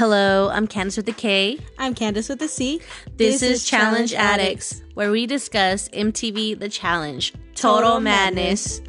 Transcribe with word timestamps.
Hello, 0.00 0.48
I'm 0.48 0.66
Candace 0.66 0.96
with 0.96 1.10
a 1.10 1.12
K. 1.12 1.58
I'm 1.76 1.94
Candace 1.94 2.30
with 2.30 2.40
a 2.40 2.48
C. 2.48 2.80
This, 3.18 3.42
is 3.42 3.66
Challenge 3.66 4.14
Addicts, 4.14 4.80
where 4.94 5.10
we 5.10 5.26
discuss 5.26 5.90
MTV 5.90 6.58
The 6.58 6.70
Challenge 6.70 7.34
Total, 7.54 7.82
Total 7.82 8.00
Madness. 8.00 8.80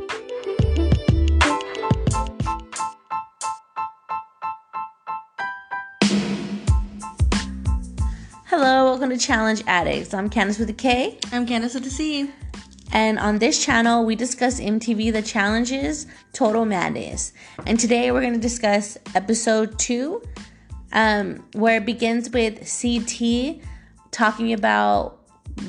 Hello, 8.45 8.85
welcome 8.85 9.09
to 9.09 9.17
Challenge 9.17 9.63
Addicts. 9.67 10.13
I'm 10.13 10.29
Candace 10.29 10.59
with 10.59 10.69
a 10.69 10.73
K. 10.73 11.19
I'm 11.33 11.45
Candace 11.45 11.73
with 11.73 11.85
a 11.87 11.89
C. 11.89 12.31
And 12.93 13.19
on 13.19 13.39
this 13.39 13.61
channel, 13.61 14.05
we 14.05 14.15
discuss 14.15 14.61
MTV 14.61 15.11
The 15.11 15.21
Challenges 15.21 16.07
Total 16.31 16.63
Madness. 16.63 17.33
And 17.65 17.77
today 17.77 18.13
we're 18.13 18.21
going 18.21 18.31
to 18.31 18.39
discuss 18.39 18.97
episode 19.13 19.77
two, 19.77 20.21
um, 20.93 21.43
where 21.53 21.77
it 21.77 21.85
begins 21.85 22.29
with 22.29 22.59
CT 22.59 23.61
talking 24.11 24.53
about 24.53 25.17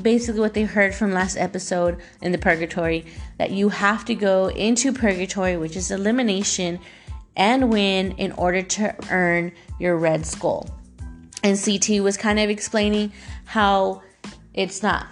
basically 0.03 0.41
what 0.41 0.55
they 0.55 0.65
heard 0.65 0.95
from 0.95 1.13
last 1.13 1.37
episode 1.37 2.01
in 2.21 2.33
the 2.33 2.39
purgatory 2.39 3.05
that 3.39 3.51
you 3.51 3.69
have 3.69 4.05
to 4.05 4.15
go 4.15 4.49
into 4.49 4.93
purgatory, 4.93 5.57
which 5.57 5.77
is 5.77 5.91
elimination, 5.91 6.79
and 7.37 7.71
win 7.71 8.13
in 8.13 8.33
order 8.33 8.63
to 8.63 8.95
earn 9.11 9.53
your 9.79 9.97
red 9.97 10.27
skull. 10.27 10.69
And 11.43 11.59
CT 11.59 12.03
was 12.03 12.17
kind 12.17 12.39
of 12.39 12.51
explaining 12.51 13.13
how 13.45 14.03
it's 14.55 14.83
not 14.83 15.07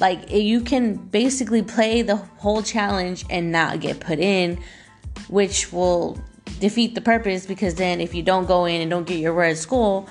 like 0.00 0.30
you 0.30 0.60
can 0.60 0.94
basically 0.94 1.62
play 1.62 2.02
the 2.02 2.16
whole 2.16 2.62
challenge 2.62 3.24
and 3.30 3.52
not 3.52 3.80
get 3.80 4.00
put 4.00 4.18
in, 4.18 4.58
which 5.28 5.72
will 5.72 6.22
defeat 6.62 6.94
the 6.94 7.00
purpose 7.00 7.44
because 7.44 7.74
then 7.74 8.00
if 8.00 8.14
you 8.14 8.22
don't 8.22 8.46
go 8.46 8.66
in 8.66 8.80
and 8.80 8.88
don't 8.88 9.04
get 9.04 9.18
your 9.18 9.32
red 9.32 9.58
skull, 9.58 10.08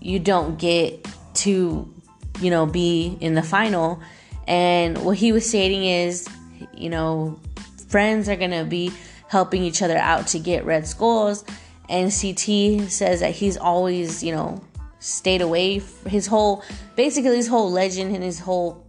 you 0.00 0.20
don't 0.20 0.56
get 0.56 1.04
to, 1.34 1.92
you 2.40 2.50
know, 2.50 2.66
be 2.66 3.18
in 3.20 3.34
the 3.34 3.42
final. 3.42 4.00
And 4.46 5.04
what 5.04 5.16
he 5.16 5.32
was 5.32 5.46
stating 5.46 5.84
is, 5.84 6.28
you 6.72 6.88
know, 6.88 7.40
friends 7.88 8.28
are 8.28 8.36
gonna 8.36 8.64
be 8.64 8.92
helping 9.26 9.64
each 9.64 9.82
other 9.82 9.98
out 9.98 10.28
to 10.28 10.38
get 10.38 10.64
red 10.64 10.86
skulls. 10.86 11.44
And 11.88 12.12
CT 12.12 12.88
says 12.90 13.20
that 13.20 13.32
he's 13.32 13.56
always, 13.56 14.22
you 14.22 14.32
know, 14.32 14.62
stayed 15.00 15.42
away. 15.42 15.82
His 16.06 16.28
whole, 16.28 16.62
basically, 16.94 17.34
his 17.36 17.48
whole 17.48 17.72
legend 17.72 18.14
and 18.14 18.22
his 18.22 18.38
whole 18.38 18.86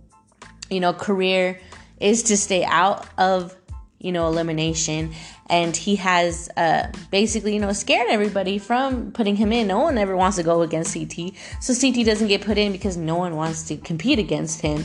you 0.69 0.79
know, 0.79 0.93
career 0.93 1.59
is 1.99 2.23
to 2.23 2.37
stay 2.37 2.63
out 2.63 3.07
of, 3.17 3.55
you 3.97 4.11
know, 4.11 4.27
elimination. 4.27 5.13
And 5.49 5.75
he 5.75 5.95
has 5.95 6.49
uh, 6.55 6.91
basically, 7.09 7.55
you 7.55 7.59
know, 7.59 7.73
scared 7.73 8.07
everybody 8.09 8.59
from 8.59 9.11
putting 9.11 9.35
him 9.35 9.51
in. 9.51 9.67
No 9.67 9.79
one 9.79 9.97
ever 9.97 10.15
wants 10.15 10.37
to 10.37 10.43
go 10.43 10.61
against 10.61 10.93
CT. 10.93 11.33
So 11.59 11.73
CT 11.73 12.05
doesn't 12.05 12.27
get 12.27 12.41
put 12.41 12.57
in 12.57 12.71
because 12.71 12.97
no 12.97 13.15
one 13.15 13.35
wants 13.35 13.63
to 13.69 13.77
compete 13.77 14.19
against 14.19 14.61
him. 14.61 14.83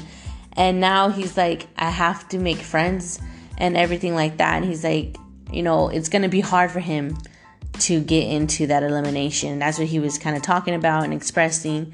And 0.56 0.80
now 0.80 1.10
he's 1.10 1.36
like, 1.36 1.66
I 1.76 1.90
have 1.90 2.28
to 2.30 2.38
make 2.38 2.58
friends 2.58 3.20
and 3.58 3.76
everything 3.76 4.14
like 4.14 4.38
that. 4.38 4.56
And 4.56 4.64
he's 4.64 4.84
like, 4.84 5.16
you 5.52 5.62
know, 5.62 5.88
it's 5.88 6.08
to 6.08 6.28
be 6.28 6.40
hard 6.40 6.70
for 6.70 6.80
him 6.80 7.16
to 7.80 8.00
get 8.00 8.28
into 8.28 8.68
that 8.68 8.82
elimination. 8.82 9.58
That's 9.58 9.78
what 9.78 9.88
he 9.88 9.98
was 9.98 10.18
kind 10.18 10.36
of 10.36 10.42
talking 10.42 10.74
about 10.74 11.04
and 11.04 11.12
expressing. 11.12 11.92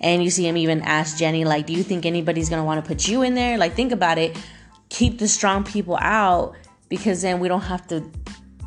And 0.00 0.22
you 0.22 0.30
see 0.30 0.46
him 0.46 0.56
even 0.56 0.82
ask 0.82 1.16
Jenny, 1.16 1.44
like, 1.44 1.66
do 1.66 1.72
you 1.72 1.82
think 1.82 2.04
anybody's 2.04 2.48
gonna 2.48 2.64
wanna 2.64 2.82
put 2.82 3.06
you 3.06 3.22
in 3.22 3.34
there? 3.34 3.56
Like, 3.56 3.74
think 3.74 3.92
about 3.92 4.18
it. 4.18 4.36
Keep 4.88 5.18
the 5.18 5.28
strong 5.28 5.64
people 5.64 5.96
out 6.00 6.56
because 6.92 7.22
then 7.22 7.40
we 7.40 7.48
don't 7.48 7.62
have 7.62 7.86
to, 7.86 8.04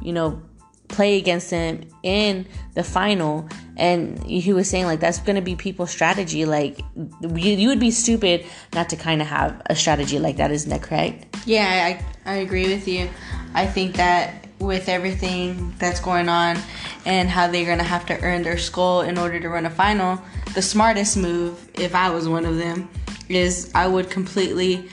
you 0.01 0.11
know, 0.11 0.41
play 0.87 1.19
against 1.19 1.51
them 1.51 1.81
in 2.01 2.47
the 2.73 2.83
final. 2.83 3.47
And 3.77 4.17
he 4.23 4.51
was 4.51 4.67
saying, 4.67 4.85
like, 4.85 4.99
that's 4.99 5.19
gonna 5.19 5.43
be 5.43 5.55
people's 5.55 5.91
strategy. 5.91 6.43
Like, 6.43 6.79
you, 7.21 7.51
you 7.51 7.67
would 7.67 7.79
be 7.79 7.91
stupid 7.91 8.43
not 8.73 8.89
to 8.89 8.95
kind 8.95 9.21
of 9.21 9.27
have 9.27 9.61
a 9.67 9.75
strategy 9.75 10.17
like 10.17 10.37
that, 10.37 10.49
isn't 10.49 10.71
that 10.71 10.81
correct? 10.81 11.37
Yeah, 11.45 11.99
I, 12.25 12.31
I 12.31 12.35
agree 12.37 12.67
with 12.67 12.87
you. 12.87 13.07
I 13.53 13.67
think 13.67 13.95
that 13.97 14.47
with 14.57 14.89
everything 14.89 15.75
that's 15.77 15.99
going 15.99 16.27
on 16.27 16.57
and 17.05 17.29
how 17.29 17.45
they're 17.45 17.67
going 17.67 17.77
to 17.77 17.83
have 17.83 18.07
to 18.07 18.19
earn 18.21 18.41
their 18.41 18.57
skull 18.57 19.01
in 19.01 19.19
order 19.19 19.39
to 19.39 19.49
run 19.49 19.67
a 19.67 19.69
final, 19.69 20.19
the 20.55 20.63
smartest 20.63 21.15
move, 21.15 21.69
if 21.75 21.93
I 21.93 22.09
was 22.09 22.27
one 22.27 22.45
of 22.45 22.57
them, 22.57 22.89
is 23.29 23.71
I 23.75 23.85
would 23.85 24.09
completely 24.09 24.89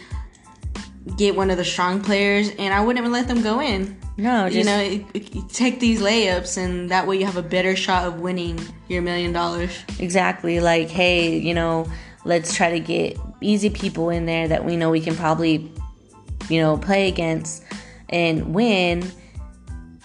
get 1.17 1.35
one 1.35 1.51
of 1.51 1.57
the 1.57 1.65
strong 1.65 2.01
players 2.01 2.51
and 2.59 2.73
I 2.73 2.81
wouldn't 2.81 2.99
even 2.99 3.13
let 3.13 3.29
them 3.29 3.43
go 3.43 3.61
in. 3.61 3.99
No, 4.17 4.49
just, 4.49 4.57
you 4.57 4.65
know, 4.65 4.79
it, 4.79 5.35
it, 5.35 5.49
take 5.49 5.81
these 5.81 6.01
layups 6.01 6.59
and 6.59 6.91
that 6.91 7.07
way 7.07 7.19
you 7.19 7.27
have 7.27 7.37
a 7.37 7.43
better 7.43 7.75
shot 7.75 8.07
of 8.07 8.21
winning 8.21 8.61
your 8.89 9.03
million 9.03 9.33
dollars. 9.33 9.71
Exactly. 9.99 10.61
Like, 10.61 10.89
hey, 10.89 11.39
you 11.39 11.55
know, 11.55 11.91
let's 12.25 12.55
try 12.55 12.71
to 12.71 12.81
get 12.81 13.19
easy 13.41 13.71
people 13.71 14.11
in 14.11 14.27
there 14.27 14.49
that 14.49 14.65
we 14.65 14.77
know 14.77 14.91
we 14.91 15.01
can 15.01 15.17
probably, 15.17 15.73
you 16.49 16.61
know, 16.61 16.77
play 16.77 17.09
against 17.09 17.65
and 18.09 18.55
win 18.55 19.11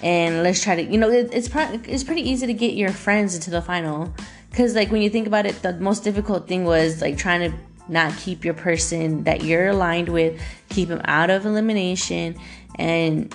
and 0.01 0.43
let's 0.43 0.61
try 0.61 0.75
to 0.75 0.83
you 0.83 0.97
know 0.97 1.09
it, 1.09 1.29
it's 1.33 1.49
pro- 1.49 1.79
it's 1.85 2.03
pretty 2.03 2.21
easy 2.21 2.45
to 2.45 2.53
get 2.53 2.73
your 2.73 2.91
friends 2.91 3.35
into 3.35 3.49
the 3.49 3.61
final 3.61 4.13
because 4.49 4.75
like 4.75 4.91
when 4.91 5.01
you 5.01 5.09
think 5.09 5.27
about 5.27 5.45
it 5.45 5.61
the 5.61 5.73
most 5.73 6.03
difficult 6.03 6.47
thing 6.47 6.63
was 6.63 7.01
like 7.01 7.17
trying 7.17 7.51
to 7.51 7.57
not 7.89 8.15
keep 8.17 8.45
your 8.45 8.53
person 8.53 9.23
that 9.23 9.43
you're 9.43 9.67
aligned 9.67 10.09
with 10.09 10.39
keep 10.69 10.89
them 10.89 11.01
out 11.05 11.29
of 11.29 11.45
elimination. 11.45 12.35
And 12.75 13.33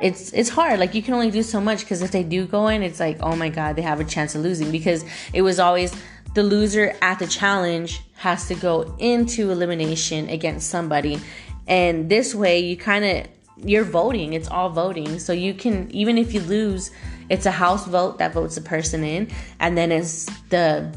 it's 0.00 0.32
it's 0.32 0.50
hard. 0.50 0.78
Like 0.78 0.94
you 0.94 1.02
can 1.02 1.14
only 1.14 1.30
do 1.30 1.42
so 1.42 1.60
much 1.60 1.80
because 1.80 2.02
if 2.02 2.10
they 2.10 2.22
do 2.22 2.46
go 2.46 2.68
in 2.68 2.82
it's 2.82 3.00
like 3.00 3.18
oh 3.20 3.34
my 3.34 3.48
god 3.48 3.76
they 3.76 3.82
have 3.82 4.00
a 4.00 4.04
chance 4.04 4.34
of 4.34 4.42
losing. 4.42 4.70
Because 4.70 5.04
it 5.32 5.42
was 5.42 5.58
always 5.58 5.94
the 6.34 6.42
loser 6.42 6.94
at 7.00 7.18
the 7.18 7.26
challenge 7.26 8.02
has 8.16 8.48
to 8.48 8.54
go 8.54 8.94
into 8.98 9.50
elimination 9.50 10.28
against 10.28 10.68
somebody. 10.68 11.20
And 11.66 12.08
this 12.10 12.34
way 12.34 12.60
you 12.60 12.76
kind 12.76 13.04
of 13.04 13.26
you're 13.56 13.84
voting. 13.84 14.34
It's 14.34 14.48
all 14.48 14.68
voting. 14.68 15.18
So 15.18 15.32
you 15.32 15.54
can 15.54 15.90
even 15.90 16.18
if 16.18 16.34
you 16.34 16.40
lose, 16.40 16.90
it's 17.28 17.46
a 17.46 17.50
house 17.50 17.86
vote 17.86 18.18
that 18.18 18.32
votes 18.32 18.54
the 18.56 18.60
person 18.60 19.02
in, 19.02 19.30
and 19.60 19.76
then 19.76 19.92
it's 19.92 20.26
the 20.50 20.94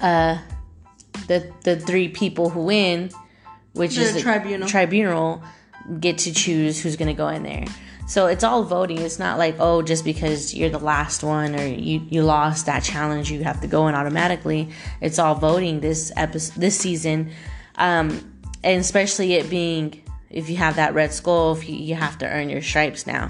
uh 0.00 0.38
the 1.26 1.52
the 1.64 1.76
three 1.76 2.08
people 2.08 2.50
who 2.50 2.64
win, 2.64 3.10
which 3.72 3.96
The 3.96 4.02
is 4.02 4.14
the 4.14 4.20
tribunal. 4.20 4.68
tribunal 4.68 5.42
get 5.98 6.18
to 6.18 6.32
choose 6.32 6.80
who's 6.80 6.96
going 6.96 7.08
to 7.08 7.14
go 7.14 7.28
in 7.28 7.42
there. 7.42 7.64
So 8.06 8.26
it's 8.26 8.44
all 8.44 8.64
voting. 8.64 8.98
It's 8.98 9.18
not 9.18 9.38
like 9.38 9.56
oh 9.58 9.82
just 9.82 10.04
because 10.04 10.54
you're 10.54 10.70
the 10.70 10.78
last 10.78 11.22
one 11.22 11.58
or 11.58 11.64
you 11.66 12.02
you 12.10 12.22
lost 12.22 12.66
that 12.66 12.82
challenge 12.82 13.30
you 13.30 13.42
have 13.44 13.60
to 13.62 13.66
go 13.66 13.88
in 13.88 13.94
automatically. 13.94 14.70
It's 15.00 15.18
all 15.18 15.34
voting 15.34 15.80
this 15.80 16.12
episode 16.16 16.60
this 16.60 16.78
season. 16.78 17.30
Um 17.76 18.32
and 18.64 18.80
especially 18.80 19.34
it 19.34 19.48
being 19.48 20.02
if 20.30 20.48
you 20.48 20.56
have 20.56 20.76
that 20.76 20.94
red 20.94 21.12
skull, 21.12 21.52
if 21.52 21.68
you, 21.68 21.76
you 21.76 21.94
have 21.94 22.18
to 22.18 22.26
earn 22.26 22.48
your 22.48 22.62
stripes 22.62 23.06
now, 23.06 23.28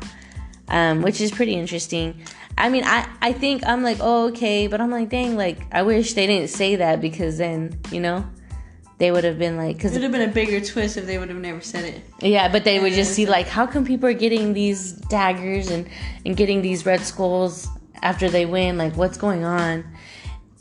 um, 0.68 1.02
which 1.02 1.20
is 1.20 1.32
pretty 1.32 1.54
interesting. 1.54 2.22
I 2.56 2.68
mean, 2.68 2.84
I, 2.84 3.08
I 3.20 3.32
think 3.32 3.64
I'm 3.66 3.82
like, 3.82 3.98
oh, 4.00 4.28
okay, 4.28 4.66
but 4.66 4.80
I'm 4.80 4.90
like, 4.90 5.08
dang, 5.08 5.36
like, 5.36 5.58
I 5.72 5.82
wish 5.82 6.14
they 6.14 6.26
didn't 6.26 6.50
say 6.50 6.76
that 6.76 7.00
because 7.00 7.38
then, 7.38 7.78
you 7.90 8.00
know, 8.00 8.24
they 8.98 9.10
would 9.10 9.24
have 9.24 9.38
been 9.38 9.56
like, 9.56 9.76
because 9.76 9.92
It 9.92 9.96
would 9.96 10.02
have 10.02 10.12
been 10.12 10.28
a 10.28 10.32
bigger 10.32 10.60
twist 10.64 10.96
if 10.96 11.06
they 11.06 11.18
would 11.18 11.28
have 11.28 11.38
never 11.38 11.60
said 11.60 11.84
it. 11.84 12.02
yeah, 12.20 12.50
but 12.50 12.64
they 12.64 12.78
would 12.78 12.92
just 12.92 13.14
see, 13.14 13.26
like, 13.26 13.48
how 13.48 13.66
come 13.66 13.84
people 13.84 14.08
are 14.08 14.14
getting 14.14 14.52
these 14.52 14.92
daggers 14.92 15.70
and, 15.70 15.88
and 16.24 16.36
getting 16.36 16.62
these 16.62 16.86
red 16.86 17.00
skulls 17.00 17.68
after 18.02 18.28
they 18.28 18.46
win? 18.46 18.78
Like, 18.78 18.96
what's 18.96 19.16
going 19.16 19.44
on? 19.44 19.84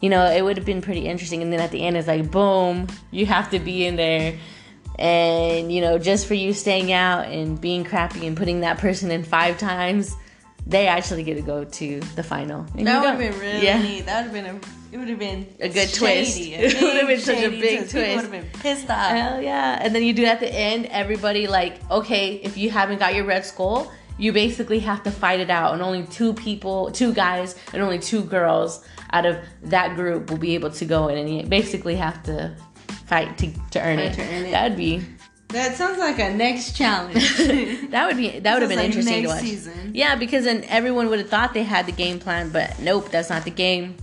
You 0.02 0.10
know, 0.10 0.26
it 0.26 0.44
would 0.44 0.58
have 0.58 0.66
been 0.66 0.82
pretty 0.82 1.08
interesting. 1.08 1.44
And 1.44 1.54
then 1.54 1.60
at 1.60 1.72
the 1.72 1.84
end, 1.84 1.98
it's 1.98 2.08
like, 2.08 2.32
boom, 2.32 2.88
you 3.12 3.26
have 3.28 3.52
to 3.52 3.60
be 3.60 3.86
in 3.86 3.98
there 3.98 4.40
and 5.00 5.72
you 5.72 5.82
know 5.82 5.98
just 5.98 6.28
for 6.28 6.34
you 6.34 6.54
staying 6.54 6.92
out 6.92 7.26
and 7.26 7.60
being 7.60 7.84
crappy 7.84 8.28
and 8.28 8.36
putting 8.36 8.60
that 8.60 8.78
person 8.78 9.10
in 9.10 9.24
five 9.24 9.58
times 9.58 10.16
they 10.72 10.88
actually 10.88 11.24
get 11.24 11.36
to 11.36 11.42
go 11.42 11.64
to 11.64 12.00
the 12.16 12.24
final 12.24 12.66
And 12.78 12.88
That 12.88 12.96
you 12.96 13.00
would 13.02 13.10
have 13.10 13.20
been 13.20 13.40
really 13.40 13.64
yeah 13.66 13.82
neat. 13.82 14.06
That 14.06 14.18
would 14.32 14.36
have 14.36 14.46
been 14.46 14.56
a. 14.56 14.60
It 14.94 14.98
would 14.98 15.08
have 15.08 15.20
been 15.20 15.48
A 15.62 15.70
good 15.70 15.90
shady, 15.90 15.98
twist. 15.98 16.38
It 16.78 16.82
would 16.82 16.98
have 16.98 17.08
been 17.08 17.20
such 17.22 17.38
a 17.38 17.50
big 17.50 17.62
People 17.62 17.88
twist. 17.92 18.16
would 18.16 18.22
have 18.24 18.32
been 18.32 18.48
pissed 18.62 18.90
off. 18.90 19.12
hell 19.12 19.42
yeah 19.42 19.80
and 19.82 19.94
then 19.96 20.04
you 20.04 20.14
do 20.14 20.26
at 20.26 20.40
the 20.42 20.52
end 20.54 20.86
everybody 20.88 21.48
like 21.48 21.74
okay 21.90 22.36
if 22.44 22.58
you 22.58 22.70
haven't 22.70 23.00
got 23.00 23.16
your 23.16 23.26
red 23.26 23.46
skull 23.46 23.92
you 24.18 24.34
basically 24.34 24.80
have 24.80 25.02
to 25.04 25.12
fight 25.12 25.40
it 25.40 25.50
out 25.50 25.74
and 25.74 25.82
only 25.82 26.04
two 26.08 26.34
people 26.34 26.92
two 26.92 27.14
guys 27.14 27.56
and 27.74 27.82
only 27.82 28.00
two 28.00 28.22
girls 28.24 28.84
out 29.14 29.26
of 29.26 29.38
that 29.64 29.96
group 29.96 30.30
will 30.30 30.38
be 30.38 30.56
able 30.56 30.70
to 30.70 30.86
go 30.86 31.08
in 31.08 31.18
and 31.18 31.30
you 31.34 31.44
basically 31.44 31.96
have 31.96 32.22
to 32.24 32.54
fight 33.08 33.38
to, 33.38 33.48
to 33.72 33.80
earn 33.82 33.98
Fight 33.98 34.06
it 34.12 34.14
to 34.16 34.22
earn 34.24 34.46
it. 34.46 34.52
that'd 34.52 34.78
be 34.78 35.02
That 35.52 35.76
sounds 35.76 35.98
like 35.98 36.20
a 36.20 36.34
next 36.34 36.76
challenge. 36.76 37.38
that 37.90 38.08
would 38.08 38.18
be 38.18 38.40
that 38.40 38.54
would 38.54 38.62
have 38.62 38.70
been 38.70 38.78
like 38.78 38.86
interesting 38.88 39.24
to 39.24 39.28
watch. 39.30 39.42
season. 39.42 39.92
Yeah, 39.94 40.16
because 40.16 40.46
then 40.46 40.64
everyone 40.66 41.10
would 41.10 41.20
have 41.20 41.30
thought 41.30 41.54
they 41.54 41.64
had 41.64 41.86
the 41.86 41.92
game 41.92 42.20
plan, 42.20 42.50
but 42.50 42.80
nope, 42.80 43.10
that's 43.10 43.30
not 43.30 43.44
the 43.44 43.52
game. 43.52 43.98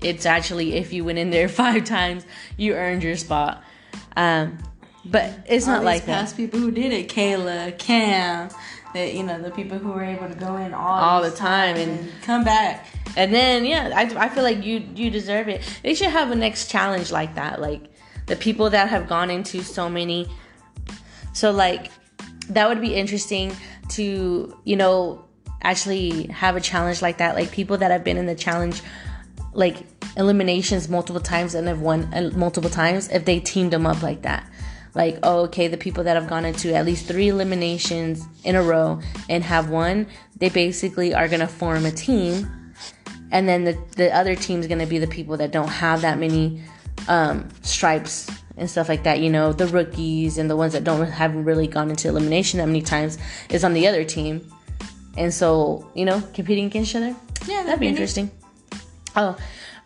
It's 0.00 0.26
actually 0.26 0.74
if 0.74 0.92
you 0.92 1.04
went 1.04 1.18
in 1.18 1.30
there 1.30 1.48
five 1.64 1.84
times, 1.84 2.24
you 2.56 2.74
earned 2.74 3.02
your 3.02 3.16
spot. 3.16 3.62
Um, 4.16 4.58
but 5.04 5.32
it's 5.46 5.66
All 5.66 5.74
not 5.74 5.84
like 5.84 6.04
that 6.06 6.20
past 6.20 6.36
people 6.36 6.60
who 6.60 6.70
did 6.70 6.92
it, 6.92 7.08
Kayla, 7.08 7.78
Cam, 7.78 8.50
that 8.94 9.14
you 9.14 9.22
know 9.22 9.40
the 9.40 9.50
people 9.50 9.78
who 9.78 9.92
were 9.92 10.04
able 10.04 10.28
to 10.28 10.34
go 10.34 10.56
in 10.56 10.74
all 10.74 10.98
all 11.00 11.22
the 11.22 11.30
time, 11.30 11.76
and 11.76 12.00
and 12.00 12.22
come 12.22 12.44
back. 12.44 12.86
And 13.16 13.34
then 13.34 13.64
yeah, 13.64 13.92
I, 13.94 14.24
I 14.24 14.28
feel 14.28 14.42
like 14.42 14.64
you 14.64 14.84
you 14.94 15.10
deserve 15.10 15.48
it. 15.48 15.62
They 15.82 15.94
should 15.94 16.10
have 16.10 16.30
a 16.30 16.36
next 16.36 16.70
challenge 16.70 17.10
like 17.10 17.34
that. 17.36 17.60
Like 17.60 17.82
the 18.26 18.36
people 18.36 18.70
that 18.70 18.88
have 18.88 19.08
gone 19.08 19.30
into 19.30 19.62
so 19.62 19.88
many. 19.88 20.28
So 21.32 21.50
like 21.50 21.90
that 22.48 22.68
would 22.68 22.80
be 22.80 22.94
interesting 22.94 23.56
to 23.90 24.56
you 24.64 24.76
know 24.76 25.24
actually 25.62 26.26
have 26.28 26.56
a 26.56 26.60
challenge 26.60 27.02
like 27.02 27.18
that. 27.18 27.34
Like 27.34 27.50
people 27.50 27.78
that 27.78 27.90
have 27.90 28.04
been 28.04 28.16
in 28.16 28.26
the 28.26 28.34
challenge 28.34 28.82
like 29.52 29.86
eliminations 30.16 30.88
multiple 30.88 31.20
times 31.20 31.54
and 31.54 31.68
have 31.68 31.80
won 31.80 32.12
uh, 32.14 32.30
multiple 32.34 32.70
times 32.70 33.08
if 33.08 33.24
they 33.24 33.40
teamed 33.40 33.72
them 33.72 33.86
up 33.86 34.02
like 34.02 34.22
that 34.22 34.48
like 34.94 35.18
oh, 35.22 35.40
okay 35.42 35.68
the 35.68 35.76
people 35.76 36.04
that 36.04 36.16
have 36.16 36.28
gone 36.28 36.44
into 36.44 36.74
at 36.74 36.84
least 36.84 37.06
three 37.06 37.28
eliminations 37.28 38.26
in 38.44 38.56
a 38.56 38.62
row 38.62 39.00
and 39.28 39.44
have 39.44 39.70
won 39.70 40.06
they 40.36 40.48
basically 40.48 41.14
are 41.14 41.28
going 41.28 41.40
to 41.40 41.46
form 41.46 41.86
a 41.86 41.90
team 41.90 42.48
and 43.32 43.48
then 43.48 43.64
the, 43.64 43.78
the 43.96 44.14
other 44.14 44.34
team 44.34 44.60
is 44.60 44.66
going 44.66 44.80
to 44.80 44.86
be 44.86 44.98
the 44.98 45.06
people 45.06 45.36
that 45.36 45.52
don't 45.52 45.68
have 45.68 46.00
that 46.00 46.18
many 46.18 46.60
um, 47.08 47.48
stripes 47.62 48.28
and 48.56 48.68
stuff 48.68 48.88
like 48.88 49.04
that 49.04 49.20
you 49.20 49.30
know 49.30 49.52
the 49.52 49.66
rookies 49.68 50.38
and 50.38 50.50
the 50.50 50.56
ones 50.56 50.72
that 50.72 50.84
don't 50.84 51.06
haven't 51.06 51.44
really 51.44 51.66
gone 51.66 51.90
into 51.90 52.08
elimination 52.08 52.58
that 52.58 52.66
many 52.66 52.82
times 52.82 53.18
is 53.48 53.64
on 53.64 53.74
the 53.74 53.86
other 53.86 54.04
team. 54.04 54.46
And 55.16 55.32
so 55.32 55.90
you 55.94 56.04
know 56.04 56.22
competing 56.34 56.66
against 56.66 56.90
each 56.90 56.96
other? 56.96 57.16
Yeah 57.46 57.56
that'd, 57.56 57.66
that'd 57.66 57.80
be 57.80 57.88
interesting. 57.88 58.30
Oh 59.16 59.36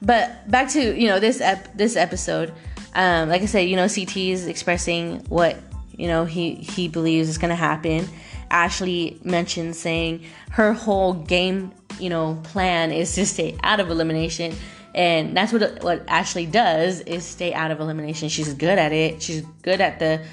but 0.03 0.51
back 0.51 0.69
to 0.71 1.01
you 1.01 1.09
know 1.09 1.19
this 1.21 1.41
ep- 1.41 1.77
this 1.77 1.97
episode 1.97 2.53
um, 2.95 3.29
like 3.29 3.43
I 3.43 3.47
said, 3.47 3.69
you 3.69 3.77
know, 3.77 3.89
CT 3.89 4.17
is 4.17 4.47
expressing 4.47 5.21
what 5.29 5.57
you 5.97 6.09
know 6.09 6.25
he 6.25 6.55
he 6.55 6.89
believes 6.89 7.29
is 7.29 7.39
going 7.39 7.51
to 7.51 7.57
happen. 7.57 8.09
Ashley 8.51 9.19
mentioned 9.25 9.75
saying 9.75 10.25
her 10.51 10.73
whole 10.73 11.15
game, 11.15 11.73
you 11.99 12.09
know, 12.09 12.41
plan 12.45 12.93
is 12.93 13.15
to 13.15 13.27
stay 13.27 13.57
out 13.65 13.81
of 13.81 13.91
elimination, 13.91 14.55
and 14.95 15.37
that's 15.37 15.53
what 15.53 15.83
what 15.83 16.05
Ashley 16.09 16.47
does 16.47 17.01
is 17.01 17.25
stay 17.25 17.53
out 17.53 17.71
of 17.71 17.81
elimination. 17.81 18.29
She's 18.29 18.55
good 18.55 18.79
at 18.79 18.93
it. 18.93 19.23
She's 19.23 19.43
good 19.63 19.81
at 19.81 19.99
the 19.99 20.25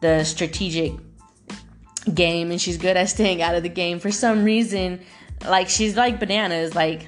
the 0.00 0.24
strategic 0.24 0.92
game, 2.12 2.50
and 2.50 2.60
she's 2.60 2.76
good 2.76 2.96
at 2.96 3.08
staying 3.08 3.40
out 3.40 3.54
of 3.54 3.62
the 3.62 3.68
game. 3.68 4.00
For 4.00 4.10
some 4.10 4.42
reason, 4.42 5.00
like 5.46 5.68
she's 5.68 5.96
like 5.96 6.18
bananas. 6.18 6.74
Like 6.74 7.06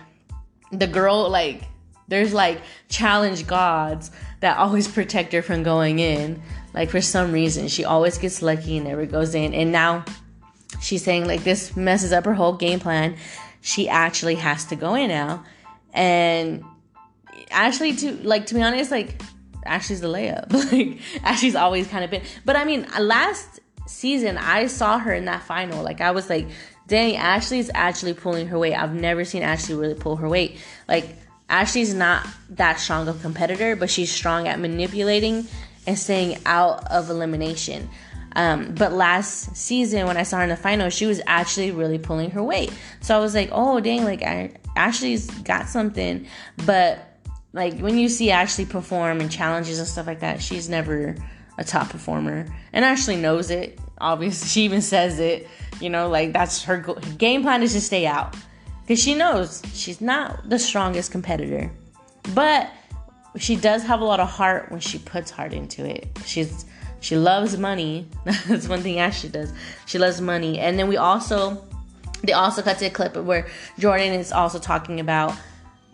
the 0.71 0.87
girl, 0.87 1.29
like 1.29 1.65
there's 2.07 2.33
like 2.33 2.61
challenge 2.89 3.49
gods 3.49 4.13
that 4.41 4.57
always 4.59 4.87
protect 4.87 5.33
her 5.33 5.43
from 5.43 5.65
going 5.65 5.99
in. 5.99 6.41
Like 6.73 6.91
for 6.91 7.01
some 7.01 7.33
reason, 7.33 7.67
she 7.67 7.85
always 7.85 8.17
gets 8.17 8.43
lucky 8.43 8.77
and 8.77 8.87
never 8.87 9.07
goes 9.07 9.35
in. 9.35 9.55
And 9.55 9.73
now 9.73 10.05
she's 10.81 11.03
saying 11.03 11.27
like 11.27 11.43
this 11.43 11.77
messes 11.77 12.13
up 12.13 12.25
her 12.27 12.35
whole 12.35 12.53
game 12.53 12.79
plan. 12.79 13.17
She 13.61 13.89
actually 13.89 14.37
has 14.37 14.67
to 14.67 14.77
go 14.77 14.95
in 14.95 15.09
now. 15.09 15.45
And 15.93 16.65
Ashley 17.53 17.95
to 17.97 18.13
like 18.23 18.47
to 18.47 18.55
be 18.55 18.63
honest, 18.63 18.91
like 18.91 19.21
Ashley's 19.65 20.01
the 20.01 20.09
layup. 20.09 20.53
like 20.73 20.99
Ashley's 21.25 21.57
always 21.57 21.87
kind 21.87 22.05
of 22.05 22.11
been. 22.11 22.23
But 22.45 22.57
I 22.57 22.65
mean, 22.65 22.87
last 22.99 23.61
season 23.87 24.39
I 24.39 24.67
saw 24.67 24.99
her 24.99 25.13
in 25.13 25.27
that 25.27 25.43
final. 25.43 25.83
Like 25.83 26.01
I 26.01 26.11
was 26.13 26.29
like, 26.29 26.49
dang, 26.87 27.17
Ashley's 27.17 27.71
actually 27.75 28.15
pulling 28.15 28.49
her 28.49 28.59
weight. 28.59 28.75
I've 28.75 28.95
never 28.95 29.25
seen 29.25 29.43
Ashley 29.43 29.75
really 29.75 29.95
pull 29.95 30.17
her 30.17 30.29
weight. 30.29 30.59
Like 30.89 31.17
Ashley's 31.49 31.95
not 31.95 32.27
that 32.51 32.81
strong 32.81 33.09
of 33.09 33.19
a 33.19 33.21
competitor, 33.21 33.77
but 33.77 33.91
she's 33.91 34.11
strong 34.11 34.49
at 34.49 34.59
manipulating 34.59 35.47
and 35.87 35.99
staying 35.99 36.39
out 36.47 36.91
of 36.91 37.11
elimination. 37.11 37.89
Um, 38.35 38.75
but 38.75 38.93
last 38.93 39.55
season, 39.57 40.07
when 40.07 40.17
I 40.17 40.23
saw 40.23 40.39
her 40.39 40.45
in 40.45 40.49
the 40.49 40.57
final, 40.57 40.89
she 40.89 41.07
was 41.07 41.21
actually 41.27 41.71
really 41.71 41.99
pulling 41.99 42.31
her 42.31 42.43
weight. 42.43 42.73
So 43.01 43.15
I 43.17 43.21
was 43.21 43.35
like, 43.35 43.51
oh, 43.53 43.81
dang, 43.81 44.05
like 44.05 44.23
I, 44.23 44.53
Ashley's 44.75 45.31
got 45.43 45.69
something. 45.69 46.27
But 46.65 47.12
like 47.53 47.79
when 47.79 47.99
you 47.99 48.09
see 48.09 48.31
Ashley 48.31 48.65
perform 48.65 49.21
and 49.21 49.31
challenges 49.31 49.79
and 49.79 49.87
stuff 49.87 50.07
like 50.07 50.21
that, 50.21 50.41
she's 50.41 50.69
never 50.69 51.15
a 51.59 51.65
top 51.65 51.91
performer. 51.91 52.47
And 52.73 52.85
Ashley 52.85 53.17
knows 53.17 53.51
it. 53.51 53.79
Obviously, 53.99 54.49
she 54.49 54.63
even 54.63 54.83
says 54.83 55.19
it. 55.19 55.49
You 55.81 55.91
know, 55.91 56.09
like 56.09 56.33
that's 56.33 56.65
her, 56.65 56.79
go- 56.79 56.95
game 57.19 57.43
plan 57.43 57.63
is 57.63 57.73
to 57.73 57.81
stay 57.81 58.07
out 58.07 58.37
because 58.83 59.03
she 59.03 59.15
knows 59.15 59.63
she's 59.75 60.01
not 60.01 60.49
the 60.49 60.59
strongest 60.59 61.13
competitor, 61.13 61.71
but 62.35 62.71
she 63.37 63.57
does 63.57 63.83
have 63.83 64.01
a 64.01 64.05
lot 64.05 64.21
of 64.21 64.29
heart 64.29 64.71
when 64.71 64.81
she 64.81 64.99
puts 64.99 65.31
heart 65.31 65.53
into 65.53 65.85
it. 65.85 66.09
She's 66.25 66.67
she 67.01 67.17
loves 67.17 67.57
money. 67.59 68.07
That's 68.47 68.69
one 68.69 68.81
thing 68.81 69.01
Ashley 69.01 69.31
does. 69.31 69.53
She 69.87 69.99
loves 69.99 70.21
money, 70.21 70.59
and 70.61 70.79
then 70.79 70.89
we 70.89 70.97
also 70.97 71.65
they 72.23 72.33
also 72.33 72.63
cut 72.63 72.79
to 72.79 72.87
a 72.87 72.91
clip 72.91 73.17
where 73.17 73.49
Jordan 73.79 74.13
is 74.13 74.31
also 74.31 74.59
talking 74.59 75.01
about 75.01 75.35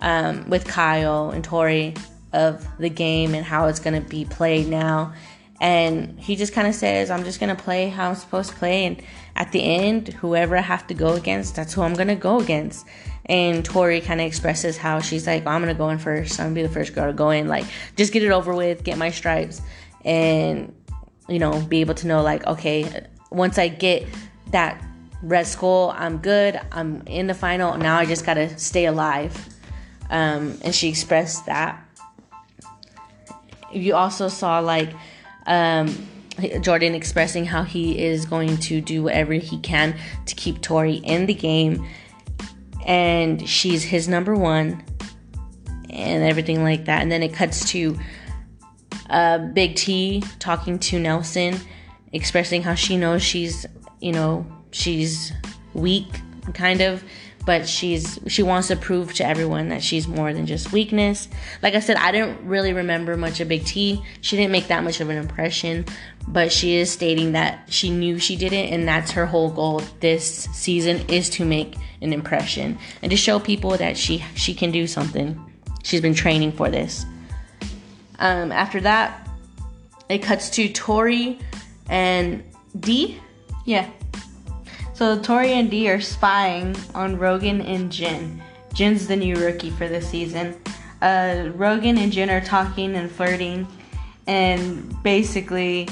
um, 0.00 0.48
with 0.48 0.66
Kyle 0.66 1.30
and 1.30 1.42
Tori 1.42 1.94
of 2.32 2.66
the 2.78 2.90
game 2.90 3.34
and 3.34 3.44
how 3.44 3.66
it's 3.66 3.80
gonna 3.80 4.00
be 4.00 4.24
played 4.24 4.68
now. 4.68 5.14
And 5.60 6.18
he 6.20 6.36
just 6.36 6.52
kind 6.52 6.68
of 6.68 6.74
says, 6.74 7.10
I'm 7.10 7.24
just 7.24 7.40
going 7.40 7.54
to 7.54 7.60
play 7.60 7.88
how 7.88 8.10
I'm 8.10 8.14
supposed 8.14 8.50
to 8.50 8.56
play. 8.56 8.86
And 8.86 9.02
at 9.34 9.50
the 9.50 9.60
end, 9.60 10.08
whoever 10.08 10.56
I 10.56 10.60
have 10.60 10.86
to 10.86 10.94
go 10.94 11.14
against, 11.14 11.56
that's 11.56 11.74
who 11.74 11.82
I'm 11.82 11.94
going 11.94 12.08
to 12.08 12.14
go 12.14 12.38
against. 12.38 12.86
And 13.26 13.64
Tori 13.64 14.00
kind 14.00 14.20
of 14.20 14.26
expresses 14.26 14.76
how 14.76 15.00
she's 15.00 15.26
like, 15.26 15.46
I'm 15.46 15.60
going 15.60 15.74
to 15.74 15.78
go 15.78 15.90
in 15.90 15.98
first. 15.98 16.38
I'm 16.38 16.46
going 16.46 16.54
to 16.54 16.62
be 16.62 16.66
the 16.68 16.72
first 16.72 16.94
girl 16.94 17.08
to 17.08 17.12
go 17.12 17.30
in. 17.30 17.48
Like, 17.48 17.64
just 17.96 18.12
get 18.12 18.22
it 18.22 18.30
over 18.30 18.54
with, 18.54 18.84
get 18.84 18.98
my 18.98 19.10
stripes, 19.10 19.60
and, 20.04 20.72
you 21.28 21.40
know, 21.40 21.60
be 21.60 21.80
able 21.80 21.94
to 21.94 22.06
know, 22.06 22.22
like, 22.22 22.46
okay, 22.46 23.06
once 23.30 23.58
I 23.58 23.66
get 23.66 24.06
that 24.52 24.82
red 25.22 25.46
skull, 25.46 25.92
I'm 25.96 26.18
good. 26.18 26.58
I'm 26.70 27.02
in 27.06 27.26
the 27.26 27.34
final. 27.34 27.76
Now 27.76 27.98
I 27.98 28.06
just 28.06 28.24
got 28.24 28.34
to 28.34 28.56
stay 28.58 28.86
alive. 28.86 29.36
Um, 30.10 30.58
and 30.62 30.74
she 30.74 30.88
expressed 30.88 31.46
that. 31.46 31.84
You 33.72 33.94
also 33.94 34.28
saw, 34.28 34.60
like, 34.60 34.90
um, 35.46 36.08
Jordan 36.60 36.94
expressing 36.94 37.44
how 37.44 37.64
he 37.64 37.98
is 37.98 38.24
going 38.24 38.56
to 38.58 38.80
do 38.80 39.02
whatever 39.02 39.34
he 39.34 39.58
can 39.58 39.96
to 40.26 40.34
keep 40.34 40.62
Tori 40.62 40.94
in 40.94 41.26
the 41.26 41.34
game, 41.34 41.86
and 42.86 43.46
she's 43.46 43.82
his 43.82 44.08
number 44.08 44.34
one, 44.34 44.82
and 45.90 46.22
everything 46.22 46.62
like 46.62 46.84
that. 46.84 47.02
And 47.02 47.10
then 47.10 47.22
it 47.22 47.34
cuts 47.34 47.68
to 47.72 47.98
uh, 49.10 49.38
Big 49.38 49.74
T 49.74 50.22
talking 50.38 50.78
to 50.78 50.98
Nelson, 50.98 51.58
expressing 52.12 52.62
how 52.62 52.74
she 52.74 52.96
knows 52.96 53.22
she's, 53.22 53.66
you 54.00 54.12
know, 54.12 54.46
she's 54.70 55.32
weak, 55.74 56.08
kind 56.54 56.80
of, 56.80 57.02
but 57.48 57.66
she's 57.66 58.18
she 58.26 58.42
wants 58.42 58.68
to 58.68 58.76
prove 58.76 59.14
to 59.14 59.26
everyone 59.26 59.70
that 59.70 59.82
she's 59.82 60.06
more 60.06 60.34
than 60.34 60.44
just 60.44 60.70
weakness. 60.70 61.28
Like 61.62 61.74
I 61.74 61.80
said, 61.80 61.96
I 61.96 62.12
didn't 62.12 62.46
really 62.46 62.74
remember 62.74 63.16
much 63.16 63.40
of 63.40 63.48
Big 63.48 63.64
T. 63.64 64.04
She 64.20 64.36
didn't 64.36 64.52
make 64.52 64.66
that 64.66 64.84
much 64.84 65.00
of 65.00 65.08
an 65.08 65.16
impression, 65.16 65.86
but 66.26 66.52
she 66.52 66.76
is 66.76 66.92
stating 66.92 67.32
that 67.32 67.72
she 67.72 67.88
knew 67.88 68.18
she 68.18 68.36
didn't 68.36 68.66
and 68.66 68.86
that's 68.86 69.12
her 69.12 69.24
whole 69.24 69.48
goal 69.48 69.80
this 70.00 70.44
season 70.52 71.00
is 71.08 71.30
to 71.30 71.46
make 71.46 71.76
an 72.02 72.12
impression 72.12 72.78
and 73.00 73.10
to 73.10 73.16
show 73.16 73.40
people 73.40 73.78
that 73.78 73.96
she 73.96 74.22
she 74.34 74.52
can 74.52 74.70
do 74.70 74.86
something. 74.86 75.42
She's 75.84 76.02
been 76.02 76.12
training 76.12 76.52
for 76.52 76.68
this. 76.68 77.06
Um, 78.18 78.52
after 78.52 78.78
that, 78.82 79.26
it 80.10 80.18
cuts 80.18 80.50
to 80.50 80.68
Tori 80.68 81.38
and 81.88 82.44
D. 82.78 83.18
Yeah. 83.64 83.88
So 84.98 85.16
Tori 85.16 85.52
and 85.52 85.70
Dee 85.70 85.88
are 85.90 86.00
spying 86.00 86.74
on 86.92 87.18
Rogan 87.18 87.60
and 87.60 87.92
Jen. 87.92 88.42
Jen's 88.74 89.06
the 89.06 89.14
new 89.14 89.36
rookie 89.36 89.70
for 89.70 89.86
this 89.86 90.10
season. 90.10 90.60
Uh, 91.00 91.50
Rogan 91.54 91.96
and 91.98 92.10
Jen 92.10 92.28
are 92.30 92.40
talking 92.40 92.96
and 92.96 93.08
flirting, 93.08 93.68
and 94.26 95.00
basically, 95.04 95.88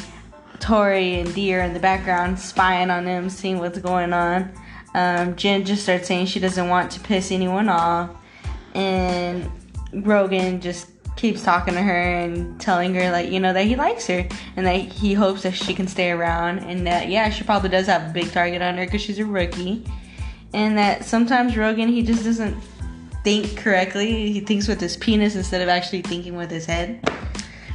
Tori 0.59 1.21
and 1.21 1.33
Dee 1.37 1.55
are 1.55 1.61
in 1.61 1.73
the 1.73 1.79
background 1.79 2.37
spying 2.37 2.91
on 2.91 3.05
them, 3.05 3.31
seeing 3.31 3.61
what's 3.61 3.79
going 3.79 4.13
on. 4.13 4.51
Um, 4.93 5.37
Jen 5.37 5.65
just 5.65 5.85
starts 5.85 6.09
saying 6.09 6.27
she 6.27 6.41
doesn't 6.41 6.69
want 6.69 6.91
to 6.91 6.99
piss 6.99 7.31
anyone 7.31 7.69
off, 7.69 8.11
and 8.75 9.49
Rogan 9.93 10.61
just 10.61 10.96
keeps 11.17 11.43
talking 11.43 11.75
to 11.75 11.83
her 11.83 12.03
and 12.03 12.61
telling 12.61 12.95
her 12.95 13.11
like 13.11 13.31
you 13.31 13.41
know 13.41 13.53
that 13.53 13.65
he 13.65 13.75
likes 13.75 14.07
her 14.07 14.27
and 14.57 14.67
that 14.67 14.77
he 14.77 15.15
hopes 15.15 15.43
that 15.43 15.55
she 15.55 15.75
can 15.75 15.89
stay 15.89 16.11
around 16.11 16.59
and 16.61 16.87
that 16.87 17.09
yeah 17.09 17.31
she 17.31 17.43
probably 17.43 17.71
does 17.71 17.87
have 17.87 18.11
a 18.11 18.13
big 18.13 18.31
target 18.31 18.61
on 18.63 18.77
her 18.77 18.85
because 18.85 19.01
she's 19.01 19.19
a 19.19 19.25
rookie. 19.25 19.85
And 20.55 20.79
that 20.79 21.05
sometimes 21.05 21.57
Rogan 21.57 21.89
he 21.89 22.03
just 22.03 22.25
doesn't 22.25 22.57
think 23.25 23.57
correctly. 23.57 24.33
He 24.33 24.41
thinks 24.41 24.69
with 24.69 24.81
his 24.81 24.97
penis 24.97 25.35
instead 25.35 25.61
of 25.61 25.69
actually 25.69 26.03
thinking 26.03 26.37
with 26.37 26.51
his 26.51 26.67
head. 26.67 27.09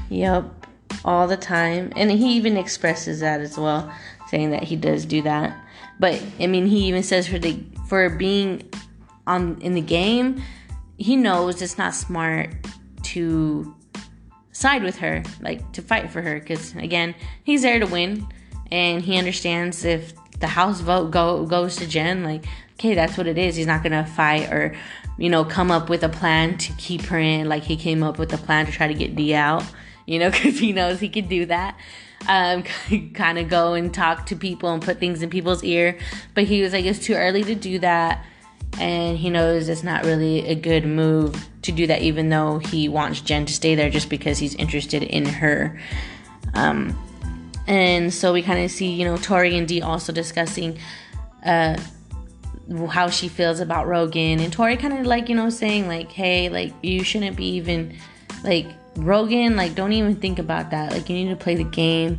Yep 0.10 0.46
all 1.04 1.28
the 1.28 1.38
time. 1.38 1.92
And 1.96 2.12
he 2.12 2.36
even 2.36 2.58
expresses 2.58 3.22
that 3.22 3.42
as 3.42 3.58
well 3.58 3.92
saying 4.28 4.52
that 4.52 4.64
he 4.64 4.76
does 4.76 5.06
do 5.06 5.22
that. 5.24 5.58
But 6.00 6.22
I 6.40 6.48
mean 6.48 6.68
he 6.68 6.86
even 6.86 7.04
says 7.04 7.28
for 7.28 7.40
the 7.40 7.60
for 7.88 8.10
being 8.10 8.70
on 9.28 9.60
in 9.62 9.74
the 9.74 9.82
game 9.82 10.42
he 10.98 11.16
knows 11.16 11.62
it's 11.62 11.78
not 11.78 11.94
smart 11.94 12.50
to 13.14 13.76
side 14.52 14.84
with 14.84 14.98
her, 14.98 15.24
like 15.42 15.72
to 15.74 15.82
fight 15.82 16.12
for 16.12 16.22
her. 16.22 16.40
Because 16.40 16.76
again, 16.76 17.16
he's 17.44 17.62
there 17.62 17.80
to 17.80 17.88
win, 17.88 18.28
and 18.72 19.02
he 19.02 19.18
understands 19.18 19.86
if 19.86 20.14
the 20.40 20.48
House 20.48 20.82
vote 20.82 21.12
go 21.12 21.46
goes 21.46 21.76
to 21.78 21.88
Jen, 21.88 22.24
like 22.24 22.46
okay, 22.74 22.96
that's 22.96 23.18
what 23.18 23.28
it 23.28 23.38
is. 23.38 23.56
He's 23.56 23.68
not 23.68 23.84
gonna 23.84 24.06
fight 24.06 24.52
or 24.52 24.76
you 25.22 25.30
know, 25.30 25.46
come 25.46 25.70
up 25.70 25.88
with 25.88 26.04
a 26.04 26.10
plan 26.10 26.58
to 26.58 26.74
keep 26.74 27.04
her 27.04 27.20
in. 27.20 27.48
Like 27.48 27.64
he 27.64 27.78
came 27.78 28.02
up 28.02 28.18
with 28.18 28.34
a 28.34 28.38
plan 28.38 28.66
to 28.66 28.72
try 28.72 28.88
to 28.88 28.94
get 28.94 29.16
D 29.16 29.36
out, 29.36 29.64
you 30.08 30.18
know, 30.18 30.32
because 30.32 30.58
he 30.60 30.74
knows 30.74 31.00
he 31.00 31.10
could 31.10 31.30
do 31.30 31.46
that. 31.46 31.78
Um, 32.28 32.64
kind 33.14 33.38
of 33.38 33.48
go 33.48 33.74
and 33.74 33.94
talk 33.94 34.26
to 34.28 34.36
people 34.36 34.74
and 34.74 34.82
put 34.82 35.00
things 35.00 35.22
in 35.22 35.30
people's 35.30 35.64
ear. 35.64 35.98
But 36.34 36.46
he 36.46 36.62
was 36.64 36.74
like, 36.74 36.86
it's 36.86 37.00
too 37.00 37.14
early 37.14 37.44
to 37.44 37.56
do 37.56 37.80
that. 37.80 38.26
And 38.80 39.18
he 39.18 39.30
knows 39.30 39.70
it's 39.70 39.84
not 39.84 40.06
really 40.06 40.48
a 40.48 40.56
good 40.56 40.86
move 40.86 41.48
to 41.62 41.72
do 41.72 41.86
that, 41.88 42.02
even 42.02 42.30
though 42.30 42.58
he 42.60 42.90
wants 42.90 43.22
Jen 43.22 43.46
to 43.46 43.54
stay 43.54 43.76
there 43.76 43.90
just 43.90 44.10
because 44.10 44.40
he's 44.40 44.56
interested 44.56 45.04
in 45.04 45.26
her. 45.26 45.80
Um, 46.54 46.98
and 47.68 48.14
so 48.14 48.34
we 48.34 48.42
kind 48.42 48.64
of 48.64 48.72
see, 48.72 48.92
you 48.92 49.06
know, 49.06 49.18
Tori 49.18 49.56
and 49.58 49.68
Dee 49.68 49.82
also 49.82 50.12
discussing 50.12 50.80
uh, 51.46 51.78
how 52.90 53.10
she 53.10 53.28
feels 53.28 53.60
about 53.60 53.88
Rogan. 53.88 54.40
And 54.40 54.52
Tori 54.52 54.78
kind 54.78 54.98
of 54.98 55.06
like, 55.06 55.30
you 55.30 55.36
know, 55.36 55.50
saying, 55.50 55.88
like, 55.88 56.12
hey, 56.12 56.50
like, 56.50 56.74
you 56.82 57.04
shouldn't 57.04 57.36
be 57.36 57.56
even, 57.56 57.96
like, 58.44 58.68
Rogan, 58.96 59.56
like, 59.56 59.76
don't 59.76 59.94
even 59.94 60.16
think 60.16 60.40
about 60.40 60.72
that. 60.72 60.92
Like, 60.92 61.08
you 61.10 61.16
need 61.16 61.30
to 61.30 61.36
play 61.36 61.56
the 61.56 61.64
game. 61.64 62.18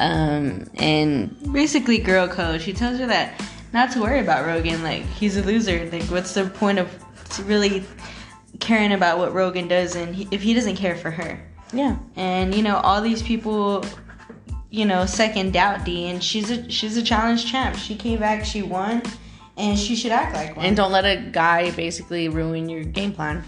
Um, 0.00 0.70
and 0.76 1.52
basically, 1.52 1.98
girl 1.98 2.28
code. 2.28 2.62
She 2.62 2.72
tells 2.72 2.98
her 2.98 3.06
that 3.06 3.40
not 3.72 3.92
to 3.92 4.00
worry 4.00 4.20
about 4.20 4.46
Rogan. 4.46 4.82
Like, 4.82 5.04
he's 5.04 5.36
a 5.36 5.42
loser. 5.42 5.88
Like, 5.90 6.04
what's 6.04 6.34
the 6.34 6.46
point 6.46 6.78
of 6.78 6.88
really 7.48 7.84
caring 8.60 8.92
about 8.92 9.18
what 9.18 9.32
Rogan 9.32 9.68
does 9.68 9.94
and 9.94 10.14
he, 10.14 10.28
if 10.30 10.42
he 10.42 10.54
doesn't 10.54 10.76
care 10.76 10.96
for 10.96 11.10
her? 11.10 11.40
Yeah. 11.72 11.98
And, 12.16 12.54
you 12.54 12.62
know, 12.62 12.76
all 12.78 13.00
these 13.00 13.22
people 13.22 13.84
you 14.70 14.84
know, 14.84 15.06
second 15.06 15.52
doubt 15.52 15.84
D, 15.84 16.08
and 16.08 16.22
she's 16.22 16.50
a 16.50 16.70
she's 16.70 16.96
a 16.96 17.02
challenge 17.02 17.50
champ. 17.50 17.76
She 17.76 17.94
came 17.94 18.20
back, 18.20 18.44
she 18.44 18.62
won, 18.62 19.02
and 19.56 19.78
she 19.78 19.96
should 19.96 20.12
act 20.12 20.34
like 20.34 20.56
one. 20.56 20.66
And 20.66 20.76
don't 20.76 20.92
let 20.92 21.04
a 21.04 21.30
guy 21.30 21.70
basically 21.70 22.28
ruin 22.28 22.68
your 22.68 22.84
game 22.84 23.12
plan. 23.12 23.44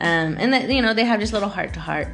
Um, 0.00 0.36
and 0.38 0.52
that 0.52 0.70
you 0.70 0.82
know 0.82 0.94
they 0.94 1.04
have 1.04 1.20
just 1.20 1.32
little 1.32 1.48
heart 1.48 1.74
to 1.74 1.80
heart. 1.80 2.08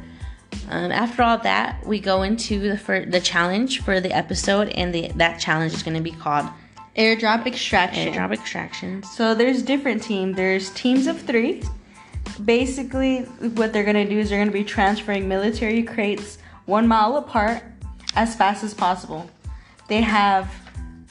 Um, 0.69 0.91
after 0.91 1.23
all 1.23 1.37
that, 1.39 1.85
we 1.85 1.99
go 1.99 2.23
into 2.23 2.59
the 2.59 2.77
for 2.77 3.05
the 3.05 3.19
challenge 3.19 3.81
for 3.81 3.99
the 3.99 4.11
episode, 4.11 4.69
and 4.69 4.93
the 4.93 5.11
that 5.15 5.39
challenge 5.39 5.73
is 5.73 5.83
going 5.83 5.97
to 5.97 6.03
be 6.03 6.11
called 6.11 6.47
airdrop 6.95 7.45
extraction. 7.45 8.13
Airdrop 8.13 8.33
extraction. 8.33 9.03
So 9.03 9.33
there's 9.33 9.61
different 9.61 10.03
teams. 10.03 10.35
There's 10.35 10.69
teams 10.71 11.07
of 11.07 11.21
three. 11.21 11.63
Basically, 12.43 13.21
what 13.21 13.73
they're 13.73 13.83
going 13.83 13.95
to 13.95 14.09
do 14.09 14.19
is 14.19 14.29
they're 14.29 14.39
going 14.39 14.49
to 14.49 14.53
be 14.53 14.63
transferring 14.63 15.27
military 15.27 15.83
crates 15.83 16.37
one 16.65 16.87
mile 16.87 17.17
apart 17.17 17.63
as 18.15 18.35
fast 18.35 18.63
as 18.63 18.73
possible. 18.73 19.29
They 19.87 20.01
have 20.01 20.51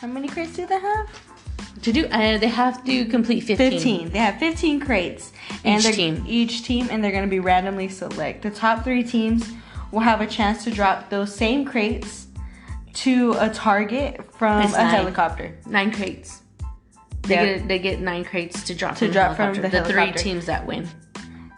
how 0.02 0.08
many 0.08 0.26
crates 0.26 0.56
do 0.56 0.66
they 0.66 0.80
have? 0.80 1.08
To 1.82 1.92
do, 1.92 2.06
uh, 2.06 2.38
they 2.38 2.48
have 2.48 2.84
to 2.84 3.04
complete 3.04 3.42
15. 3.42 3.70
15. 3.70 4.10
They 4.10 4.18
have 4.18 4.38
15 4.38 4.80
crates. 4.80 5.32
And 5.64 5.84
each 5.84 5.94
team. 5.94 6.24
Each 6.26 6.64
team, 6.64 6.88
and 6.90 7.02
they're 7.02 7.12
going 7.12 7.22
to 7.22 7.30
be 7.30 7.38
randomly 7.38 7.88
select. 7.88 8.42
The 8.42 8.50
top 8.50 8.82
three 8.82 9.04
teams 9.04 9.52
will 9.92 10.00
have 10.00 10.20
a 10.20 10.26
chance 10.26 10.64
to 10.64 10.72
drop 10.72 11.08
those 11.08 11.32
same 11.32 11.64
crates 11.64 12.21
to 12.94 13.34
a 13.38 13.48
target 13.50 14.20
from 14.36 14.62
It's 14.62 14.74
a 14.74 14.78
nine. 14.78 14.86
helicopter. 14.94 15.54
Nine 15.66 15.90
crates. 15.92 16.42
They 17.22 17.34
Yeah. 17.34 17.44
get 17.44 17.68
they 17.68 17.78
get 17.78 18.00
nine 18.00 18.24
crates 18.24 18.62
to 18.64 18.74
drop 18.74 18.96
To 18.96 19.06
from 19.06 19.12
drop 19.12 19.30
the 19.30 19.36
from 19.36 19.54
the 19.62 19.68
the 19.68 19.84
three 19.84 20.12
teams 20.12 20.46
that 20.46 20.66
win. 20.66 20.88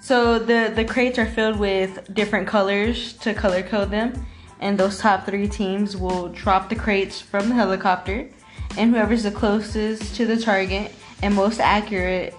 So 0.00 0.38
the 0.38 0.70
the 0.74 0.84
crates 0.84 1.18
are 1.18 1.26
filled 1.26 1.58
with 1.58 2.12
different 2.12 2.46
colors 2.46 3.14
to 3.22 3.32
color 3.34 3.62
code 3.62 3.90
them, 3.90 4.26
and 4.60 4.76
those 4.78 4.98
top 4.98 5.24
three 5.26 5.48
teams 5.48 5.96
will 5.96 6.28
drop 6.28 6.68
the 6.68 6.76
crates 6.76 7.20
from 7.20 7.48
the 7.48 7.54
helicopter, 7.54 8.28
and 8.76 8.90
whoever's 8.94 9.22
the 9.22 9.30
closest 9.30 10.14
to 10.16 10.26
the 10.26 10.36
target 10.36 10.92
and 11.22 11.34
most 11.34 11.58
accurate 11.60 12.34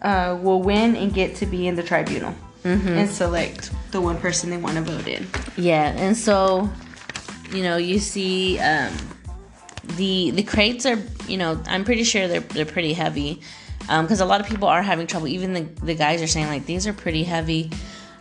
uh, 0.00 0.38
will 0.40 0.62
win 0.62 0.96
and 0.96 1.12
get 1.12 1.34
to 1.36 1.44
be 1.46 1.66
in 1.68 1.74
the 1.76 1.82
tribunal 1.82 2.34
and 2.64 3.08
select 3.08 3.70
the 3.92 4.00
one 4.00 4.16
person 4.18 4.50
they 4.50 4.56
want 4.58 4.76
to 4.76 4.82
vote 4.82 5.06
in. 5.08 5.26
Yeah, 5.56 5.88
and 5.96 6.14
so 6.16 6.70
you 7.52 7.62
know 7.62 7.76
you 7.76 7.98
see 7.98 8.58
um, 8.58 8.92
the 9.96 10.30
the 10.30 10.42
crates 10.42 10.86
are 10.86 10.98
you 11.26 11.36
know 11.36 11.60
I'm 11.66 11.84
pretty 11.84 12.04
sure 12.04 12.28
they're 12.28 12.40
they're 12.40 12.66
pretty 12.66 12.92
heavy 12.92 13.40
because 13.80 14.20
a 14.20 14.26
lot 14.26 14.40
of 14.40 14.46
people 14.46 14.68
are 14.68 14.82
having 14.82 15.06
trouble. 15.06 15.28
Even 15.28 15.54
the 15.54 15.62
the 15.84 15.94
guys 15.94 16.22
are 16.22 16.26
saying 16.26 16.46
like 16.46 16.66
these 16.66 16.86
are 16.86 16.92
pretty 16.92 17.24
heavy, 17.24 17.70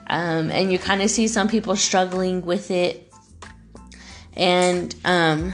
um, 0.07 0.49
and 0.49 0.71
you 0.71 0.79
kind 0.79 1.01
of 1.01 1.09
see 1.09 1.27
some 1.27 1.47
people 1.47 1.75
struggling 1.75 2.45
with 2.45 2.71
it, 2.71 3.11
and 4.33 4.95
um, 5.03 5.53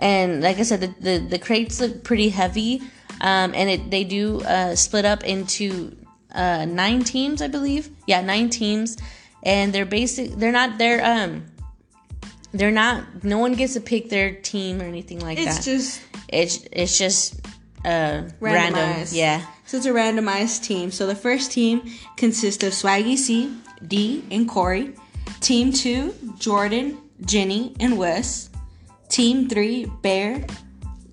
and 0.00 0.42
like 0.42 0.58
I 0.58 0.62
said, 0.62 0.80
the 0.80 0.94
the, 1.00 1.18
the 1.18 1.38
crates 1.38 1.80
look 1.80 2.02
pretty 2.02 2.28
heavy, 2.28 2.82
um, 3.20 3.52
and 3.54 3.70
it 3.70 3.90
they 3.90 4.02
do 4.02 4.40
uh, 4.40 4.74
split 4.74 5.04
up 5.04 5.22
into 5.22 5.96
uh, 6.34 6.64
nine 6.64 7.04
teams, 7.04 7.40
I 7.40 7.48
believe. 7.48 7.88
Yeah, 8.06 8.20
nine 8.20 8.50
teams, 8.50 8.96
and 9.44 9.72
they're 9.72 9.86
basic. 9.86 10.32
They're 10.32 10.52
not. 10.52 10.78
They're 10.78 11.04
um. 11.04 11.44
They're 12.52 12.70
not. 12.70 13.24
No 13.24 13.38
one 13.38 13.54
gets 13.54 13.74
to 13.74 13.80
pick 13.80 14.10
their 14.10 14.34
team 14.34 14.80
or 14.80 14.84
anything 14.84 15.20
like 15.20 15.38
It's 15.38 15.46
that. 15.46 15.56
It's 15.56 15.64
just 15.64 16.02
it's 16.28 16.68
it's 16.70 16.98
just 16.98 17.46
uh 17.84 18.28
random. 18.40 18.80
Randomized. 18.80 19.14
Yeah. 19.14 19.44
So 19.64 19.78
it's 19.78 19.86
a 19.86 19.90
randomized 19.90 20.62
team. 20.62 20.90
So 20.90 21.06
the 21.06 21.14
first 21.14 21.50
team 21.52 21.82
consists 22.16 22.62
of 22.62 22.72
Swaggy 22.72 23.16
C, 23.16 23.56
D, 23.86 24.24
and 24.30 24.48
Corey. 24.48 24.94
Team 25.40 25.72
two, 25.72 26.14
Jordan, 26.38 26.98
Jenny, 27.24 27.74
and 27.80 27.96
Wes. 27.96 28.50
Team 29.08 29.48
three, 29.48 29.86
Bear, 30.02 30.46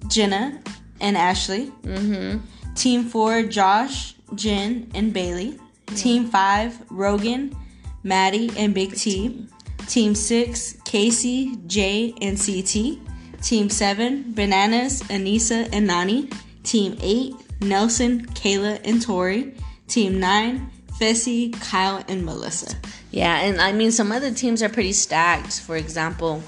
Jenna, 0.08 0.62
and 1.00 1.18
Ashley. 1.18 1.72
Mm-hmm. 1.84 2.74
Team 2.76 3.04
four, 3.06 3.44
Josh, 3.44 4.16
Jen, 4.36 4.92
and 4.94 5.14
Bailey. 5.14 5.58
Team 5.96 6.26
five, 6.26 6.78
Rogan, 6.92 7.56
Maddie, 8.04 8.52
and 8.58 8.74
Big 8.74 8.94
T. 8.94 9.12
Team 9.12 9.50
six, 9.90 10.74
Kaycee, 10.84 11.66
Jay, 11.68 12.14
and 12.22 12.38
CT. 12.38 13.00
Team 13.42 13.70
seven, 13.70 14.34
Bananas, 14.34 15.02
Aneesa, 15.04 15.70
and 15.72 15.90
Nany. 15.90 16.34
Team 16.64 16.98
eight, 17.02 17.36
Nelson, 17.62 18.26
Kayla, 18.28 18.80
and 18.84 19.02
Tori. 19.02 19.56
Team 19.88 20.20
nine, 20.20 20.70
Fessy, 21.00 21.60
Kyle, 21.62 22.04
and 22.08 22.26
Melissa. 22.26 22.76
Yeah, 23.12 23.40
and 23.40 23.60
I 23.60 23.72
mean 23.72 23.92
some 23.92 24.12
other 24.12 24.32
teams 24.32 24.62
are 24.62 24.70
pretty 24.70 24.94
stacked. 24.94 25.60
For 25.62 25.76
example, 25.76 26.44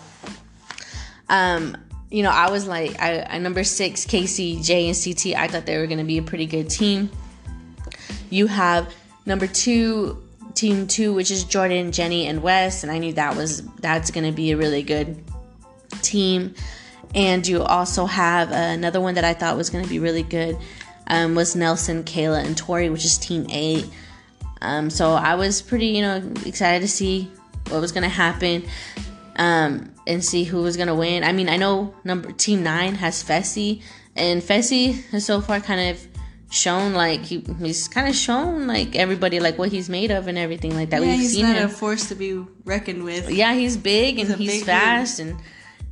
um, 1.30 1.76
you 2.12 2.24
know, 2.24 2.30
I 2.30 2.52
was 2.52 2.68
like, 2.68 3.02
I, 3.02 3.22
I 3.22 3.38
number 3.40 3.64
six, 3.64 4.06
Kaycee, 4.06 4.64
J, 4.64 4.88
and 4.90 4.98
CT. 4.98 5.38
I 5.38 5.48
thought 5.48 5.66
they 5.66 5.78
were 5.78 5.88
gonna 5.88 6.04
be 6.04 6.18
a 6.18 6.24
pretty 6.24 6.46
good 6.46 6.70
team. 6.70 7.10
You 8.30 8.48
have 8.48 8.94
number 9.26 9.48
two, 9.48 10.22
team 10.54 10.88
two, 10.88 11.14
which 11.14 11.32
is 11.32 11.44
Jordan, 11.44 11.92
Jenny, 11.92 12.28
and 12.28 12.42
Wes, 12.42 12.84
and 12.84 12.92
I 12.92 12.98
knew 12.98 13.14
that 13.14 13.36
was 13.36 13.62
that's 13.80 14.12
gonna 14.12 14.32
be 14.32 14.52
a 14.52 14.58
really 14.58 14.84
good 14.84 15.24
team. 16.02 16.56
And 17.14 17.46
you 17.46 17.62
also 17.64 18.06
have 18.06 18.52
another 18.52 19.02
one 19.02 19.16
that 19.16 19.26
I 19.26 19.34
thought 19.34 19.58
was 19.58 19.70
gonna 19.70 19.88
be 19.88 20.00
really 20.00 20.24
good. 20.24 20.58
Um, 21.08 21.36
was 21.36 21.56
Nelson, 21.56 22.04
Kayla, 22.04 22.46
and 22.46 22.58
Tori, 22.58 22.90
which 22.90 23.04
is 23.04 23.18
team 23.18 23.48
eight. 23.50 23.86
Um, 24.62 24.90
so 24.90 25.12
I 25.12 25.36
was 25.36 25.62
pretty, 25.62 25.88
you 25.88 26.02
know, 26.02 26.18
excited 26.46 26.82
to 26.82 26.88
see 26.88 27.30
what 27.70 27.82
was 27.82 27.92
gonna 27.92 28.10
happen, 28.10 28.64
um, 29.36 29.92
and 30.08 30.24
see 30.24 30.44
who 30.44 30.62
was 30.62 30.78
gonna 30.78 30.96
win. 30.96 31.24
I 31.24 31.32
mean, 31.32 31.50
I 31.50 31.58
know 31.58 31.94
number 32.04 32.32
team 32.32 32.64
nine 32.64 32.96
has 32.96 33.24
Fessy, 33.24 33.82
and 34.16 34.42
Fessy 34.42 35.04
has 35.10 35.26
so 35.26 35.42
far 35.42 35.60
kind 35.60 35.90
of 35.90 36.08
shown 36.52 36.94
like 36.94 37.22
he, 37.22 37.44
he's 37.60 37.88
kind 37.88 38.08
of 38.08 38.14
shown 38.16 38.68
like 38.68 38.96
everybody 38.96 39.40
like 39.40 39.58
what 39.58 39.72
he's 39.72 39.90
made 39.90 40.12
of 40.12 40.28
and 40.28 40.38
everything 40.38 40.76
like 40.76 40.90
that. 40.92 41.02
Yeah, 41.02 41.08
We've 41.12 41.20
he's 41.20 41.34
seen 41.34 41.46
not 41.48 41.56
him. 41.56 41.66
a 41.66 41.70
force 41.70 42.10
to 42.10 42.16
be 42.16 42.34
reckoned 42.66 43.04
with. 43.04 43.30
yeah, 43.32 43.54
he's 43.54 43.78
big 43.78 44.20
and 44.20 44.28
He's 44.28 44.36
a 44.36 44.38
he's, 44.38 44.50
big 44.52 44.60
dude. 44.60 44.66
fast, 44.68 45.20
and 45.20 45.38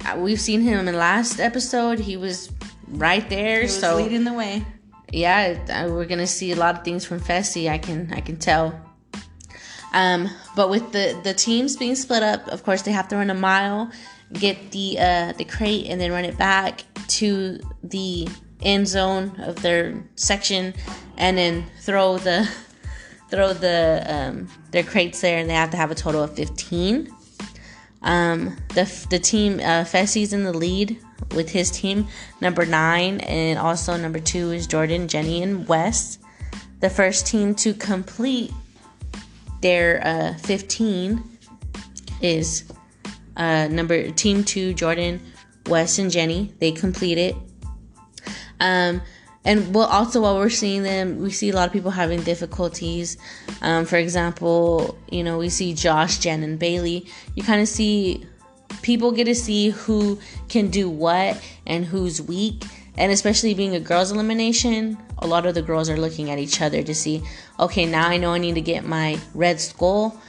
uh, 0.06 0.16
we've 0.18 0.40
seen 0.42 0.62
him 0.62 0.88
in 0.88 0.96
last 0.96 1.40
episode. 1.40 1.98
He 2.00 2.18
was 2.18 2.52
right 2.88 3.28
there. 3.30 3.68
So 3.68 3.96
leading 3.98 4.26
the 4.26 4.34
way. 4.34 4.66
yeah, 5.12 5.88
we're 5.88 6.06
gonna 6.06 6.28
see 6.28 6.52
a 6.52 6.56
lot 6.56 6.76
of 6.78 6.84
things 6.84 7.06
from 7.06 7.20
Fessy. 7.20 7.70
I 7.70 7.78
can 7.78 8.12
I 8.14 8.20
can 8.20 8.38
tell. 8.38 8.80
Um, 9.94 10.30
but 10.56 10.70
with 10.70 10.92
the 10.92 11.20
the 11.24 11.34
teams 11.34 11.76
being 11.78 11.96
split 11.96 12.22
up, 12.22 12.48
of 12.50 12.64
course 12.64 12.82
they 12.84 12.92
have 12.92 13.08
to 13.08 13.16
run 13.16 13.30
a 13.30 13.34
mile, 13.34 13.92
get 14.34 14.72
the 14.72 14.98
uh, 15.00 15.34
the 15.34 15.46
crate, 15.46 15.88
and 15.88 16.00
then 16.00 16.12
run 16.12 16.26
it 16.26 16.38
back 16.38 16.84
to 17.08 17.60
the 17.82 18.28
end 18.62 18.88
zone 18.88 19.40
of 19.40 19.62
their 19.62 20.04
section, 20.16 20.74
and 21.18 21.38
then 21.38 21.66
throw 21.82 22.18
the 22.18 22.50
throw 23.30 23.54
the 23.54 24.04
um, 24.08 24.48
their 24.72 24.84
crates 24.84 25.22
there, 25.22 25.38
and 25.38 25.50
they 25.50 25.54
have 25.54 25.72
to 25.72 25.78
have 25.78 25.92
a 25.92 25.96
total 25.96 26.24
of 26.24 26.36
fifteen. 26.36 27.10
Um, 28.02 28.58
the 28.70 29.08
the 29.10 29.20
team 29.20 29.60
uh, 29.60 29.84
Fessy's 29.84 30.34
in 30.34 30.44
the 30.44 30.54
lead 30.54 31.00
with 31.36 31.50
his 31.50 31.70
team 31.72 32.08
number 32.42 32.66
nine, 32.66 33.20
and 33.22 33.60
also 33.60 33.98
number 33.98 34.20
two 34.20 34.52
is 34.52 34.68
Jordan, 34.68 35.08
Jenny, 35.08 35.44
and 35.44 35.68
Wes. 35.68 36.18
The 36.80 36.90
first 36.90 37.28
team 37.28 37.56
to 37.56 37.74
complete 37.74 38.52
their 39.62 40.02
uh, 40.06 40.38
fifteen 40.38 41.24
is 42.22 42.72
uh, 43.36 43.68
number 43.68 44.12
team 44.12 44.44
two 44.44 44.74
Jordan, 44.74 45.22
Wes, 45.68 46.00
and 46.00 46.10
Jenny. 46.10 46.54
They 46.60 46.72
complete 46.72 47.18
it. 47.18 47.36
Um, 48.60 49.02
and 49.46 49.74
well, 49.74 49.88
also 49.88 50.22
while 50.22 50.38
we're 50.38 50.50
seeing 50.50 50.84
them, 50.84 51.20
we 51.20 51.32
see 51.32 51.50
a 51.50 51.56
lot 51.56 51.68
of 51.68 51.74
people 51.74 51.92
having 51.92 52.22
difficulties. 52.24 53.18
Um, 53.62 53.86
for 53.86 53.96
example, 53.96 54.98
you 55.10 55.24
know, 55.24 55.38
we 55.38 55.50
see 55.50 55.74
Josh, 55.74 56.20
Jen, 56.20 56.44
and 56.44 56.60
Bailey. 56.60 57.08
You 57.36 57.44
kind 57.44 57.62
of 57.62 57.68
see 57.68 58.26
people 58.82 59.12
get 59.12 59.26
to 59.26 59.36
see 59.36 59.70
who 59.70 60.20
can 60.50 60.70
do 60.70 60.90
what 60.90 61.42
and 61.66 61.86
who's 61.86 62.22
weak. 62.22 62.64
And 62.98 63.14
especially 63.14 63.54
being 63.54 63.76
a 63.76 63.80
girls' 63.80 64.12
elimination, 64.12 64.98
a 65.20 65.28
lot 65.28 65.46
of 65.46 65.56
the 65.56 65.62
girls 65.62 65.90
are 65.90 65.98
looking 65.98 66.30
at 66.30 66.38
each 66.38 66.62
other 66.62 66.84
to 66.84 66.94
see, 66.94 67.24
okay, 67.60 67.86
now 67.86 68.10
I 68.10 68.18
know 68.18 68.34
I 68.34 68.40
need 68.40 68.56
to 68.56 68.62
get 68.62 68.84
my 68.86 69.18
red 69.34 69.62
skull. 69.62 70.20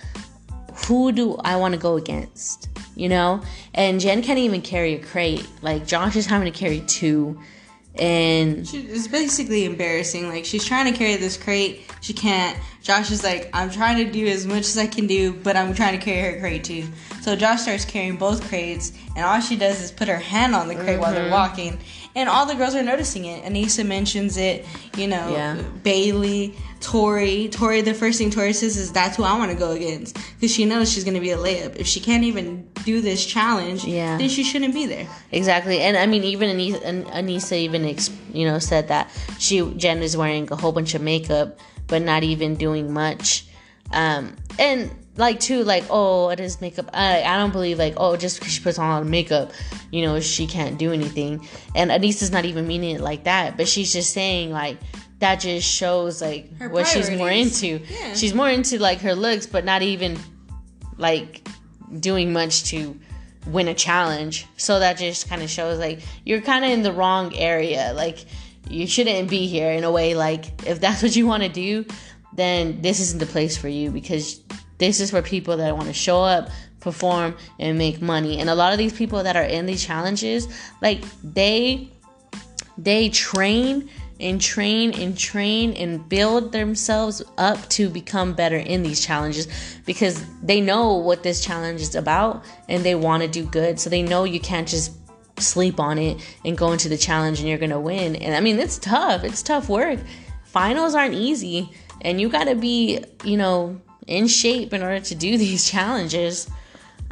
Who 0.86 1.10
do 1.10 1.36
I 1.44 1.56
want 1.56 1.74
to 1.74 1.80
go 1.80 1.96
against? 1.96 2.68
You 2.94 3.08
know? 3.08 3.42
And 3.74 3.98
Jen 4.00 4.22
can't 4.22 4.38
even 4.38 4.62
carry 4.62 4.94
a 4.94 5.00
crate. 5.00 5.48
Like, 5.62 5.84
Josh 5.84 6.14
is 6.14 6.26
having 6.26 6.50
to 6.50 6.56
carry 6.56 6.80
two 6.82 7.40
and 7.96 8.66
she, 8.66 8.78
it's 8.78 9.08
basically 9.08 9.64
embarrassing. 9.64 10.28
Like 10.28 10.44
she's 10.44 10.64
trying 10.64 10.92
to 10.92 10.98
carry 10.98 11.16
this 11.16 11.36
crate, 11.36 11.90
she 12.00 12.12
can't. 12.12 12.58
Josh 12.82 13.10
is 13.10 13.22
like, 13.22 13.50
I'm 13.52 13.70
trying 13.70 13.98
to 14.04 14.10
do 14.10 14.26
as 14.26 14.46
much 14.46 14.60
as 14.60 14.78
I 14.78 14.86
can 14.86 15.06
do, 15.06 15.32
but 15.32 15.56
I'm 15.56 15.74
trying 15.74 15.98
to 15.98 16.04
carry 16.04 16.32
her 16.32 16.40
crate 16.40 16.64
too. 16.64 16.84
So 17.20 17.36
Josh 17.36 17.62
starts 17.62 17.84
carrying 17.84 18.16
both 18.16 18.46
crates, 18.48 18.92
and 19.14 19.24
all 19.24 19.40
she 19.40 19.56
does 19.56 19.82
is 19.82 19.92
put 19.92 20.08
her 20.08 20.16
hand 20.16 20.54
on 20.54 20.68
the 20.68 20.74
crate 20.74 20.88
mm-hmm. 20.88 21.00
while 21.00 21.12
they're 21.12 21.24
mm-hmm. 21.24 21.32
walking, 21.32 21.78
and 22.20 22.28
all 22.28 22.46
the 22.46 22.54
girls 22.54 22.74
are 22.74 22.82
noticing 22.82 23.24
it. 23.24 23.44
Aneesa 23.44 23.84
mentions 23.86 24.36
it, 24.36 24.64
you 24.96 25.08
know, 25.08 25.32
yeah. 25.32 25.60
Bailey, 25.82 26.54
Tori. 26.80 27.48
Tori, 27.48 27.80
the 27.80 27.94
first 27.94 28.18
thing 28.18 28.30
Tori 28.30 28.52
says 28.52 28.76
is, 28.76 28.92
"That's 28.92 29.16
who 29.16 29.24
I 29.24 29.36
want 29.36 29.50
to 29.50 29.56
go 29.56 29.72
against," 29.72 30.16
because 30.34 30.52
she 30.52 30.64
knows 30.64 30.92
she's 30.92 31.04
going 31.04 31.14
to 31.14 31.20
be 31.20 31.30
a 31.30 31.36
layup. 31.36 31.76
If 31.76 31.86
she 31.86 32.00
can't 32.00 32.24
even 32.24 32.68
do 32.84 33.00
this 33.00 33.24
challenge, 33.24 33.84
yeah. 33.84 34.16
then 34.18 34.28
she 34.28 34.44
shouldn't 34.44 34.74
be 34.74 34.86
there. 34.86 35.06
Exactly, 35.32 35.80
and 35.80 35.96
I 35.96 36.06
mean, 36.06 36.24
even 36.24 36.56
Aneesa, 36.56 37.10
Aneesa 37.10 37.56
even 37.56 37.96
you 38.32 38.46
know 38.46 38.58
said 38.58 38.88
that 38.88 39.10
she 39.38 39.62
Jen 39.74 40.02
is 40.02 40.16
wearing 40.16 40.50
a 40.52 40.56
whole 40.56 40.72
bunch 40.72 40.94
of 40.94 41.02
makeup, 41.02 41.58
but 41.86 42.02
not 42.02 42.22
even 42.22 42.56
doing 42.56 42.92
much. 42.92 43.46
Um, 43.92 44.36
and 44.58 44.90
like 45.20 45.38
too 45.38 45.62
like 45.64 45.84
oh 45.90 46.30
it 46.30 46.40
is 46.40 46.60
makeup. 46.60 46.90
I, 46.92 47.22
I 47.22 47.36
don't 47.36 47.52
believe 47.52 47.78
like 47.78 47.94
oh 47.96 48.16
just 48.16 48.38
because 48.38 48.52
she 48.52 48.62
puts 48.62 48.78
on 48.78 48.86
a 48.86 48.92
lot 48.94 49.02
of 49.02 49.08
makeup 49.08 49.52
you 49.90 50.02
know 50.02 50.18
she 50.20 50.46
can't 50.46 50.78
do 50.78 50.92
anything. 50.92 51.46
And 51.74 51.90
Aneesa's 51.90 52.32
not 52.32 52.44
even 52.44 52.66
meaning 52.66 52.96
it 52.96 53.00
like 53.00 53.24
that 53.24 53.56
but 53.56 53.68
she's 53.68 53.92
just 53.92 54.12
saying 54.12 54.50
like 54.50 54.78
that 55.20 55.36
just 55.36 55.68
shows 55.68 56.22
like 56.22 56.56
her 56.58 56.68
what 56.68 56.86
priorities. 56.86 57.08
she's 57.08 57.18
more 57.18 57.30
into. 57.30 57.66
Yeah. 57.88 58.14
she's 58.14 58.34
more 58.34 58.50
into 58.50 58.78
like 58.78 59.00
her 59.00 59.14
looks 59.14 59.46
but 59.46 59.64
not 59.64 59.82
even 59.82 60.18
like 60.96 61.46
doing 62.00 62.32
much 62.32 62.64
to 62.64 62.98
win 63.46 63.68
a 63.68 63.74
challenge. 63.74 64.46
So 64.56 64.80
that 64.80 64.98
just 64.98 65.28
kind 65.28 65.42
of 65.42 65.50
shows 65.50 65.78
like 65.78 66.00
you're 66.24 66.40
kind 66.40 66.64
of 66.64 66.70
in 66.70 66.82
the 66.82 66.92
wrong 66.92 67.34
area. 67.36 67.92
Like 67.94 68.24
you 68.68 68.86
shouldn't 68.86 69.28
be 69.28 69.46
here 69.46 69.70
in 69.72 69.84
a 69.84 69.90
way 69.90 70.14
like 70.14 70.66
if 70.66 70.80
that's 70.80 71.02
what 71.04 71.14
you 71.14 71.26
want 71.26 71.42
to 71.42 71.48
do 71.48 71.84
then 72.32 72.80
this 72.80 73.00
isn't 73.00 73.18
the 73.18 73.26
place 73.26 73.56
for 73.56 73.68
you 73.68 73.90
because 73.90 74.40
this 74.80 74.98
is 74.98 75.10
for 75.10 75.22
people 75.22 75.58
that 75.58 75.76
want 75.76 75.86
to 75.86 75.94
show 75.94 76.22
up, 76.22 76.50
perform, 76.80 77.36
and 77.60 77.78
make 77.78 78.02
money. 78.02 78.40
And 78.40 78.50
a 78.50 78.54
lot 78.54 78.72
of 78.72 78.78
these 78.78 78.92
people 78.92 79.22
that 79.22 79.36
are 79.36 79.44
in 79.44 79.66
these 79.66 79.84
challenges, 79.84 80.48
like 80.82 81.04
they 81.22 81.92
they 82.76 83.10
train 83.10 83.90
and 84.18 84.40
train 84.40 84.92
and 84.94 85.16
train 85.16 85.72
and 85.74 86.08
build 86.08 86.52
themselves 86.52 87.22
up 87.38 87.68
to 87.68 87.88
become 87.88 88.32
better 88.32 88.56
in 88.56 88.82
these 88.82 89.04
challenges 89.04 89.48
because 89.86 90.24
they 90.42 90.60
know 90.60 90.94
what 90.94 91.22
this 91.22 91.44
challenge 91.44 91.80
is 91.80 91.94
about 91.94 92.44
and 92.68 92.82
they 92.82 92.94
want 92.94 93.22
to 93.22 93.28
do 93.28 93.44
good. 93.46 93.78
So 93.78 93.90
they 93.90 94.02
know 94.02 94.24
you 94.24 94.40
can't 94.40 94.68
just 94.68 94.92
sleep 95.38 95.80
on 95.80 95.98
it 95.98 96.18
and 96.44 96.56
go 96.56 96.72
into 96.72 96.88
the 96.88 96.98
challenge 96.98 97.40
and 97.40 97.48
you're 97.48 97.58
going 97.58 97.70
to 97.70 97.80
win. 97.80 98.16
And 98.16 98.34
I 98.34 98.40
mean, 98.40 98.58
it's 98.58 98.78
tough. 98.78 99.24
It's 99.24 99.42
tough 99.42 99.68
work. 99.68 99.98
Finals 100.44 100.94
aren't 100.94 101.14
easy 101.14 101.70
and 102.02 102.20
you 102.20 102.28
got 102.28 102.44
to 102.44 102.54
be, 102.54 103.04
you 103.24 103.36
know, 103.36 103.80
in 104.10 104.26
shape 104.26 104.74
in 104.74 104.82
order 104.82 105.00
to 105.00 105.14
do 105.14 105.38
these 105.44 105.68
challenges. 105.70 106.50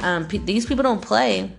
Um, 0.01 0.27
p- 0.27 0.37
these 0.37 0.65
people 0.65 0.83
don't 0.83 1.01
play. 1.01 1.51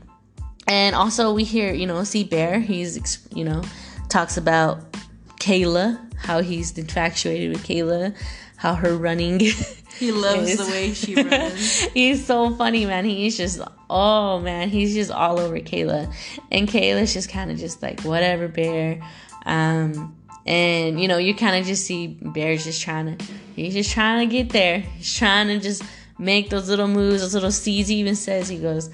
And 0.68 0.94
also, 0.94 1.34
we 1.34 1.42
hear, 1.42 1.72
you 1.72 1.86
know, 1.86 2.04
see 2.04 2.22
Bear, 2.22 2.60
he's, 2.60 3.26
you 3.34 3.44
know, 3.44 3.62
talks 4.08 4.36
about 4.36 4.92
Kayla, 5.40 5.98
how 6.16 6.42
he's 6.42 6.76
infatuated 6.78 7.50
with 7.50 7.64
Kayla, 7.64 8.14
how 8.56 8.74
her 8.74 8.96
running. 8.96 9.40
He 9.98 10.12
loves 10.12 10.56
the 10.56 10.64
way 10.64 10.94
she 10.94 11.14
runs. 11.22 11.80
he's 11.92 12.24
so 12.24 12.54
funny, 12.54 12.86
man. 12.86 13.04
He's 13.04 13.36
just, 13.36 13.60
oh 13.90 14.38
man, 14.38 14.70
he's 14.70 14.94
just 14.94 15.10
all 15.10 15.38
over 15.38 15.58
Kayla. 15.58 16.14
And 16.50 16.66
Kayla's 16.66 17.12
just 17.12 17.28
kind 17.28 17.50
of 17.50 17.58
just 17.58 17.82
like, 17.82 18.00
whatever, 18.02 18.48
Bear. 18.48 19.02
Um, 19.44 20.16
and 20.46 21.00
you 21.00 21.06
know, 21.06 21.18
you 21.18 21.34
kind 21.34 21.56
of 21.56 21.66
just 21.66 21.84
see 21.84 22.06
Bear's 22.06 22.64
just 22.64 22.80
trying 22.80 23.16
to, 23.16 23.24
he's 23.64 23.74
just 23.74 23.90
trying 23.90 24.28
to 24.28 24.32
get 24.32 24.50
there. 24.50 24.80
He's 24.80 25.14
trying 25.14 25.48
to 25.48 25.58
just 25.58 25.82
make 26.18 26.50
those 26.50 26.68
little 26.68 26.88
moves, 26.88 27.22
those 27.22 27.34
little 27.34 27.52
seeds. 27.52 27.88
He 27.88 27.96
even 27.96 28.16
says 28.16 28.48
he 28.48 28.58
goes, 28.58 28.90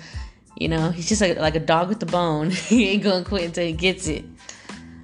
you 0.57 0.69
know, 0.69 0.91
he's 0.91 1.09
just 1.09 1.21
like 1.21 1.39
like 1.39 1.55
a 1.55 1.61
dog 1.61 1.89
with 1.89 2.01
the 2.01 2.07
bone. 2.07 2.51
he 2.69 2.89
ain't 2.91 3.03
gonna 3.03 3.25
quit 3.25 3.45
until 3.45 3.67
he 3.67 3.73
gets 3.73 4.09
it. 4.09 4.25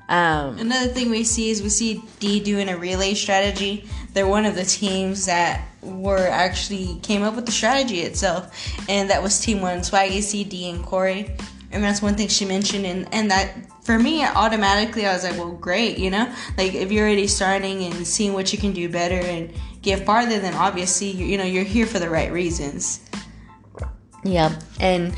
Um, 0.08 0.58
Another 0.58 0.88
thing 0.92 1.10
we 1.10 1.24
see 1.24 1.50
is 1.50 1.62
we 1.62 1.68
see 1.70 2.02
D 2.20 2.40
doing 2.40 2.68
a 2.68 2.76
relay 2.76 3.14
strategy. 3.14 3.88
They're 4.12 4.26
one 4.26 4.44
of 4.44 4.54
the 4.54 4.64
teams 4.64 5.26
that 5.26 5.66
were 5.80 6.26
actually 6.28 6.98
came 7.02 7.22
up 7.22 7.34
with 7.34 7.46
the 7.46 7.52
strategy 7.52 8.00
itself, 8.00 8.54
and 8.88 9.10
that 9.10 9.22
was 9.22 9.40
Team 9.40 9.62
One, 9.62 9.78
Swaggy, 9.78 10.22
C, 10.22 10.44
D, 10.44 10.68
and 10.68 10.84
Corey. 10.84 11.34
And 11.72 11.82
that's 11.82 12.02
one 12.02 12.14
thing 12.14 12.28
she 12.28 12.44
mentioned, 12.44 12.84
and 12.84 13.08
and 13.12 13.30
that 13.30 13.54
for 13.82 13.98
me, 13.98 14.24
automatically, 14.24 15.06
I 15.06 15.12
was 15.12 15.24
like, 15.24 15.36
well, 15.36 15.50
great, 15.50 15.98
you 15.98 16.10
know? 16.10 16.32
Like, 16.56 16.74
if 16.74 16.92
you're 16.92 17.04
already 17.04 17.26
starting 17.26 17.82
and 17.82 18.06
seeing 18.06 18.32
what 18.32 18.52
you 18.52 18.58
can 18.58 18.72
do 18.72 18.88
better 18.88 19.16
and 19.16 19.52
get 19.82 20.06
farther, 20.06 20.38
then 20.38 20.54
obviously, 20.54 21.10
you, 21.10 21.26
you 21.26 21.36
know, 21.36 21.44
you're 21.44 21.64
here 21.64 21.86
for 21.86 21.98
the 21.98 22.08
right 22.08 22.30
reasons. 22.30 23.00
Yeah. 24.22 24.56
And, 24.78 25.16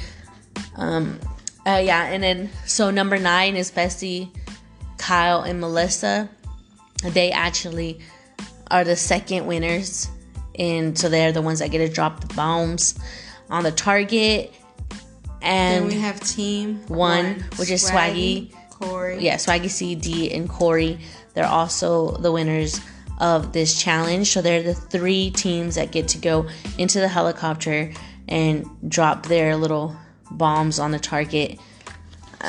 um, 0.76 1.20
uh, 1.66 1.82
yeah. 1.84 2.04
And 2.04 2.22
then, 2.22 2.48
so 2.64 2.90
number 2.90 3.18
nine 3.18 3.54
is 3.54 3.70
Fessy, 3.70 4.30
Kyle, 4.96 5.42
and 5.42 5.60
Melissa. 5.60 6.30
They 7.02 7.32
actually 7.32 8.00
are 8.70 8.82
the 8.84 8.96
second 8.96 9.46
winners. 9.46 10.08
And 10.58 10.98
so 10.98 11.10
they're 11.10 11.32
the 11.32 11.42
ones 11.42 11.58
that 11.58 11.70
get 11.70 11.78
to 11.86 11.88
drop 11.90 12.20
the 12.20 12.32
bombs 12.34 12.98
on 13.50 13.62
the 13.62 13.72
target 13.72 14.54
and 15.44 15.84
then 15.84 15.88
we 15.88 16.00
have 16.00 16.20
team 16.20 16.80
one, 16.88 17.24
one 17.24 17.44
which 17.56 17.70
is 17.70 17.88
Swaggy, 17.88 18.52
Corey. 18.70 19.18
Yeah, 19.20 19.36
Swaggy 19.36 19.68
C, 19.68 19.94
D, 19.94 20.32
and 20.32 20.48
Corey. 20.48 20.98
They're 21.34 21.46
also 21.46 22.16
the 22.16 22.32
winners 22.32 22.80
of 23.18 23.52
this 23.52 23.80
challenge. 23.80 24.32
So 24.32 24.42
they're 24.42 24.62
the 24.62 24.74
three 24.74 25.30
teams 25.30 25.74
that 25.74 25.92
get 25.92 26.08
to 26.08 26.18
go 26.18 26.48
into 26.78 27.00
the 27.00 27.08
helicopter 27.08 27.92
and 28.28 28.66
drop 28.88 29.26
their 29.26 29.56
little 29.56 29.96
bombs 30.30 30.78
on 30.78 30.90
the 30.90 30.98
target. 30.98 31.58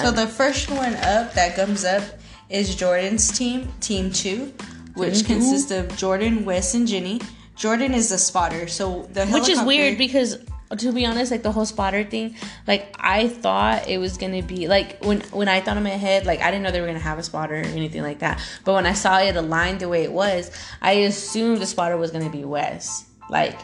So 0.01 0.11
the 0.11 0.27
first 0.27 0.69
one 0.69 0.93
up 0.95 1.33
that 1.33 1.55
comes 1.55 1.85
up 1.85 2.03
is 2.49 2.75
Jordan's 2.75 3.31
team, 3.31 3.71
Team 3.79 4.11
Two, 4.11 4.53
which 4.95 5.15
mm-hmm. 5.15 5.33
consists 5.33 5.71
of 5.71 5.95
Jordan, 5.97 6.45
Wes, 6.45 6.73
and 6.73 6.87
Jenny. 6.87 7.21
Jordan 7.55 7.93
is 7.93 8.09
the 8.09 8.17
spotter, 8.17 8.67
so 8.67 9.07
the 9.13 9.25
which 9.27 9.47
is 9.47 9.61
weird 9.61 9.97
because 9.97 10.37
to 10.71 10.91
be 10.91 11.05
honest, 11.05 11.31
like 11.31 11.43
the 11.43 11.51
whole 11.51 11.65
spotter 11.65 12.03
thing, 12.03 12.35
like 12.67 12.95
I 12.99 13.27
thought 13.27 13.87
it 13.87 13.97
was 13.99 14.17
gonna 14.17 14.41
be 14.41 14.67
like 14.67 15.03
when 15.03 15.21
when 15.31 15.47
I 15.47 15.61
thought 15.61 15.77
in 15.77 15.83
my 15.83 15.89
head, 15.89 16.25
like 16.25 16.41
I 16.41 16.51
didn't 16.51 16.63
know 16.63 16.71
they 16.71 16.81
were 16.81 16.87
gonna 16.87 16.99
have 16.99 17.19
a 17.19 17.23
spotter 17.23 17.55
or 17.55 17.57
anything 17.57 18.01
like 18.01 18.19
that. 18.19 18.41
But 18.63 18.73
when 18.73 18.85
I 18.85 18.93
saw 18.93 19.19
it 19.19 19.35
aligned 19.35 19.79
the 19.79 19.89
way 19.89 20.03
it 20.03 20.11
was, 20.11 20.51
I 20.81 20.93
assumed 20.93 21.59
the 21.59 21.65
spotter 21.65 21.97
was 21.97 22.11
gonna 22.11 22.29
be 22.29 22.43
Wes. 22.43 23.05
Like 23.29 23.59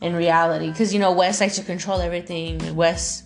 in 0.00 0.14
reality, 0.14 0.70
because 0.70 0.92
you 0.92 1.00
know 1.00 1.12
Wes 1.12 1.40
likes 1.40 1.56
to 1.56 1.62
control 1.62 2.00
everything. 2.00 2.74
Wes 2.74 3.24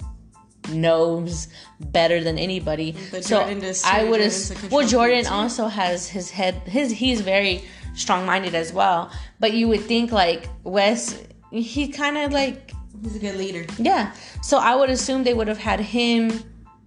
knows 0.70 1.48
better 1.80 2.22
than 2.22 2.38
anybody. 2.38 2.96
But 3.11 3.24
so 3.24 3.40
I 3.85 4.04
would 4.04 4.20
have. 4.20 4.72
Well, 4.72 4.87
Jordan 4.87 5.26
also 5.26 5.68
has 5.68 6.08
his 6.08 6.30
head. 6.30 6.54
His 6.66 6.90
he's 6.90 7.20
very 7.20 7.64
strong 7.94 8.26
minded 8.26 8.54
as 8.54 8.72
well. 8.72 9.11
But 9.38 9.52
you 9.52 9.68
would 9.68 9.82
think 9.82 10.12
like 10.12 10.48
Wes, 10.64 11.22
he 11.50 11.88
kind 11.88 12.18
of 12.18 12.32
like 12.32 12.72
He's 13.02 13.16
a 13.16 13.18
good 13.18 13.36
leader. 13.36 13.66
Yeah. 13.78 14.12
So 14.42 14.58
I 14.58 14.76
would 14.76 14.90
assume 14.90 15.24
they 15.24 15.34
would 15.34 15.48
have 15.48 15.58
had 15.58 15.80
him 15.80 16.32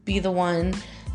be 0.05 0.19
the 0.19 0.31
one 0.31 0.73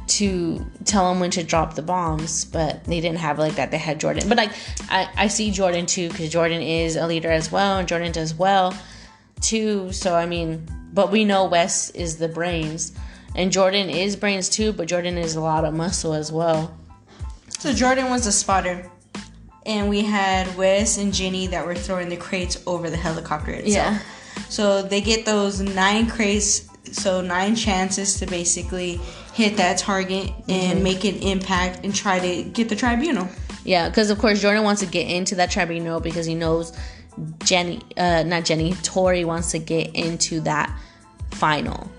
to 0.09 0.67
tell 0.85 1.11
him 1.11 1.21
when 1.21 1.31
to 1.31 1.43
drop 1.43 1.75
the 1.75 1.83
bombs, 1.83 2.45
but 2.45 2.85
they 2.85 3.01
didn't 3.01 3.19
have 3.19 3.39
like 3.39 3.55
that. 3.55 3.71
They 3.71 3.79
had 3.79 4.01
Jordan. 4.01 4.29
But 4.29 4.37
like 4.37 4.51
I, 4.91 5.09
I 5.17 5.27
see 5.29 5.51
Jordan 5.51 5.87
too, 5.87 6.09
because 6.09 6.31
Jordan 6.31 6.63
is 6.63 6.97
a 6.97 7.07
leader 7.07 7.31
as 7.31 7.51
well, 7.51 7.79
and 7.79 7.87
Jordan 7.89 8.13
does 8.13 8.35
well 8.35 8.77
too. 9.41 9.93
So 9.93 10.15
I 10.15 10.27
mean, 10.27 10.67
but 10.93 11.11
we 11.11 11.25
know 11.25 11.45
Wes 11.47 11.91
is 11.91 12.17
the 12.17 12.29
brains. 12.29 12.93
And 13.37 13.53
Jordan 13.53 13.89
is 13.89 14.17
brains 14.17 14.49
too, 14.49 14.73
but 14.73 14.89
Jordan 14.89 15.17
is 15.17 15.37
a 15.37 15.41
lot 15.41 15.65
of 15.65 15.73
muscle 15.73 16.15
as 16.15 16.33
well. 16.33 16.77
So 17.61 17.73
Jordan 17.73 18.11
was 18.11 18.27
a 18.27 18.33
spotter. 18.33 18.91
And 19.67 19.89
we 19.89 20.03
had 20.03 20.57
Wes 20.57 20.99
and 20.99 21.15
Jenny 21.15 21.47
that 21.49 21.65
were 21.65 21.75
throwing 21.75 22.09
the 22.09 22.17
crates 22.17 22.61
over 22.67 22.91
the 22.91 22.97
helicopter 22.97 23.53
itself. 23.53 23.95
Yeah. 23.95 23.99
So 24.49 24.83
they 24.83 25.01
get 25.01 25.25
those 25.25 25.61
nine 25.61 26.09
crates, 26.09 26.69
so 26.93 27.21
nine 27.21 27.55
chances 27.55 28.19
to 28.21 28.27
basically 28.27 29.01
hit 29.35 29.57
that 29.57 29.79
target 29.79 30.33
and 30.49 30.75
Mm-hmm. 30.75 30.83
make 30.83 31.05
an 31.05 31.17
impact 31.17 31.85
and 31.85 31.95
try 31.95 32.19
to 32.19 32.43
get 32.51 32.69
the 32.69 32.77
tribunal. 32.77 33.29
Yeah, 33.65 33.89
because 33.89 34.11
of 34.11 34.19
course 34.19 34.41
Jordan 34.41 34.65
wants 34.65 34.81
to 34.81 34.87
get 34.87 35.07
into 35.09 35.35
that 35.37 35.51
tribunal 35.51 36.01
because 36.01 36.27
he 36.27 36.35
knows 36.35 36.73
Jenny, 37.45 37.81
uh, 37.97 38.23
not 38.25 38.45
Jenny, 38.45 38.73
Tori 38.83 39.25
wants 39.25 39.51
to 39.53 39.59
get 39.59 39.95
into 39.95 40.41
that 40.43 40.77
final. 41.33 41.91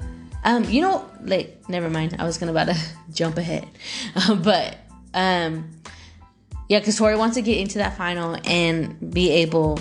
Um, 0.43 0.63
you 0.65 0.81
know, 0.81 1.07
like 1.23 1.69
never 1.69 1.89
mind. 1.89 2.15
I 2.17 2.25
was 2.25 2.37
gonna 2.37 2.51
about 2.51 2.67
to 2.67 2.77
jump 3.13 3.37
ahead, 3.37 3.67
but 4.43 4.77
um, 5.13 5.69
yeah, 6.67 6.79
because 6.79 6.97
Tori 6.97 7.15
wants 7.15 7.35
to 7.35 7.41
get 7.41 7.57
into 7.59 7.77
that 7.77 7.95
final 7.95 8.37
and 8.45 9.13
be 9.13 9.29
able 9.29 9.79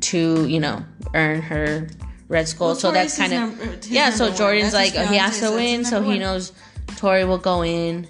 to, 0.00 0.46
you 0.46 0.60
know, 0.60 0.84
earn 1.14 1.42
her 1.42 1.88
red 2.28 2.48
skull. 2.48 2.68
Well, 2.68 2.76
so 2.76 2.92
that's 2.92 3.16
kind 3.16 3.32
of 3.32 3.40
number- 3.40 3.78
yeah. 3.88 4.10
So. 4.10 4.32
Jordan's 4.32 4.72
like 4.72 4.92
he 4.92 5.16
has 5.16 5.40
to 5.40 5.50
win, 5.50 5.84
so 5.84 6.02
he 6.02 6.10
one. 6.10 6.18
knows 6.20 6.52
Tori 6.96 7.24
will 7.24 7.38
go 7.38 7.62
in, 7.62 8.06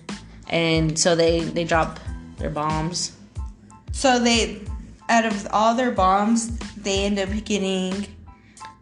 and 0.49 0.99
so 0.99 1.15
they 1.17 1.41
they 1.41 1.65
drop 1.65 1.99
their 2.39 2.51
bombs. 2.51 3.13
So 3.93 4.19
they, 4.19 4.61
out 5.09 5.27
of 5.27 5.47
all 5.53 5.75
their 5.75 5.91
bombs, 5.91 6.57
they 6.77 7.05
end 7.05 7.19
up 7.19 7.29
getting 7.45 8.07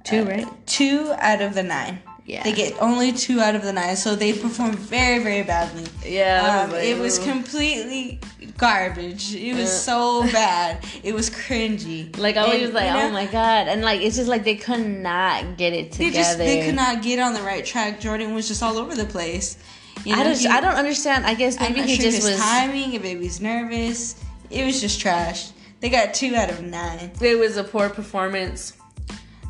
Two, 0.05 0.23
uh, 0.23 0.25
right? 0.25 0.67
Two 0.67 1.13
out 1.19 1.43
of 1.43 1.55
the 1.55 1.63
nine. 1.63 2.01
Yeah. 2.25 2.43
They 2.43 2.53
get 2.53 2.75
only 2.81 3.13
two 3.13 3.41
out 3.41 3.55
of 3.55 3.63
the 3.63 3.73
nine, 3.73 3.97
so 3.97 4.15
they 4.15 4.33
perform 4.35 4.73
very, 4.73 5.23
very 5.23 5.43
badly. 5.43 5.87
Yeah, 6.05 6.67
Um, 6.69 6.75
it 6.75 6.99
was 6.99 7.19
completely 7.19 8.21
garbage. 8.59 9.35
It 9.35 9.55
was 9.55 9.71
Yeah. 9.71 9.79
so 9.89 10.23
bad. 10.33 10.85
It 11.03 11.15
was 11.15 11.31
cringy. 11.31 12.17
Like 12.19 12.37
I 12.37 12.47
was 12.49 12.63
And, 12.65 12.75
like, 12.75 12.87
you 12.87 12.93
know, 12.93 13.07
oh 13.07 13.11
my 13.11 13.27
god, 13.27 13.69
and 13.69 13.83
like 13.83 14.01
it's 14.03 14.17
just 14.17 14.29
like 14.29 14.45
they 14.45 14.57
could 14.57 14.87
not 14.87 15.57
get 15.57 15.73
it 15.73 15.93
together. 15.93 16.11
They 16.11 16.17
just 16.17 16.39
they 16.39 16.67
could 16.67 16.75
not 16.75 17.03
get 17.03 17.19
on 17.19 17.33
the 17.35 17.43
right 17.43 17.65
track. 17.65 18.01
Jordan 18.01 18.35
was 18.35 18.47
just 18.49 18.63
all 18.63 18.77
over 18.77 18.95
the 18.95 19.07
place. 19.07 19.57
You 20.05 20.15
I 20.15 20.19
know, 20.19 20.31
just 20.31 20.43
he- 20.43 20.49
I 20.49 20.61
don't 20.61 20.75
understand. 20.75 21.25
I 21.27 21.35
guess 21.35 21.59
maybe 21.59 21.83
he 21.83 21.97
sure 21.97 22.11
just 22.11 22.23
was. 22.29 22.39
timing. 22.39 22.93
If 22.93 23.03
baby's 23.03 23.41
nervous, 23.41 24.17
it 24.51 24.65
was 24.67 24.81
just 24.81 25.01
trash. 25.01 25.51
They 25.81 25.89
got 25.89 26.13
two 26.15 26.35
out 26.35 26.51
of 26.51 26.63
nine. 26.63 27.13
It 27.21 27.39
was 27.39 27.57
a 27.57 27.65
poor 27.65 27.89
performance. 27.89 28.75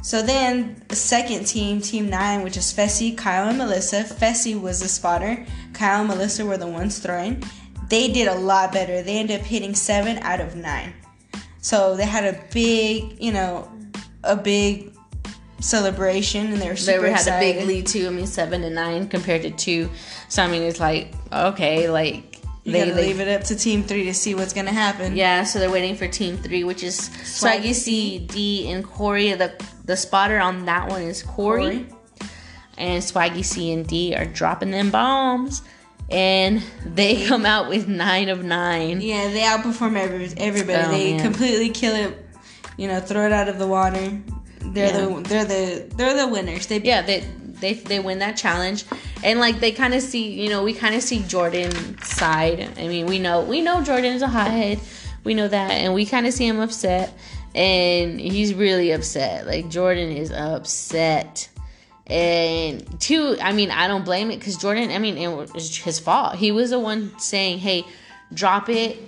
So 0.02 0.22
then, 0.22 0.82
the 0.88 0.96
second 0.96 1.46
team, 1.46 1.80
Team 1.82 2.08
9, 2.08 2.42
which 2.44 2.56
is 2.56 2.72
Fessy, 2.72 3.16
Kyle, 3.16 3.48
and 3.48 3.58
Melissa. 3.58 4.04
Fessy 4.04 4.58
was 4.58 4.80
the 4.80 4.88
spotter. 4.88 5.44
Kyle 5.74 5.98
and 6.00 6.08
Melissa 6.08 6.46
were 6.46 6.56
the 6.56 6.66
ones 6.68 6.98
throwing. 6.98 7.42
They 7.88 8.12
did 8.12 8.28
a 8.28 8.34
lot 8.34 8.72
better. 8.72 9.02
They 9.02 9.18
ended 9.18 9.40
up 9.40 9.46
hitting 9.46 9.74
7 9.74 10.18
out 10.18 10.40
of 10.40 10.56
9. 10.56 10.92
So 11.60 11.96
they 11.96 12.04
had 12.06 12.24
a 12.24 12.38
big, 12.52 13.22
you 13.22 13.32
know, 13.32 13.70
a 14.24 14.36
big 14.36 14.92
celebration, 15.60 16.52
and 16.52 16.60
they 16.60 16.68
were 16.68 16.74
They 16.74 16.80
super 16.80 17.02
were, 17.02 17.10
had 17.10 17.26
a 17.26 17.38
big 17.40 17.66
lead 17.66 17.86
too. 17.86 18.06
I 18.06 18.10
mean, 18.10 18.26
seven 18.26 18.62
to 18.62 18.70
nine 18.70 19.08
compared 19.08 19.42
to 19.42 19.50
two. 19.50 19.90
So 20.28 20.42
I 20.42 20.48
mean, 20.48 20.62
it's 20.62 20.80
like 20.80 21.12
okay, 21.32 21.88
like 21.90 22.38
You 22.64 22.72
they, 22.72 22.90
they 22.90 22.92
leave 23.06 23.20
it 23.20 23.28
up 23.28 23.44
to 23.48 23.56
Team 23.56 23.82
3 23.82 24.04
to 24.04 24.14
see 24.14 24.34
what's 24.34 24.52
gonna 24.52 24.72
happen. 24.72 25.16
yeah. 25.16 25.42
So 25.44 25.58
they're 25.58 25.70
waiting 25.70 25.96
for 25.96 26.06
team 26.06 26.36
three, 26.36 26.64
which 26.64 26.82
is 26.82 27.10
Swaggy 27.24 27.74
C, 27.74 28.18
D, 28.20 28.70
and 28.70 28.84
Corey. 28.84 29.32
The 29.32 29.52
the 29.84 29.96
spotter 29.96 30.38
on 30.38 30.64
that 30.66 30.88
one 30.88 31.02
is 31.02 31.22
Corey. 31.22 31.86
Corey. 31.86 32.30
and 32.78 33.02
Swaggy 33.02 33.44
C 33.44 33.72
and 33.72 33.86
D 33.86 34.14
are 34.14 34.26
dropping 34.26 34.70
them 34.70 34.90
bombs, 34.90 35.62
and 36.10 36.62
they 36.84 37.26
come 37.26 37.44
out 37.46 37.68
with 37.68 37.88
nine 37.88 38.28
of 38.28 38.42
nine. 38.44 39.00
Yeah, 39.00 39.28
they 39.28 39.40
outperform 39.42 39.96
every, 39.96 40.30
everybody. 40.36 40.82
Oh, 40.86 40.90
they 40.90 41.12
man. 41.12 41.20
completely 41.20 41.70
kill 41.70 41.94
it. 41.94 42.26
You 42.76 42.88
know, 42.88 43.00
throw 43.00 43.26
it 43.26 43.32
out 43.32 43.48
of 43.48 43.58
the 43.58 43.66
water. 43.66 44.20
They're 44.60 44.86
Yeah. 44.86 45.06
the 45.06 45.22
they're 45.28 45.44
the 45.44 45.86
they're 45.96 46.16
the 46.16 46.28
winners. 46.28 46.66
They 46.66 46.80
Yeah, 46.80 47.02
they 47.02 47.20
they 47.60 47.74
they 47.74 47.98
win 47.98 48.20
that 48.20 48.36
challenge, 48.36 48.84
and 49.24 49.40
like 49.40 49.58
they 49.60 49.72
kind 49.72 49.94
of 49.94 50.02
see, 50.02 50.28
you 50.30 50.48
know, 50.48 50.62
we 50.62 50.72
kind 50.72 50.94
of 50.94 51.02
see 51.02 51.20
Jordan's 51.24 52.06
side. 52.06 52.68
I 52.78 52.86
mean, 52.86 53.06
we 53.06 53.18
know 53.18 53.42
we 53.42 53.60
know 53.60 53.82
Jordan 53.82 54.12
is 54.14 54.22
a 54.22 54.28
hothead, 54.28 54.78
we 55.24 55.34
know 55.34 55.48
that, 55.48 55.70
and 55.72 55.92
we 55.94 56.06
kind 56.06 56.26
of 56.26 56.32
see 56.32 56.46
him 56.46 56.60
upset, 56.60 57.12
and 57.54 58.20
he's 58.20 58.54
really 58.54 58.92
upset. 58.92 59.46
Like 59.46 59.68
Jordan 59.70 60.12
is 60.12 60.30
upset. 60.30 61.48
And 62.08 63.00
two, 63.00 63.36
I 63.40 63.52
mean, 63.52 63.70
I 63.70 63.86
don't 63.86 64.04
blame 64.04 64.30
it 64.30 64.38
because 64.38 64.56
Jordan, 64.56 64.90
I 64.90 64.98
mean, 64.98 65.18
it 65.18 65.28
was 65.28 65.76
his 65.76 65.98
fault. 65.98 66.36
He 66.36 66.52
was 66.52 66.70
the 66.70 66.78
one 66.78 67.18
saying, 67.18 67.58
hey, 67.58 67.84
drop 68.32 68.68
it. 68.68 68.98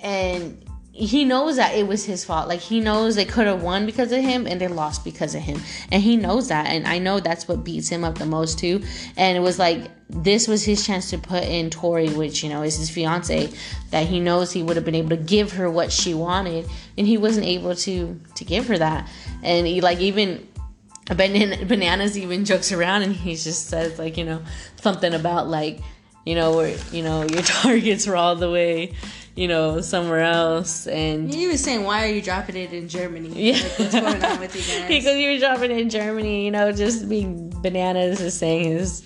And 0.00 0.64
he 0.92 1.24
knows 1.24 1.56
that 1.56 1.74
it 1.76 1.86
was 1.86 2.04
his 2.04 2.24
fault. 2.24 2.48
Like, 2.48 2.60
he 2.60 2.80
knows 2.80 3.14
they 3.14 3.24
could 3.24 3.46
have 3.46 3.62
won 3.62 3.86
because 3.86 4.10
of 4.12 4.20
him 4.20 4.46
and 4.46 4.60
they 4.60 4.68
lost 4.68 5.04
because 5.04 5.34
of 5.34 5.40
him. 5.42 5.60
And 5.92 6.02
he 6.02 6.16
knows 6.16 6.48
that. 6.48 6.66
And 6.66 6.86
I 6.86 6.98
know 6.98 7.20
that's 7.20 7.46
what 7.46 7.64
beats 7.64 7.88
him 7.88 8.04
up 8.04 8.18
the 8.18 8.26
most, 8.26 8.58
too. 8.58 8.82
And 9.16 9.36
it 9.36 9.40
was 9.40 9.58
like, 9.58 9.90
this 10.08 10.48
was 10.48 10.64
his 10.64 10.84
chance 10.84 11.10
to 11.10 11.18
put 11.18 11.44
in 11.44 11.70
Tori, 11.70 12.08
which, 12.10 12.42
you 12.42 12.48
know, 12.48 12.62
is 12.62 12.76
his 12.76 12.90
fiance, 12.90 13.50
that 13.90 14.06
he 14.06 14.18
knows 14.18 14.52
he 14.52 14.62
would 14.62 14.76
have 14.76 14.84
been 14.84 14.94
able 14.96 15.10
to 15.10 15.16
give 15.16 15.52
her 15.52 15.70
what 15.70 15.92
she 15.92 16.14
wanted. 16.14 16.68
And 16.96 17.06
he 17.06 17.16
wasn't 17.16 17.46
able 17.46 17.74
to 17.76 18.20
to 18.34 18.44
give 18.44 18.66
her 18.68 18.78
that. 18.78 19.08
And 19.42 19.66
he, 19.66 19.80
like, 19.80 20.00
even 20.00 20.48
Banan- 21.08 21.66
bananas 21.66 22.18
even 22.18 22.44
jokes 22.44 22.72
around 22.72 23.02
and 23.02 23.14
he 23.14 23.34
just 23.34 23.66
says 23.68 23.98
like 23.98 24.16
you 24.16 24.24
know 24.24 24.42
something 24.76 25.14
about 25.14 25.48
like 25.48 25.80
you 26.24 26.34
know 26.34 26.56
where 26.56 26.76
you 26.92 27.02
know 27.02 27.22
your 27.22 27.42
targets 27.62 28.06
were 28.06 28.16
all 28.16 28.36
the 28.36 28.50
way 28.50 28.92
you 29.38 29.46
know 29.46 29.80
somewhere 29.80 30.22
else 30.22 30.88
and 30.88 31.32
He 31.32 31.46
was 31.46 31.62
saying, 31.62 31.84
"Why 31.84 32.04
are 32.04 32.12
you 32.12 32.20
dropping 32.20 32.56
it 32.56 32.72
in 32.72 32.88
Germany? 32.88 33.28
Yeah. 33.28 33.52
Like, 33.52 33.78
what's 33.78 33.94
going 33.94 34.24
on 34.24 34.40
with 34.40 34.56
you 34.56 34.62
guys?" 34.80 34.88
because 34.88 35.16
you 35.16 35.30
were 35.30 35.38
dropping 35.38 35.70
it 35.70 35.78
in 35.78 35.90
Germany 35.90 36.44
you 36.44 36.50
know 36.50 36.72
just 36.72 37.08
being 37.08 37.50
bananas 37.62 38.20
is 38.20 38.36
saying 38.36 38.64
his 38.64 39.04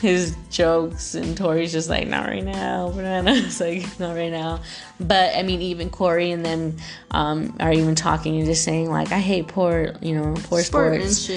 his 0.00 0.34
jokes 0.50 1.14
and 1.14 1.36
Tori's 1.36 1.70
just 1.70 1.90
like 1.90 2.08
not 2.08 2.26
right 2.26 2.42
now 2.42 2.90
bananas 2.92 3.60
like 3.66 4.00
not 4.00 4.14
right 4.16 4.32
now 4.32 4.60
but 5.00 5.36
I 5.36 5.42
mean 5.42 5.60
even 5.60 5.90
Corey 5.90 6.30
and 6.32 6.46
them 6.46 6.78
um, 7.10 7.54
are 7.60 7.72
even 7.72 7.94
talking 7.94 8.36
and 8.38 8.46
just 8.46 8.64
saying 8.64 8.90
like 8.90 9.12
I 9.12 9.18
hate 9.18 9.48
poor 9.48 9.92
you 10.00 10.14
know 10.14 10.34
poor 10.44 10.62
sports 10.62 11.30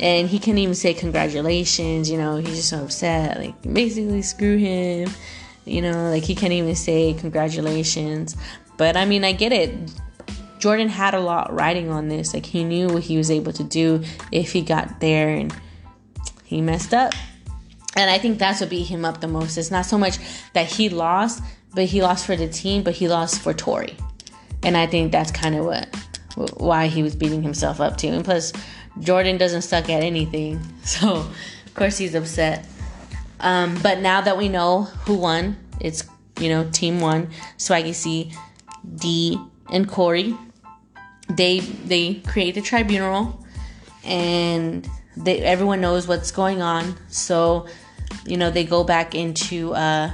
and 0.00 0.28
he 0.28 0.40
couldn't 0.40 0.58
even 0.58 0.74
say 0.74 0.92
congratulations 0.92 2.10
you 2.10 2.18
know 2.18 2.38
he's 2.38 2.56
just 2.56 2.70
so 2.70 2.82
upset 2.82 3.38
like 3.38 3.62
basically 3.62 4.22
screw 4.22 4.56
him 4.56 5.08
you 5.64 5.82
know 5.82 6.10
like 6.10 6.24
he 6.24 6.34
can't 6.34 6.52
even 6.52 6.74
say 6.74 7.14
congratulations. 7.14 8.36
But 8.76 8.96
i 8.96 9.04
mean 9.04 9.24
i 9.24 9.32
get 9.32 9.52
it. 9.52 9.74
Jordan 10.58 10.88
had 10.88 11.14
a 11.14 11.20
lot 11.20 11.52
riding 11.52 11.90
on 11.90 12.08
this. 12.08 12.32
Like 12.32 12.46
he 12.46 12.62
knew 12.62 12.86
what 12.86 13.02
he 13.02 13.16
was 13.16 13.32
able 13.32 13.52
to 13.54 13.64
do 13.64 14.04
if 14.30 14.52
he 14.52 14.62
got 14.62 15.00
there 15.00 15.28
and 15.28 15.52
he 16.44 16.60
messed 16.60 16.94
up. 16.94 17.12
And 17.96 18.10
i 18.10 18.18
think 18.18 18.38
that's 18.38 18.60
what 18.60 18.70
beat 18.70 18.86
him 18.86 19.04
up 19.04 19.20
the 19.20 19.28
most. 19.28 19.58
It's 19.58 19.70
not 19.70 19.86
so 19.86 19.98
much 19.98 20.18
that 20.52 20.66
he 20.66 20.88
lost 20.88 21.42
but 21.74 21.86
he 21.86 22.02
lost 22.02 22.26
for 22.26 22.36
the 22.36 22.48
team 22.48 22.82
but 22.82 22.94
he 22.94 23.08
lost 23.08 23.40
for 23.40 23.54
tori 23.54 23.96
and 24.62 24.76
i 24.76 24.86
think 24.86 25.10
that's 25.10 25.30
kind 25.30 25.54
of 25.54 25.64
what 25.64 25.88
why 26.56 26.86
he 26.86 27.02
was 27.02 27.14
beating 27.14 27.42
himself 27.42 27.80
up 27.80 27.96
too. 27.98 28.08
And 28.08 28.24
plus 28.24 28.52
jordan 29.00 29.36
doesn't 29.36 29.62
suck 29.62 29.90
at 29.90 30.02
anything. 30.02 30.60
So 30.84 31.08
of 31.12 31.74
course 31.74 31.96
he's 31.98 32.14
upset 32.14 32.66
um, 33.42 33.78
but 33.82 34.00
now 34.00 34.20
that 34.20 34.36
we 34.36 34.48
know 34.48 34.82
who 35.04 35.14
won 35.14 35.56
it's 35.80 36.04
you 36.38 36.48
know 36.48 36.68
team 36.70 37.00
one 37.00 37.28
swaggy 37.58 37.94
c 37.94 38.32
d 38.96 39.38
and 39.70 39.88
corey 39.88 40.34
they 41.28 41.60
they 41.60 42.14
create 42.14 42.56
a 42.56 42.62
tribunal 42.62 43.44
and 44.04 44.88
they 45.16 45.40
everyone 45.40 45.80
knows 45.80 46.08
what's 46.08 46.30
going 46.30 46.62
on. 46.62 46.96
So 47.08 47.66
you 48.26 48.36
know 48.36 48.50
they 48.50 48.64
go 48.64 48.84
back 48.84 49.14
into 49.14 49.74
uh 49.74 50.10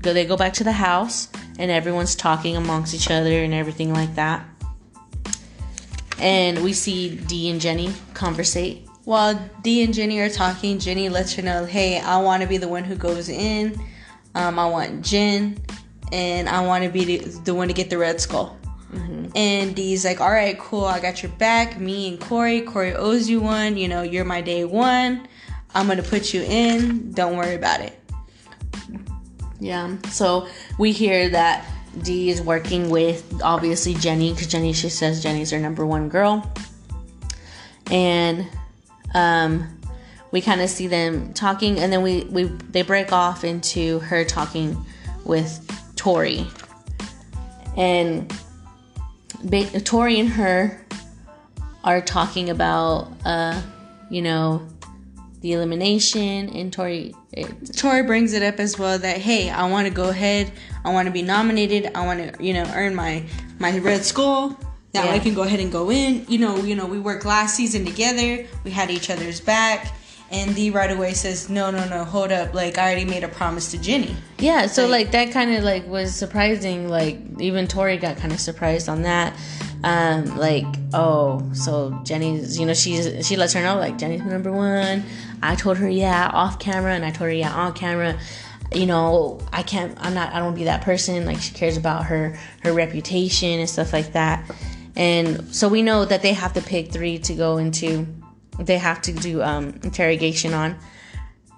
they 0.00 0.26
go 0.26 0.36
back 0.36 0.52
to 0.54 0.64
the 0.64 0.72
house 0.72 1.28
and 1.58 1.70
everyone's 1.70 2.14
talking 2.14 2.56
amongst 2.56 2.94
each 2.94 3.10
other 3.10 3.42
and 3.42 3.54
everything 3.54 3.92
like 3.92 4.14
that. 4.16 4.44
And 6.18 6.62
we 6.62 6.72
see 6.72 7.16
Dee 7.16 7.50
and 7.50 7.60
Jenny 7.60 7.92
conversate 8.12 8.83
While 9.04 9.38
Dee 9.62 9.82
and 9.82 9.92
Jenny 9.92 10.18
are 10.20 10.30
talking, 10.30 10.78
Jenny 10.78 11.08
lets 11.08 11.34
her 11.34 11.42
know, 11.42 11.66
"Hey, 11.66 12.00
I 12.00 12.18
want 12.22 12.42
to 12.42 12.48
be 12.48 12.56
the 12.56 12.68
one 12.68 12.84
who 12.84 12.96
goes 12.96 13.28
in. 13.28 13.78
Um, 14.34 14.58
I 14.58 14.66
want 14.66 15.02
Jen, 15.02 15.58
and 16.10 16.48
I 16.48 16.64
want 16.64 16.84
to 16.84 16.90
be 16.90 17.04
the, 17.04 17.18
the 17.44 17.54
one 17.54 17.68
to 17.68 17.74
get 17.74 17.90
the 17.90 17.98
red 17.98 18.20
skull." 18.20 18.56
And 19.34 19.74
Dee's 19.74 20.04
like, 20.04 20.20
"All 20.20 20.30
right, 20.30 20.58
cool. 20.58 20.84
I 20.84 21.00
got 21.00 21.22
your 21.22 21.32
back. 21.32 21.78
Me 21.80 22.08
and 22.08 22.20
Corey. 22.20 22.62
Corey 22.62 22.94
owes 22.94 23.28
you 23.28 23.40
one. 23.40 23.76
You 23.76 23.88
know, 23.88 24.02
you're 24.02 24.24
my 24.24 24.40
day 24.40 24.64
one. 24.64 25.26
I'm 25.74 25.88
gonna 25.88 26.02
put 26.02 26.32
you 26.32 26.42
in. 26.42 27.12
Don't 27.12 27.36
worry 27.36 27.56
about 27.56 27.80
it." 27.80 28.00
Yeah. 29.58 29.96
So 30.10 30.46
we 30.78 30.92
hear 30.92 31.28
that 31.30 31.66
Dee 32.02 32.30
is 32.30 32.40
working 32.40 32.88
with 32.88 33.40
obviously 33.42 33.94
Jenny 33.94 34.32
because 34.32 34.46
Jenny 34.46 34.72
she 34.72 34.88
says 34.88 35.22
Jenny's 35.22 35.50
her 35.50 35.58
number 35.58 35.84
one 35.84 36.08
girl, 36.08 36.48
and 37.90 38.46
um, 39.14 39.78
we 40.30 40.40
kind 40.40 40.60
of 40.60 40.68
see 40.68 40.88
them 40.88 41.32
talking, 41.32 41.78
and 41.78 41.92
then 41.92 42.02
we 42.02 42.24
we 42.24 42.44
they 42.44 42.82
break 42.82 43.12
off 43.12 43.44
into 43.44 44.00
her 44.00 44.24
talking 44.24 44.76
with 45.24 45.60
Tori, 45.96 46.46
and 47.76 48.32
ba- 49.44 49.80
Tori 49.80 50.18
and 50.18 50.28
her 50.28 50.84
are 51.84 52.00
talking 52.00 52.50
about 52.50 53.12
uh, 53.24 53.62
you 54.10 54.22
know 54.22 54.66
the 55.40 55.52
elimination, 55.52 56.48
and 56.48 56.72
Tori. 56.72 57.14
It, 57.32 57.76
Tori 57.76 58.02
brings 58.02 58.32
it 58.32 58.42
up 58.42 58.60
as 58.60 58.78
well 58.78 58.98
that 58.98 59.18
hey, 59.18 59.50
I 59.50 59.68
want 59.68 59.86
to 59.86 59.94
go 59.94 60.08
ahead. 60.08 60.52
I 60.84 60.92
want 60.92 61.06
to 61.06 61.12
be 61.12 61.22
nominated. 61.22 61.90
I 61.94 62.04
want 62.04 62.34
to, 62.34 62.44
you 62.44 62.54
know, 62.54 62.64
earn 62.74 62.94
my 62.94 63.24
my 63.58 63.78
red 63.78 64.04
skull. 64.04 64.58
That 64.94 65.06
way 65.08 65.16
I 65.16 65.18
can 65.18 65.34
go 65.34 65.42
ahead 65.42 65.60
and 65.60 65.70
go 65.72 65.90
in. 65.90 66.24
You 66.28 66.38
know, 66.38 66.56
you 66.56 66.74
know, 66.76 66.86
we 66.86 66.98
worked 67.00 67.24
last 67.24 67.56
season 67.56 67.84
together. 67.84 68.46
We 68.64 68.70
had 68.70 68.90
each 68.90 69.10
other's 69.10 69.40
back. 69.40 69.92
And 70.30 70.54
Dee 70.56 70.70
right 70.70 70.90
away 70.90 71.12
says, 71.12 71.48
"No, 71.50 71.70
no, 71.70 71.86
no, 71.88 72.02
hold 72.04 72.32
up! 72.32 72.54
Like 72.54 72.78
I 72.78 72.84
already 72.86 73.04
made 73.04 73.22
a 73.24 73.28
promise 73.28 73.70
to 73.72 73.78
Jenny." 73.78 74.16
yeah, 74.38 74.66
so 74.66 74.82
Like- 74.86 74.90
like 74.90 75.12
that 75.12 75.32
kind 75.32 75.54
of 75.54 75.62
like 75.62 75.86
was 75.86 76.14
surprising. 76.14 76.88
Like 76.88 77.18
even 77.38 77.66
Tori 77.68 77.98
got 77.98 78.16
kind 78.16 78.32
of 78.32 78.40
surprised 78.40 78.88
on 78.88 79.02
that. 79.02 79.34
Um, 79.84 80.36
like 80.38 80.64
oh, 80.94 81.42
so 81.52 81.96
Jenny's, 82.04 82.58
you 82.58 82.64
know, 82.64 82.72
she's 82.74 83.26
she 83.26 83.36
lets 83.36 83.52
her 83.52 83.62
know 83.62 83.76
like 83.76 83.98
Jenny's 83.98 84.22
number 84.22 84.50
one. 84.50 85.04
I 85.42 85.54
told 85.56 85.76
her 85.76 85.88
yeah 85.88 86.30
off 86.32 86.58
camera, 86.58 86.94
and 86.94 87.04
I 87.04 87.10
told 87.10 87.28
her 87.28 87.34
yeah 87.34 87.52
on 87.52 87.74
camera. 87.74 88.18
You 88.72 88.86
know, 88.86 89.40
I 89.52 89.62
can't. 89.62 89.96
I'm 90.00 90.14
not. 90.14 90.32
I 90.32 90.38
don't 90.38 90.54
be 90.54 90.64
that 90.64 90.80
person. 90.82 91.26
Like 91.26 91.38
she 91.38 91.52
cares 91.52 91.76
about 91.76 92.06
her 92.06 92.36
her 92.62 92.72
reputation 92.72 93.60
and 93.60 93.68
stuff 93.68 93.92
like 93.92 94.14
that. 94.14 94.42
And 94.96 95.54
so 95.54 95.68
we 95.68 95.82
know 95.82 96.04
that 96.04 96.22
they 96.22 96.32
have 96.32 96.52
to 96.54 96.60
pick 96.60 96.92
three 96.92 97.18
to 97.18 97.34
go 97.34 97.56
into. 97.56 98.06
They 98.58 98.78
have 98.78 99.02
to 99.02 99.12
do 99.12 99.42
um, 99.42 99.80
interrogation 99.82 100.54
on, 100.54 100.76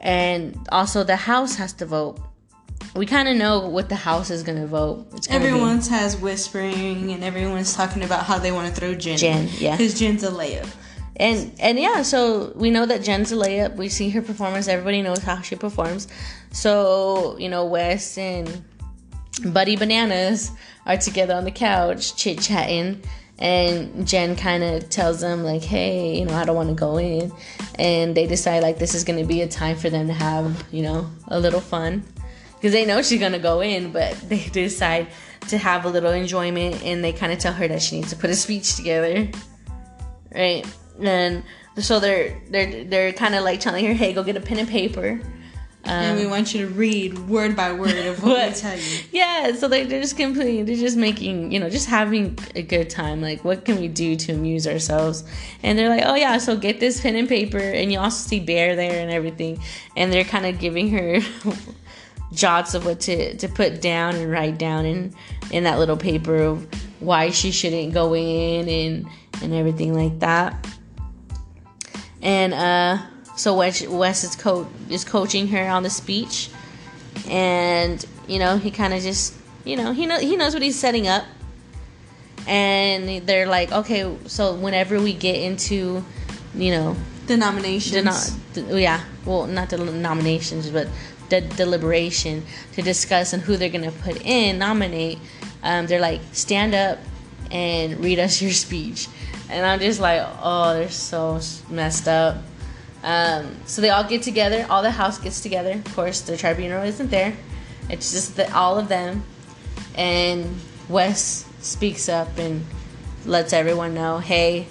and 0.01 0.67
also 0.73 1.05
the 1.05 1.17
house 1.17 1.57
has 1.57 1.75
to 1.75 1.87
vote. 1.87 2.19
We 2.95 3.05
kind 3.05 3.29
of 3.29 3.37
know 3.37 3.69
what 3.69 3.91
the 3.91 3.97
house 3.97 4.31
is 4.31 4.43
gonna 4.43 4.67
vote. 4.67 5.07
It's 5.15 5.27
gonna 5.27 5.41
be- 5.41 5.47
Everyone's 5.49 5.89
has 5.89 6.17
whispering, 6.17 7.13
and 7.13 7.23
everyone's 7.23 7.75
talking 7.75 8.03
about 8.03 8.25
how 8.25 8.39
they 8.39 8.53
want 8.53 8.75
to 8.75 8.81
throw 8.81 8.95
Jen. 8.95 9.19
Jen, 9.19 9.49
yeah. 9.59 9.77
because 9.77 9.99
Jen's 9.99 10.25
a 10.25 10.31
layup. 10.31 10.69
And 11.17 11.53
and 11.59 11.79
yeah, 11.79 12.03
so 12.03 12.53
we 12.57 12.71
know 12.71 12.87
that 12.87 13.03
Jen's 13.03 13.33
a 13.33 13.37
layup. 13.37 13.77
We 13.77 13.89
see 13.89 14.11
her 14.11 14.23
performance. 14.23 14.69
Everybody 14.69 15.03
knows 15.03 15.23
how 15.23 15.41
she 15.41 15.57
performs. 15.57 16.09
So 16.53 17.37
you 17.39 17.49
know, 17.49 17.65
Wes 17.67 18.19
and 18.19 18.65
Buddy 19.45 19.77
Bananas 19.77 20.51
are 20.85 20.97
together 20.97 21.35
on 21.35 21.45
the 21.45 21.51
couch 21.51 22.17
chit 22.17 22.41
chatting, 22.41 23.03
and 23.39 24.07
Jen 24.07 24.37
kind 24.37 24.63
of 24.63 24.89
tells 24.89 25.21
them 25.21 25.45
like, 25.45 25.63
"Hey, 25.63 26.19
you 26.19 26.25
know, 26.25 26.35
I 26.35 26.45
don't 26.45 26.57
want 26.57 26.69
to 26.71 26.75
go 26.75 26.99
in," 26.99 27.33
and 27.79 28.15
they 28.15 28.27
decide 28.27 28.63
like 28.63 28.79
this 28.79 28.95
is 28.95 29.05
gonna 29.05 29.25
be 29.25 29.43
a 29.43 29.49
time 29.49 29.77
for 29.77 29.91
them 29.91 30.07
to 30.07 30.15
have 30.15 30.65
you 30.73 30.83
know 30.83 31.11
a 31.29 31.39
little 31.39 31.61
fun 31.61 32.05
because 32.57 32.73
they 32.73 32.85
know 32.87 33.03
she's 33.03 33.21
gonna 33.21 33.39
go 33.39 33.61
in, 33.61 33.93
but 33.93 34.17
they 34.29 34.45
decide 34.49 35.09
to 35.49 35.59
have 35.59 35.85
a 35.85 35.89
little 35.89 36.13
enjoyment, 36.13 36.83
and 36.85 37.05
they 37.05 37.13
kind 37.13 37.33
of 37.33 37.39
tell 37.39 37.53
her 37.53 37.69
that 37.69 37.83
she 37.83 37.97
needs 37.97 38.11
to 38.11 38.17
put 38.17 38.31
a 38.31 38.37
speech 38.37 38.77
together 38.77 39.29
right? 40.37 40.67
And 41.01 41.43
so 41.79 41.99
they're 41.99 42.41
they're 42.51 42.85
they're 42.85 43.13
kind 43.13 43.35
of 43.35 43.45
like 43.45 43.61
telling 43.61 43.85
her, 43.87 43.93
"Hey, 43.93 44.13
go 44.13 44.23
get 44.23 44.37
a 44.37 44.41
pen 44.41 44.59
and 44.59 44.69
paper." 44.69 45.21
And 45.87 46.19
Um, 46.19 46.25
we 46.25 46.31
want 46.31 46.55
you 46.55 46.67
to 46.67 46.73
read 46.73 47.19
word 47.29 47.55
by 47.57 47.73
word 47.73 48.07
of 48.07 48.23
what, 48.23 48.49
we 48.49 48.55
tell 48.55 48.77
you. 48.77 48.99
yeah, 49.13 49.53
so 49.55 49.69
they, 49.69 49.85
they're 49.85 50.01
just 50.01 50.17
completely, 50.17 50.63
they're 50.63 50.77
just 50.77 50.97
making, 50.97 51.53
you 51.53 51.61
know, 51.61 51.71
just 51.71 51.89
having 51.89 52.39
a 52.55 52.63
good 52.63 52.91
time. 52.91 53.21
Like, 53.23 53.45
what 53.45 53.65
can 53.65 53.79
we 53.81 53.89
do 53.89 54.17
to 54.17 54.33
amuse 54.33 54.67
ourselves? 54.67 55.25
And 55.63 55.79
they're 55.79 55.89
like, 55.89 56.03
oh 56.05 56.15
yeah, 56.15 56.39
so 56.39 56.57
get 56.57 56.81
this 56.81 57.01
pen 57.01 57.17
and 57.17 57.29
paper, 57.29 57.59
and 57.59 57.93
you 57.93 57.99
also 57.99 58.29
see 58.29 58.41
Bear 58.41 58.77
there 58.77 59.01
and 59.01 59.11
everything, 59.11 59.63
and 59.97 60.13
they're 60.13 60.25
kind 60.25 60.47
of 60.47 60.59
giving 60.59 60.91
her 60.91 61.21
jots 62.33 62.75
of 62.75 62.85
what 62.85 63.01
to 63.01 63.37
to 63.37 63.49
put 63.49 63.81
down 63.81 64.15
and 64.17 64.31
write 64.31 64.59
down 64.59 64.85
in 64.85 65.15
in 65.53 65.65
that 65.65 65.79
little 65.79 65.97
paper 65.97 66.37
of 66.37 66.67
why 67.01 67.31
she 67.31 67.51
shouldn't 67.51 67.95
go 67.95 68.15
in 68.15 68.69
and 68.69 69.09
and 69.43 69.55
everything 69.55 69.95
like 69.95 70.19
that. 70.19 70.67
And 72.23 72.53
uh, 72.53 72.99
so 73.37 73.55
Wes, 73.57 73.87
Wes 73.87 74.25
is 74.25 74.35
co- 74.35 74.69
is 74.91 75.05
coaching 75.05 75.49
her 75.49 75.69
on 75.69 75.83
the 75.83 75.91
speech, 75.91 76.51
and 77.29 78.05
you 78.27 78.39
know 78.39 78.57
he 78.59 78.71
kind 78.71 78.93
of 78.95 79.03
just 79.03 79.35
you 79.65 79.77
know 79.77 79.93
he 79.93 80.07
know 80.07 80.19
he 80.19 80.37
knows 80.37 80.55
what 80.55 80.63
he's 80.63 80.79
setting 80.79 81.07
up, 81.07 81.25
and 82.47 83.27
they're 83.27 83.47
like, 83.47 83.73
okay, 83.73 84.17
so 84.27 84.55
whenever 84.55 85.01
we 85.01 85.13
get 85.13 85.37
into, 85.37 86.05
you 86.55 86.71
know, 86.71 86.97
The 87.27 87.37
nominations. 87.37 87.93
the 88.55 88.63
not, 88.63 88.75
yeah, 88.81 89.01
well, 89.25 89.47
not 89.47 89.71
the 89.71 89.79
nominations, 89.79 90.71
but 90.71 90.89
the 91.29 91.41
deliberation 91.41 92.45
to 92.75 92.83
discuss 92.83 93.33
and 93.33 93.43
who 93.43 93.57
they're 93.57 93.69
gonna 93.69 93.91
put 93.93 94.21
in, 94.25 94.59
nominate. 94.59 95.19
Um, 95.63 95.87
they're 95.87 96.01
like, 96.01 96.21
stand 96.33 96.75
up 96.75 96.99
and 97.51 97.99
read 98.01 98.19
us 98.21 98.41
your 98.41 98.53
speech, 98.67 99.09
and 99.51 99.67
I'm 99.67 99.81
just 99.81 100.01
like, 100.01 100.23
oh, 100.43 100.75
they're 100.75 100.89
so 100.89 101.41
messed 101.69 102.07
up. 102.09 102.37
Um, 103.07 103.57
so 103.67 103.81
they 103.81 103.91
all 103.91 104.03
get 104.05 104.23
together. 104.23 104.67
All 104.69 104.83
the 104.83 104.91
house 104.91 105.19
gets 105.19 105.41
together. 105.41 105.73
Of 105.73 105.95
course, 105.95 106.21
the 106.23 106.37
tribunal 106.37 106.83
isn't 106.83 107.09
there. 107.11 107.33
It's 107.89 108.11
just 108.11 108.35
the, 108.37 108.53
all 108.53 108.79
of 108.79 108.89
them, 108.89 109.23
and 109.97 110.59
Wes 110.89 111.49
speaks 111.61 112.09
up 112.09 112.37
and 112.37 112.65
lets 113.25 113.53
everyone 113.53 113.95
know, 113.95 114.19
hey, 114.19 114.67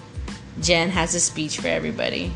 Jen 0.61 0.89
has 0.89 1.15
a 1.15 1.19
speech 1.21 1.59
for 1.59 1.67
everybody. 1.69 2.33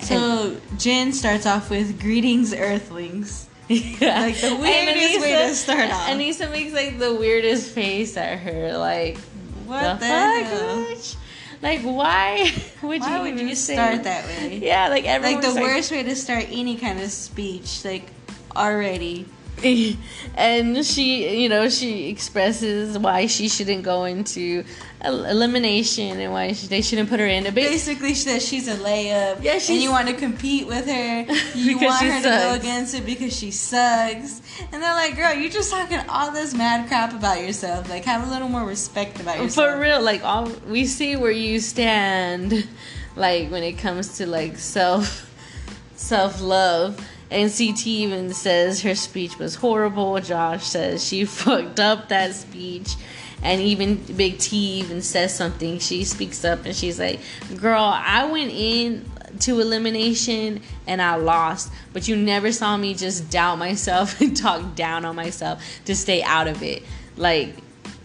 So 0.00 0.56
Jen 0.78 1.12
starts 1.12 1.46
off 1.46 1.70
with 1.70 2.00
greetings, 2.00 2.52
Earthlings. 2.54 3.46
Yeah. 3.68 4.20
Like 4.20 4.40
the 4.40 4.46
And 4.46 4.60
weirdest 4.60 5.20
way 5.20 5.32
Aneesa- 5.32 5.48
to 5.50 5.54
start 5.54 5.90
off. 5.90 6.08
Aneesa 6.08 6.50
makes 6.50 6.72
like 6.72 6.98
the 6.98 7.14
weirdest 7.14 7.70
face 7.70 8.16
at 8.16 8.38
her, 8.38 8.78
like 8.78 9.18
What 9.66 10.00
the, 10.00 10.06
fuck, 10.06 10.42
hell? 10.46 10.76
bitch? 10.86 11.16
Like 11.60 11.80
why 11.82 12.52
would 12.82 13.00
Why 13.00 13.16
you 13.16 13.34
would 13.34 13.40
you 13.40 13.54
say- 13.54 13.74
start 13.74 14.04
that 14.04 14.24
way? 14.26 14.58
Yeah, 14.62 14.88
like 14.88 15.04
everyone. 15.04 15.42
Like 15.42 15.54
the 15.54 15.60
worst 15.60 15.90
way 15.90 16.02
to 16.02 16.14
start 16.14 16.46
any 16.50 16.76
kind 16.76 17.00
of 17.00 17.10
speech, 17.10 17.84
like 17.84 18.04
already. 18.54 19.26
and 20.36 20.84
she, 20.84 21.42
you 21.42 21.48
know, 21.48 21.68
she 21.68 22.08
expresses 22.08 22.98
why 22.98 23.26
she 23.26 23.48
shouldn't 23.48 23.82
go 23.82 24.04
into 24.04 24.64
el- 25.00 25.24
elimination 25.24 26.18
and 26.20 26.32
why 26.32 26.52
she, 26.52 26.66
they 26.66 26.82
shouldn't 26.82 27.08
put 27.08 27.20
her 27.20 27.26
in. 27.26 27.52
Basically, 27.54 28.10
she 28.10 28.14
says 28.14 28.46
she's 28.46 28.68
a 28.68 28.76
layup. 28.76 29.42
Yeah, 29.42 29.54
and 29.54 29.82
you 29.82 29.90
want 29.90 30.08
to 30.08 30.14
compete 30.14 30.66
with 30.66 30.86
her. 30.86 31.26
You 31.54 31.78
want 31.78 32.04
her 32.04 32.22
to 32.22 32.28
go 32.28 32.54
against 32.54 32.94
it 32.94 33.04
because 33.04 33.36
she 33.36 33.50
sucks. 33.50 34.40
And 34.72 34.82
they're 34.82 34.94
like, 34.94 35.16
girl, 35.16 35.34
you're 35.34 35.50
just 35.50 35.70
talking 35.70 35.98
all 36.08 36.30
this 36.30 36.54
mad 36.54 36.88
crap 36.88 37.12
about 37.12 37.40
yourself. 37.40 37.88
Like, 37.88 38.04
have 38.04 38.26
a 38.26 38.30
little 38.30 38.48
more 38.48 38.64
respect 38.64 39.20
about 39.20 39.38
yourself. 39.38 39.74
For 39.74 39.80
real, 39.80 40.00
like 40.00 40.22
all 40.24 40.50
we 40.68 40.84
see 40.86 41.16
where 41.16 41.30
you 41.30 41.60
stand, 41.60 42.66
like 43.16 43.50
when 43.50 43.62
it 43.62 43.78
comes 43.78 44.18
to 44.18 44.26
like 44.26 44.56
self 44.56 45.28
self 45.96 46.40
love. 46.40 46.98
And 47.30 47.52
CT 47.52 47.86
even 47.86 48.32
says 48.32 48.82
her 48.82 48.94
speech 48.94 49.38
was 49.38 49.54
horrible. 49.54 50.18
Josh 50.20 50.64
says 50.64 51.06
she 51.06 51.24
fucked 51.26 51.80
up 51.80 52.08
that 52.08 52.34
speech. 52.34 52.94
And 53.42 53.60
even 53.60 53.96
Big 54.16 54.38
T 54.38 54.80
even 54.80 55.00
says 55.00 55.34
something. 55.34 55.78
She 55.78 56.04
speaks 56.04 56.44
up 56.44 56.64
and 56.64 56.74
she's 56.74 56.98
like, 56.98 57.20
Girl, 57.56 57.82
I 57.82 58.24
went 58.24 58.50
in 58.50 59.08
to 59.40 59.60
elimination 59.60 60.60
and 60.86 61.00
I 61.00 61.16
lost, 61.16 61.72
but 61.92 62.08
you 62.08 62.16
never 62.16 62.50
saw 62.50 62.76
me 62.76 62.94
just 62.94 63.30
doubt 63.30 63.58
myself 63.58 64.20
and 64.20 64.36
talk 64.36 64.74
down 64.74 65.04
on 65.04 65.14
myself 65.16 65.62
to 65.84 65.94
stay 65.94 66.22
out 66.22 66.48
of 66.48 66.62
it. 66.62 66.82
Like, 67.16 67.54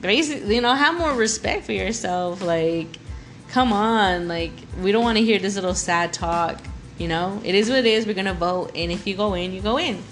basically, 0.02 0.56
you 0.56 0.62
know, 0.62 0.74
have 0.74 0.98
more 0.98 1.14
respect 1.14 1.66
for 1.66 1.72
yourself. 1.72 2.42
Like, 2.42 2.88
come 3.50 3.74
on. 3.74 4.28
Like, 4.28 4.52
we 4.82 4.92
don't 4.92 5.04
want 5.04 5.18
to 5.18 5.24
hear 5.24 5.40
this 5.40 5.56
little 5.56 5.76
sad 5.76 6.14
talk. 6.14 6.60
You 6.98 7.08
know, 7.08 7.42
it 7.44 7.56
is 7.56 7.70
what 7.70 7.80
it 7.80 7.86
is. 7.86 8.06
We're 8.06 8.14
gonna 8.14 8.34
vote, 8.34 8.72
and 8.76 8.92
if 8.92 9.08
you 9.08 9.16
go 9.16 9.34
in, 9.34 9.54
you 9.54 9.62
go 9.62 9.78
in. 9.78 10.04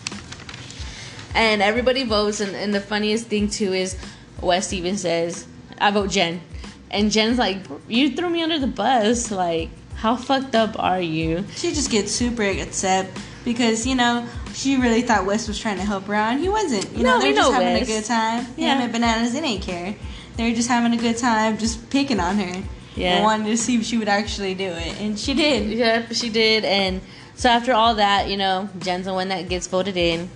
And 1.34 1.62
everybody 1.62 2.04
votes, 2.04 2.40
and, 2.42 2.56
and 2.56 2.74
the 2.74 2.82
funniest 2.82 3.28
thing 3.28 3.50
too 3.50 3.74
is 3.74 3.96
Wes 4.42 4.74
even 4.74 4.98
says, 4.98 5.46
"I 5.80 5.92
vote 5.92 6.10
Jen," 6.10 6.42
and 6.90 7.12
Jen's 7.12 7.38
like, 7.38 7.58
"You 7.88 8.16
threw 8.16 8.30
me 8.30 8.42
under 8.42 8.60
the 8.60 8.68
bus. 8.68 9.32
Like, 9.32 9.70
how 9.96 10.16
fucked 10.16 10.56
up 10.56 10.76
are 10.80 11.00
you?" 11.00 11.46
She 11.56 11.70
just 11.74 11.92
gets 11.92 12.12
super 12.12 12.44
upset 12.44 13.10
because, 13.46 13.86
you 13.86 13.96
know, 13.96 14.28
she 14.54 14.76
really 14.78 15.02
thought 15.04 15.26
Wes 15.26 15.48
was 15.48 15.60
trying 15.60 15.78
to 15.78 15.84
help 15.86 16.06
her 16.06 16.16
out, 16.16 16.34
and 16.34 16.42
he 16.42 16.50
wasn't. 16.50 16.92
You 16.98 17.04
No, 17.04 17.16
know, 17.16 17.22
they're 17.22 17.34
just 17.34 17.52
know 17.52 17.54
having 17.54 17.82
a 17.82 17.86
good 17.86 18.06
time. 18.06 18.48
Yeah. 18.58 18.76
Him 18.76 18.82
and 18.84 18.92
Bananas, 18.92 19.34
they 19.34 19.42
didn't 19.42 19.62
care. 19.62 19.96
They 20.36 20.50
were 20.50 20.56
just 20.56 20.68
having 20.68 20.98
a 20.98 21.02
good 21.02 21.18
time, 21.18 21.58
just 21.58 21.90
picking 21.90 22.20
on 22.20 22.38
her. 22.40 22.64
Yeah. 22.96 23.16
And 23.16 23.24
wanted 23.24 23.46
to 23.46 23.58
see 23.58 23.78
if 23.78 23.86
she 23.86 23.98
would 23.98 24.10
actually 24.10 24.54
do 24.54 24.66
it. 24.66 25.00
And 25.00 25.18
she 25.18 25.34
did. 25.34 25.72
Yep, 25.72 26.14
she 26.14 26.30
did. 26.30 26.66
And 26.66 27.02
so 27.36 27.50
after 27.50 27.74
all 27.74 27.96
that, 27.96 28.30
you 28.30 28.38
know, 28.38 28.70
Jen's 28.80 29.06
the 29.06 29.14
one 29.14 29.30
that 29.30 29.48
gets 29.50 29.68
voted 29.68 29.98
in. 29.98 30.30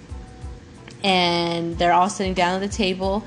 And 1.03 1.77
they're 1.77 1.93
all 1.93 2.09
sitting 2.09 2.33
down 2.33 2.55
at 2.55 2.67
the 2.67 2.75
table 2.75 3.23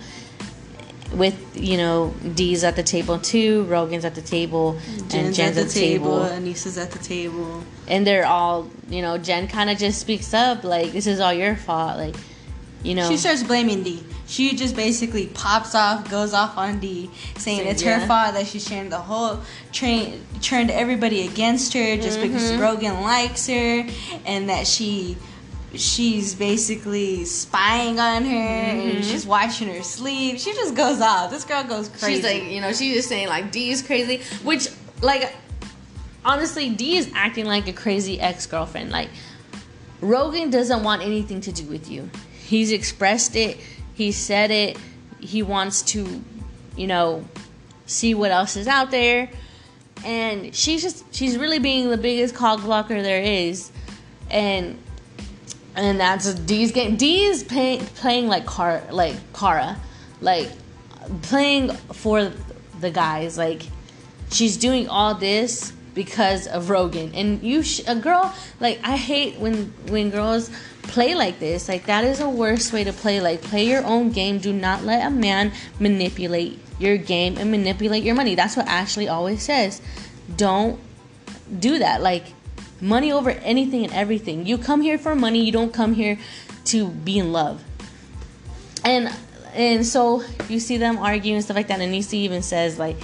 with, 1.12 1.56
you 1.56 1.76
know, 1.76 2.14
Dee's 2.34 2.64
at 2.64 2.76
the 2.76 2.82
table 2.82 3.18
too, 3.18 3.64
Rogan's 3.64 4.04
at 4.04 4.14
the 4.14 4.20
table, 4.20 4.78
and 5.12 5.34
Jen's 5.34 5.56
at 5.56 5.66
the 5.66 5.72
table. 5.72 6.20
Aneesa's 6.20 6.76
at 6.76 6.90
the 6.90 6.98
table. 6.98 7.64
And 7.86 8.06
they're 8.06 8.26
all, 8.26 8.68
you 8.90 9.00
know, 9.00 9.16
Jen 9.16 9.48
kind 9.48 9.70
of 9.70 9.78
just 9.78 10.00
speaks 10.00 10.34
up, 10.34 10.64
like, 10.64 10.92
this 10.92 11.06
is 11.06 11.20
all 11.20 11.32
your 11.32 11.56
fault. 11.56 11.96
Like, 11.96 12.16
you 12.82 12.94
know. 12.94 13.08
She 13.08 13.16
starts 13.16 13.42
blaming 13.42 13.82
D. 13.82 14.04
She 14.28 14.54
just 14.54 14.76
basically 14.76 15.26
pops 15.28 15.74
off, 15.74 16.08
goes 16.10 16.34
off 16.34 16.56
on 16.58 16.80
D, 16.80 17.10
saying 17.38 17.66
it's 17.66 17.82
Yeah. 17.82 17.98
her 18.00 18.06
fault 18.06 18.34
that 18.34 18.46
she's 18.46 18.66
turned 18.68 18.92
the 18.92 18.98
whole 18.98 19.40
train 19.72 20.22
turned 20.42 20.70
everybody 20.70 21.26
against 21.26 21.72
her 21.72 21.96
just 21.96 22.20
because 22.20 22.52
Mm-hmm. 22.52 22.60
Rogan 22.60 23.00
likes 23.00 23.46
her, 23.46 23.86
and 24.26 24.48
that 24.50 24.66
she 24.66 25.16
she's 25.74 26.34
basically 26.34 27.24
spying 27.26 27.98
on 28.00 28.24
her 28.24 28.36
and 28.36 29.04
she's 29.04 29.26
watching 29.26 29.68
her 29.68 29.82
sleep. 29.82 30.38
She 30.38 30.52
just 30.54 30.74
goes 30.74 31.00
off. 31.00 31.30
This 31.30 31.44
girl 31.44 31.62
goes 31.64 31.88
crazy. 31.90 32.14
She's 32.14 32.24
like, 32.24 32.44
you 32.44 32.60
know, 32.62 32.72
she's 32.72 32.94
just 32.96 33.08
saying 33.08 33.28
like 33.28 33.50
D 33.52 33.70
is 33.70 33.82
crazy, 33.82 34.20
which 34.44 34.68
like 35.02 35.34
honestly, 36.24 36.68
D 36.70 36.96
is 36.96 37.10
acting 37.14 37.46
like 37.46 37.66
a 37.68 37.72
crazy 37.72 38.20
ex 38.20 38.46
girlfriend. 38.46 38.90
Like 38.90 39.08
Rogan 40.00 40.50
doesn't 40.50 40.82
want 40.82 41.02
anything 41.02 41.40
to 41.42 41.52
do 41.52 41.64
with 41.66 41.90
you. 41.90 42.10
He's 42.44 42.72
expressed 42.72 43.36
it. 43.36 43.58
He 43.98 44.12
said 44.12 44.52
it. 44.52 44.78
He 45.18 45.42
wants 45.42 45.82
to, 45.82 46.22
you 46.76 46.86
know, 46.86 47.24
see 47.86 48.14
what 48.14 48.30
else 48.30 48.56
is 48.56 48.68
out 48.68 48.92
there. 48.92 49.28
And 50.04 50.54
she's 50.54 50.82
just 50.82 51.12
she's 51.12 51.36
really 51.36 51.58
being 51.58 51.90
the 51.90 51.96
biggest 51.96 52.32
cog 52.32 52.62
blocker 52.62 53.02
there 53.02 53.20
is. 53.20 53.72
And 54.30 54.78
and 55.74 55.98
that's 55.98 56.32
D's 56.32 56.70
game. 56.70 56.94
D's 56.94 57.42
playing 57.42 58.28
like 58.28 58.46
car 58.46 58.84
like 58.92 59.16
Kara, 59.34 59.76
like 60.20 60.48
playing 61.22 61.72
for 61.72 62.30
the 62.78 62.92
guys. 62.92 63.36
Like 63.36 63.62
she's 64.30 64.56
doing 64.56 64.88
all 64.88 65.16
this 65.16 65.72
because 65.98 66.46
of 66.46 66.70
Rogan. 66.70 67.12
And 67.12 67.42
you, 67.42 67.64
sh- 67.64 67.82
a 67.88 67.96
girl, 67.96 68.32
like 68.60 68.78
I 68.84 68.96
hate 68.96 69.40
when 69.40 69.74
when 69.88 70.10
girls 70.10 70.48
play 70.84 71.16
like 71.16 71.40
this. 71.40 71.68
Like 71.68 71.86
that 71.86 72.04
is 72.04 72.20
a 72.20 72.30
worst 72.30 72.72
way 72.72 72.84
to 72.84 72.92
play. 72.92 73.20
Like 73.20 73.42
play 73.42 73.66
your 73.66 73.84
own 73.84 74.12
game. 74.12 74.38
Do 74.38 74.52
not 74.52 74.84
let 74.84 75.04
a 75.04 75.10
man 75.10 75.50
manipulate 75.80 76.60
your 76.78 76.98
game 76.98 77.36
and 77.36 77.50
manipulate 77.50 78.04
your 78.04 78.14
money. 78.14 78.36
That's 78.36 78.56
what 78.56 78.68
Ashley 78.68 79.08
always 79.08 79.42
says. 79.42 79.82
Don't 80.36 80.78
do 81.58 81.80
that. 81.80 82.00
Like 82.00 82.26
money 82.80 83.10
over 83.10 83.30
anything 83.30 83.82
and 83.82 83.92
everything. 83.92 84.46
You 84.46 84.56
come 84.56 84.82
here 84.82 84.98
for 84.98 85.16
money. 85.16 85.44
You 85.44 85.50
don't 85.50 85.74
come 85.74 85.94
here 85.94 86.16
to 86.66 86.90
be 86.90 87.18
in 87.18 87.32
love. 87.32 87.64
And 88.84 89.12
and 89.52 89.84
so 89.84 90.22
you 90.48 90.60
see 90.60 90.76
them 90.76 90.96
argue 90.98 91.34
and 91.34 91.42
stuff 91.42 91.56
like 91.56 91.66
that. 91.66 91.80
And 91.80 91.90
Nisi 91.90 92.18
even 92.18 92.42
says 92.42 92.78
like 92.78 92.98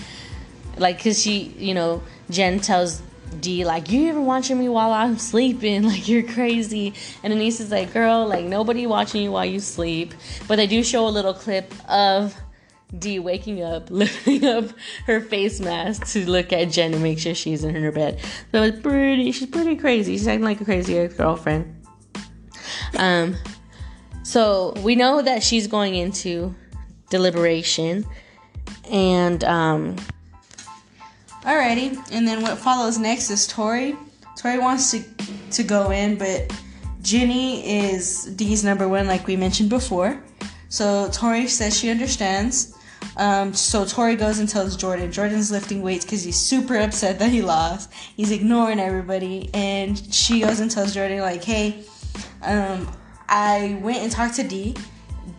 like 0.79 0.99
because 0.99 1.21
she 1.21 1.55
you 1.59 1.75
know 1.75 2.05
Jen 2.31 2.61
tells 2.61 3.03
D 3.41 3.65
like 3.65 3.91
you 3.91 4.09
even 4.09 4.27
watching 4.27 4.59
me 4.59 4.69
while 4.69 4.93
I'm 4.93 5.19
sleeping? 5.19 5.83
Like 5.95 6.09
you're 6.09 6.23
crazy. 6.23 6.95
And 7.23 7.33
Aneesa's 7.33 7.71
like 7.71 7.93
girl 7.93 8.27
like 8.27 8.45
nobody 8.45 8.87
watching 8.87 9.23
you 9.23 9.33
while 9.33 9.45
you 9.45 9.61
sleep. 9.61 10.15
But 10.49 10.57
they 10.57 10.67
do 10.67 10.83
show 10.83 11.07
a 11.07 11.11
little 11.11 11.35
clip 11.35 11.73
of 11.89 12.35
D 12.99 13.19
waking 13.19 13.63
up 13.63 13.91
lifting 13.91 14.45
up 14.45 14.67
her 15.07 15.21
face 15.21 15.61
mask 15.61 16.07
to 16.13 16.29
look 16.29 16.53
at 16.53 16.71
Jen 16.71 16.95
and 16.95 17.03
make 17.03 17.19
sure 17.19 17.35
she's 17.35 17.65
in 17.65 17.75
her 17.75 17.93
bed. 17.93 18.21
So 18.53 18.63
it's 18.63 18.81
pretty 18.81 19.33
she's 19.33 19.49
pretty 19.49 19.77
crazy. 19.77 20.17
She's 20.17 20.29
acting 20.29 20.45
like 20.45 20.61
a 20.61 20.65
crazy 20.65 20.99
ex-girlfriend. 20.99 21.87
Um 22.97 23.37
so 24.23 24.73
we 24.83 24.95
know 24.95 25.21
that 25.21 25.43
she's 25.43 25.67
going 25.67 25.95
into 25.95 26.55
deliberation 27.11 28.07
and 28.91 29.45
um 29.45 29.97
Alrighty, 31.45 31.99
and 32.11 32.27
then 32.27 32.41
what 32.41 32.59
follows 32.59 32.99
next 32.99 33.31
is 33.31 33.47
Tori. 33.47 33.97
Tori 34.37 34.59
wants 34.59 34.91
to 34.93 35.05
to 35.53 35.63
go 35.63 35.91
in, 35.91 36.17
but 36.17 36.51
Jenny 37.03 37.87
is 37.87 38.25
D's 38.25 38.65
number 38.65 38.89
one, 38.89 39.07
like 39.07 39.27
we 39.27 39.37
mentioned 39.37 39.69
before. 39.69 40.23
So 40.71 41.09
Tori 41.13 41.47
says 41.47 41.79
she 41.79 41.91
understands. 41.91 42.77
Um, 43.19 43.53
so 43.53 43.85
Tori 43.85 44.17
goes 44.17 44.39
and 44.39 44.49
tells 44.49 44.75
Jordan. 44.75 45.13
Jordan's 45.13 45.53
lifting 45.53 45.83
weights 45.83 46.05
because 46.05 46.25
he's 46.25 46.37
super 46.37 46.77
upset 46.77 47.19
that 47.19 47.31
he 47.31 47.43
lost. 47.43 47.93
He's 47.93 48.31
ignoring 48.31 48.81
everybody, 48.81 49.51
and 49.53 49.99
she 50.13 50.41
goes 50.41 50.61
and 50.61 50.71
tells 50.71 50.95
Jordan 50.95 51.21
like, 51.21 51.45
"Hey, 51.45 51.85
um, 52.43 52.91
I 53.29 53.79
went 53.83 53.99
and 53.99 54.11
talked 54.11 54.37
to 54.37 54.43
D. 54.43 54.75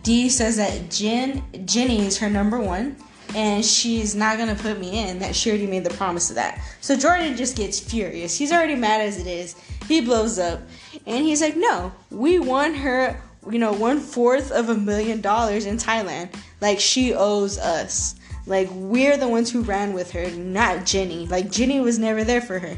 D 0.02 0.28
says 0.28 0.56
that 0.56 0.88
Jen 0.90 1.42
Jenny 1.66 2.06
is 2.06 2.18
her 2.18 2.30
number 2.30 2.60
one, 2.60 2.96
and 3.34 3.64
she's 3.64 4.14
not 4.14 4.38
gonna 4.38 4.54
put 4.54 4.78
me 4.78 5.08
in. 5.08 5.18
That 5.18 5.34
she 5.34 5.50
already 5.50 5.66
made 5.66 5.84
the 5.84 5.94
promise 5.94 6.30
of 6.30 6.36
that. 6.36 6.60
So 6.80 6.96
Jordan 6.96 7.36
just 7.36 7.56
gets 7.56 7.78
furious. 7.78 8.36
He's 8.36 8.52
already 8.52 8.74
mad 8.74 9.00
as 9.00 9.18
it 9.18 9.26
is. 9.26 9.56
He 9.88 10.00
blows 10.00 10.38
up, 10.38 10.60
and 11.06 11.24
he's 11.24 11.40
like, 11.40 11.56
"No, 11.56 11.92
we 12.10 12.38
won 12.38 12.74
her. 12.74 13.20
You 13.50 13.58
know, 13.58 13.72
one 13.72 14.00
fourth 14.00 14.50
of 14.50 14.68
a 14.68 14.74
million 14.74 15.20
dollars 15.20 15.66
in 15.66 15.76
Thailand. 15.76 16.34
Like 16.60 16.80
she 16.80 17.14
owes 17.14 17.58
us. 17.58 18.14
Like 18.46 18.68
we're 18.72 19.16
the 19.16 19.28
ones 19.28 19.50
who 19.50 19.62
ran 19.62 19.92
with 19.92 20.12
her, 20.12 20.30
not 20.30 20.86
Jenny. 20.86 21.26
Like 21.26 21.50
Jenny 21.50 21.80
was 21.80 21.98
never 21.98 22.24
there 22.24 22.40
for 22.40 22.58
her. 22.58 22.76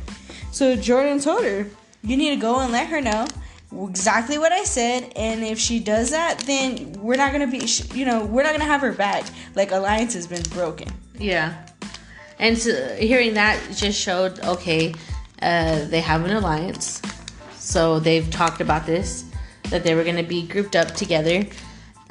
So 0.50 0.76
Jordan 0.76 1.20
told 1.20 1.44
her, 1.44 1.66
you 2.02 2.16
need 2.16 2.30
to 2.30 2.36
go 2.36 2.60
and 2.60 2.72
let 2.72 2.88
her 2.88 3.00
know." 3.00 3.26
Exactly 3.72 4.38
what 4.38 4.52
I 4.52 4.64
said, 4.64 5.12
and 5.16 5.44
if 5.44 5.58
she 5.58 5.78
does 5.78 6.10
that, 6.10 6.40
then 6.40 6.92
we're 6.94 7.16
not 7.16 7.32
gonna 7.32 7.46
be, 7.46 7.68
you 7.94 8.04
know, 8.04 8.24
we're 8.24 8.42
not 8.42 8.52
gonna 8.52 8.64
have 8.64 8.80
her 8.80 8.92
back. 8.92 9.26
Like 9.54 9.72
alliance 9.72 10.14
has 10.14 10.26
been 10.26 10.42
broken. 10.54 10.88
Yeah. 11.18 11.66
And 12.38 12.56
hearing 12.56 13.34
that 13.34 13.60
just 13.74 14.00
showed 14.00 14.38
okay, 14.40 14.94
uh, 15.42 15.84
they 15.86 16.00
have 16.00 16.24
an 16.24 16.30
alliance. 16.30 17.02
So 17.58 17.98
they've 18.00 18.28
talked 18.30 18.60
about 18.60 18.86
this, 18.86 19.24
that 19.70 19.84
they 19.84 19.94
were 19.94 20.04
to 20.16 20.22
be 20.22 20.46
grouped 20.46 20.76
up 20.76 20.94
together. 20.94 21.44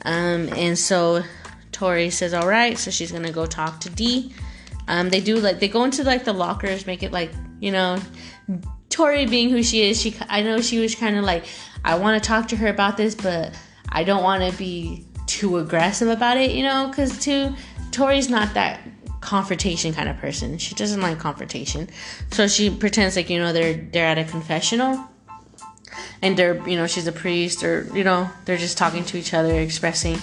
Um, 0.06 0.50
and 0.50 0.78
so 0.78 1.24
Tori 1.72 2.10
says, 2.10 2.34
all 2.34 2.48
right. 2.48 2.78
So 2.78 2.92
she's 2.92 3.12
to 3.24 3.32
go 3.32 3.46
talk 3.46 3.80
to 3.82 3.90
D. 3.90 4.34
Um, 4.88 5.10
they 5.10 5.20
do 5.20 5.38
like, 5.38 5.60
they 5.60 5.68
go 5.68 5.84
into 5.84 6.04
like 6.04 6.24
the 6.24 6.34
lockers, 6.34 6.88
make 6.88 7.04
it 7.04 7.12
like, 7.12 7.32
you 7.60 7.72
know, 7.72 8.00
Tori 8.98 9.28
being 9.28 9.52
who 9.52 9.62
she 9.62 9.88
is, 9.88 10.02
she 10.02 10.16
I 10.28 10.42
know 10.42 10.60
she 10.60 10.80
was 10.80 10.96
kind 10.96 11.18
of 11.18 11.24
like, 11.24 11.46
I 11.86 12.00
want 12.00 12.22
to 12.22 12.28
talk 12.28 12.48
to 12.48 12.56
her 12.56 12.68
about 12.68 12.98
this, 12.98 13.14
but 13.14 13.54
I 13.90 14.04
don't 14.04 14.24
want 14.24 14.52
to 14.52 14.58
be 14.58 15.06
too 15.28 15.60
aggressive 15.60 16.08
about 16.08 16.38
it, 16.38 16.50
you 16.50 16.64
know, 16.64 16.88
because 16.88 17.20
too 17.20 17.54
Tori's 17.92 18.28
not 18.28 18.56
that 18.56 18.80
confrontation 19.22 19.94
kind 19.94 20.10
of 20.10 20.18
person. 20.18 20.58
She 20.58 20.74
doesn't 20.74 21.00
like 21.00 21.20
confrontation, 21.20 21.90
so 22.32 22.48
she 22.48 22.72
pretends 22.72 23.16
like 23.16 23.30
you 23.30 23.38
know 23.38 23.54
they're 23.54 23.76
they're 23.76 24.08
at 24.08 24.18
a 24.18 24.24
confessional, 24.24 25.08
and 26.24 26.36
they're 26.36 26.68
you 26.68 26.76
know 26.76 26.88
she's 26.88 27.06
a 27.06 27.12
priest 27.12 27.64
or 27.64 27.88
you 27.94 28.04
know 28.04 28.28
they're 28.46 28.58
just 28.58 28.80
talking 28.80 29.06
to 29.06 29.18
each 29.18 29.32
other, 29.32 29.60
expressing 29.60 30.18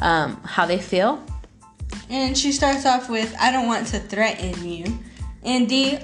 um, 0.00 0.40
how 0.44 0.66
they 0.66 0.78
feel. 0.78 1.20
And 2.08 2.38
she 2.38 2.52
starts 2.52 2.86
off 2.86 3.08
with, 3.08 3.34
I 3.40 3.50
don't 3.50 3.66
want 3.66 3.88
to 3.88 3.98
threaten 3.98 4.68
you. 4.68 5.00
And 5.42 5.68
D 5.68 5.98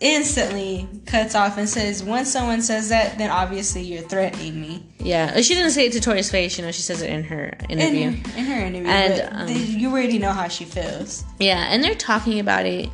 instantly 0.00 0.88
cuts 1.06 1.34
off 1.34 1.56
and 1.56 1.68
says, 1.68 2.02
Once 2.02 2.30
someone 2.30 2.60
says 2.62 2.90
that, 2.90 3.16
then 3.18 3.30
obviously 3.30 3.82
you're 3.82 4.02
threatening 4.02 4.60
me. 4.60 4.86
Yeah, 4.98 5.40
she 5.40 5.54
didn't 5.54 5.70
say 5.70 5.86
it 5.86 5.92
to 5.92 6.00
Tori's 6.00 6.30
face. 6.30 6.58
You 6.58 6.64
know, 6.64 6.72
she 6.72 6.82
says 6.82 7.02
it 7.02 7.10
in 7.10 7.24
her 7.24 7.56
interview. 7.68 8.08
In, 8.08 8.14
in 8.36 8.44
her 8.44 8.60
interview. 8.66 8.88
And, 8.88 9.50
um, 9.50 9.56
you 9.56 9.90
already 9.90 10.18
know 10.18 10.32
how 10.32 10.48
she 10.48 10.64
feels. 10.64 11.24
Yeah, 11.38 11.66
and 11.70 11.82
they're 11.82 11.94
talking 11.94 12.38
about 12.38 12.66
it, 12.66 12.90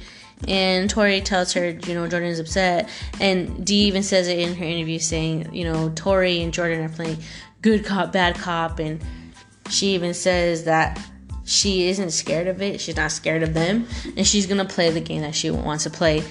and 0.46 0.88
Tori 0.88 1.20
tells 1.20 1.52
her, 1.54 1.70
you 1.70 1.94
know, 1.94 2.06
Jordan's 2.06 2.38
upset, 2.38 2.88
and 3.20 3.66
Dee 3.66 3.86
even 3.86 4.02
says 4.02 4.28
it 4.28 4.38
in 4.38 4.54
her 4.54 4.64
interview, 4.64 5.00
saying, 5.00 5.52
you 5.52 5.64
know, 5.64 5.90
Tori 5.90 6.42
and 6.42 6.54
Jordan 6.54 6.84
are 6.84 6.88
playing 6.88 7.18
good 7.60 7.84
cop, 7.84 8.12
bad 8.12 8.36
cop, 8.36 8.78
and 8.78 9.04
she 9.68 9.94
even 9.94 10.14
says 10.14 10.64
that 10.64 11.00
she 11.44 11.88
isn't 11.88 12.10
scared 12.10 12.46
of 12.46 12.62
it. 12.62 12.80
She's 12.80 12.96
not 12.96 13.10
scared 13.10 13.42
of 13.42 13.54
them, 13.54 13.88
and 14.16 14.26
she's 14.26 14.46
gonna 14.46 14.64
play 14.64 14.90
the 14.90 15.00
game 15.00 15.22
that 15.22 15.34
she 15.34 15.50
wants 15.50 15.84
to 15.84 15.90
play. 15.90 16.22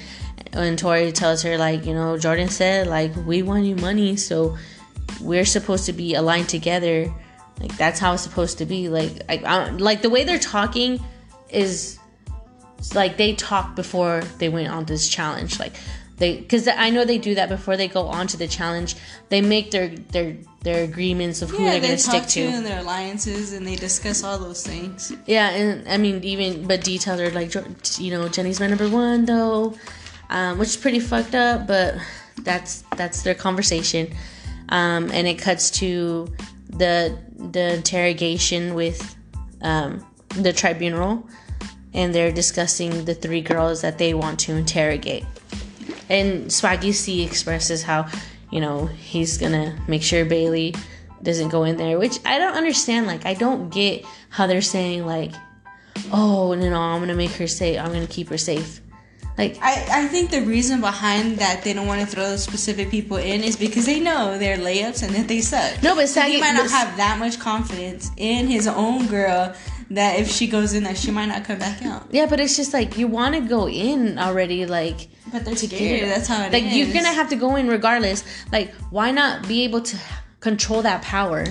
And 0.53 0.77
Tori 0.79 1.11
tells 1.11 1.43
her, 1.43 1.57
like, 1.57 1.85
you 1.85 1.93
know, 1.93 2.17
Jordan 2.17 2.49
said, 2.49 2.87
like, 2.87 3.15
we 3.25 3.41
want 3.43 3.65
you 3.65 3.75
money, 3.75 4.15
so 4.15 4.57
we're 5.21 5.45
supposed 5.45 5.85
to 5.85 5.93
be 5.93 6.15
aligned 6.15 6.49
together. 6.49 7.13
Like 7.59 7.75
that's 7.77 7.99
how 7.99 8.13
it's 8.13 8.23
supposed 8.23 8.59
to 8.59 8.65
be. 8.65 8.89
Like, 8.89 9.11
I, 9.29 9.37
I, 9.37 9.69
like 9.71 10.01
the 10.01 10.09
way 10.09 10.23
they're 10.23 10.37
talking 10.39 11.03
is 11.49 11.97
like 12.93 13.17
they 13.17 13.33
talked 13.33 13.75
before 13.75 14.21
they 14.37 14.49
went 14.49 14.67
on 14.69 14.85
this 14.85 15.09
challenge. 15.09 15.59
Like 15.59 15.73
they, 16.17 16.37
because 16.37 16.67
I 16.67 16.89
know 16.89 17.05
they 17.05 17.17
do 17.17 17.35
that 17.35 17.49
before 17.49 17.77
they 17.77 17.87
go 17.87 18.07
on 18.07 18.27
to 18.27 18.37
the 18.37 18.47
challenge. 18.47 18.95
They 19.29 19.41
make 19.41 19.71
their 19.71 19.89
their 19.89 20.37
their 20.61 20.83
agreements 20.83 21.41
of 21.41 21.49
who 21.49 21.63
Yeah, 21.63 21.71
they're 21.71 21.79
they 21.79 21.87
gonna 21.87 21.97
stick 21.97 22.23
to. 22.23 22.29
to 22.29 22.57
and 22.57 22.65
their 22.65 22.79
alliances 22.79 23.53
and 23.53 23.65
they 23.65 23.75
discuss 23.75 24.23
all 24.23 24.37
those 24.37 24.65
things. 24.65 25.13
Yeah, 25.25 25.49
and 25.49 25.87
I 25.87 25.97
mean, 25.97 26.23
even 26.23 26.67
but 26.67 26.83
details 26.83 27.19
are 27.19 27.31
like, 27.31 27.55
you 27.97 28.11
know, 28.11 28.27
Jenny's 28.29 28.59
my 28.59 28.67
number 28.67 28.89
one 28.89 29.25
though, 29.25 29.75
um, 30.29 30.57
which 30.57 30.69
is 30.69 30.77
pretty 30.77 30.99
fucked 30.99 31.35
up, 31.35 31.67
but 31.67 31.95
that's 32.41 32.83
that's 32.95 33.23
their 33.23 33.35
conversation, 33.35 34.13
um, 34.69 35.11
and 35.11 35.27
it 35.27 35.39
cuts 35.39 35.71
to 35.71 36.27
the 36.69 37.17
the 37.37 37.75
interrogation 37.75 38.73
with 38.73 39.15
um, 39.61 40.05
the 40.29 40.53
tribunal, 40.53 41.27
and 41.93 42.13
they're 42.13 42.31
discussing 42.31 43.05
the 43.05 43.13
three 43.13 43.41
girls 43.41 43.81
that 43.81 43.97
they 43.97 44.13
want 44.13 44.39
to 44.39 44.53
interrogate, 44.53 45.25
and 46.09 46.45
Swaggy 46.45 46.93
C 46.93 47.23
expresses 47.23 47.83
how, 47.83 48.07
you 48.51 48.59
know, 48.59 48.85
he's 48.85 49.37
gonna 49.37 49.77
make 49.87 50.03
sure 50.03 50.25
Bayleigh 50.25 50.77
doesn't 51.23 51.49
go 51.49 51.63
in 51.63 51.77
there, 51.77 51.97
which 51.97 52.19
I 52.25 52.37
don't 52.37 52.55
understand. 52.55 53.07
Like, 53.07 53.25
I 53.25 53.33
don't 53.33 53.69
get 53.69 54.05
how 54.29 54.45
they're 54.47 54.61
saying 54.61 55.05
like, 55.05 55.33
"Oh, 56.11 56.53
no, 56.53 56.69
no, 56.69 56.79
I'm 56.79 56.99
gonna 56.99 57.15
make 57.15 57.31
her 57.31 57.47
safe. 57.47 57.79
I'm 57.79 57.91
gonna 57.91 58.07
keep 58.07 58.29
her 58.29 58.37
safe." 58.37 58.81
Like, 59.37 59.57
I, 59.61 60.03
I 60.03 60.07
think 60.07 60.31
the 60.31 60.41
reason 60.41 60.81
behind 60.81 61.37
that 61.37 61.63
they 61.63 61.73
don't 61.73 61.85
want 61.85 62.01
to 62.01 62.07
throw 62.07 62.35
specific 62.37 62.89
people 62.89 63.17
in 63.17 63.43
is 63.43 63.55
because 63.55 63.85
they 63.85 63.99
know 63.99 64.37
they're 64.39 64.57
layups 64.57 65.03
and 65.03 65.13
that 65.15 65.27
they 65.27 65.41
suck. 65.41 65.83
no, 65.83 65.93
but 65.95 66.09
So 66.09 66.21
he 66.21 66.39
might 66.39 66.53
not 66.53 66.71
have 66.71 66.97
that 66.97 67.19
much 67.19 67.39
confidence 67.39 68.09
in 68.17 68.47
his 68.47 68.67
own 68.67 69.05
girl 69.07 69.53
that 69.91 70.19
if 70.19 70.27
she 70.29 70.47
goes 70.47 70.73
in 70.73 70.83
there, 70.83 70.95
she 70.95 71.11
might 71.11 71.27
not 71.27 71.43
come 71.45 71.59
back 71.59 71.83
out. 71.85 72.07
Yeah, 72.11 72.25
but 72.25 72.39
it's 72.39 72.57
just 72.57 72.73
like 72.73 72.97
you 72.97 73.07
want 73.07 73.35
to 73.35 73.41
go 73.41 73.69
in 73.69 74.17
already, 74.17 74.65
like 74.65 75.07
But 75.31 75.45
they're 75.45 75.53
to 75.55 75.67
scared. 75.67 75.99
get- 76.01 76.09
That's 76.09 76.27
how 76.27 76.41
it 76.43 76.47
is. 76.47 76.53
like 76.53 76.73
you're 76.75 76.91
gonna 76.93 77.13
have 77.13 77.29
to 77.29 77.35
go 77.35 77.55
in 77.57 77.67
regardless. 77.67 78.23
Like, 78.51 78.73
why 78.89 79.11
not 79.11 79.47
be 79.47 79.63
able 79.65 79.81
to 79.81 79.97
control 80.39 80.81
that 80.81 81.03
power? 81.03 81.45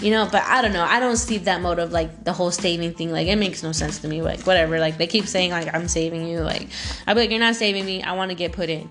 You 0.00 0.10
know, 0.10 0.28
but 0.30 0.42
I 0.44 0.62
don't 0.62 0.72
know. 0.72 0.84
I 0.84 0.98
don't 0.98 1.16
see 1.16 1.38
that 1.38 1.60
motive, 1.60 1.92
like 1.92 2.24
the 2.24 2.32
whole 2.32 2.50
saving 2.50 2.94
thing. 2.94 3.12
Like, 3.12 3.26
it 3.26 3.36
makes 3.36 3.62
no 3.62 3.72
sense 3.72 3.98
to 3.98 4.08
me. 4.08 4.22
Like, 4.22 4.40
whatever. 4.42 4.78
Like, 4.80 4.96
they 4.96 5.06
keep 5.06 5.26
saying 5.26 5.50
like 5.50 5.72
I'm 5.74 5.88
saving 5.88 6.26
you. 6.26 6.40
Like, 6.40 6.68
I'd 7.06 7.14
be 7.14 7.20
like, 7.20 7.30
you're 7.30 7.38
not 7.38 7.56
saving 7.56 7.84
me. 7.84 8.02
I 8.02 8.12
want 8.12 8.30
to 8.30 8.34
get 8.34 8.52
put 8.52 8.70
in. 8.70 8.90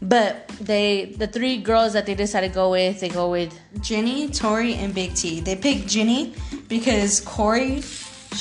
But 0.00 0.48
they, 0.60 1.14
the 1.16 1.26
three 1.26 1.58
girls 1.58 1.92
that 1.94 2.06
they 2.06 2.14
decided 2.14 2.48
to 2.48 2.54
go 2.54 2.70
with, 2.70 3.00
they 3.00 3.08
go 3.08 3.30
with 3.30 3.58
Jenny, 3.80 4.28
Tori, 4.28 4.74
and 4.74 4.94
Big 4.94 5.14
T. 5.14 5.40
They 5.40 5.56
picked 5.56 5.88
Jenny 5.88 6.34
because 6.68 7.20
Corey, 7.20 7.82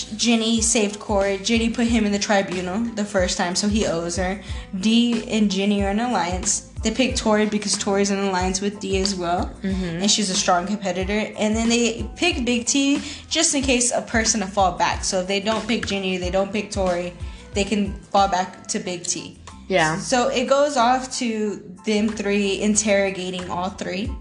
Jenny 0.06 0.62
saved 0.62 1.00
Corey. 1.00 1.38
Jenny 1.40 1.70
put 1.70 1.88
him 1.88 2.06
in 2.06 2.12
the 2.12 2.20
tribunal 2.20 2.80
the 2.96 3.06
first 3.06 3.38
time, 3.38 3.56
so 3.56 3.68
he 3.68 3.86
owes 3.86 4.16
her. 4.18 4.42
D 4.80 5.28
and 5.30 5.50
Jenny 5.52 5.84
are 5.84 5.90
in 5.92 6.00
an 6.00 6.10
alliance. 6.10 6.72
They 6.84 6.92
picked 6.92 7.18
Tori 7.18 7.48
because 7.48 7.76
Tori's 7.78 8.12
in 8.12 8.20
alliance 8.20 8.62
with 8.62 8.80
D 8.80 9.00
as 9.02 9.16
well, 9.16 9.52
and 9.64 10.10
she's 10.10 10.30
a 10.30 10.36
strong 10.36 10.68
competitor. 10.68 11.34
And 11.38 11.56
then 11.56 11.70
they 11.70 12.08
pick 12.16 12.46
Big 12.46 12.66
T 12.68 13.02
just 13.30 13.56
in 13.56 13.64
case 13.64 13.92
a 13.92 14.02
person 14.02 14.42
to 14.42 14.48
fall 14.48 14.78
back. 14.78 15.04
So 15.04 15.22
if 15.22 15.28
they 15.28 15.40
don't 15.40 15.68
pick 15.68 15.88
Jenny, 15.88 16.18
they 16.18 16.30
don't 16.30 16.52
pick 16.52 16.70
Tori, 16.72 17.14
they 17.54 17.64
can 17.64 17.94
fall 17.94 18.28
back 18.28 18.68
to 18.68 18.80
Big 18.80 19.04
T. 19.04 19.40
yeah. 19.68 19.98
So 19.98 20.30
it 20.30 20.48
goes 20.48 20.78
off 20.78 21.12
to 21.18 21.76
them 21.86 22.08
three 22.10 22.62
interrogating 22.62 23.50
all 23.50 23.70
three. 23.70 24.12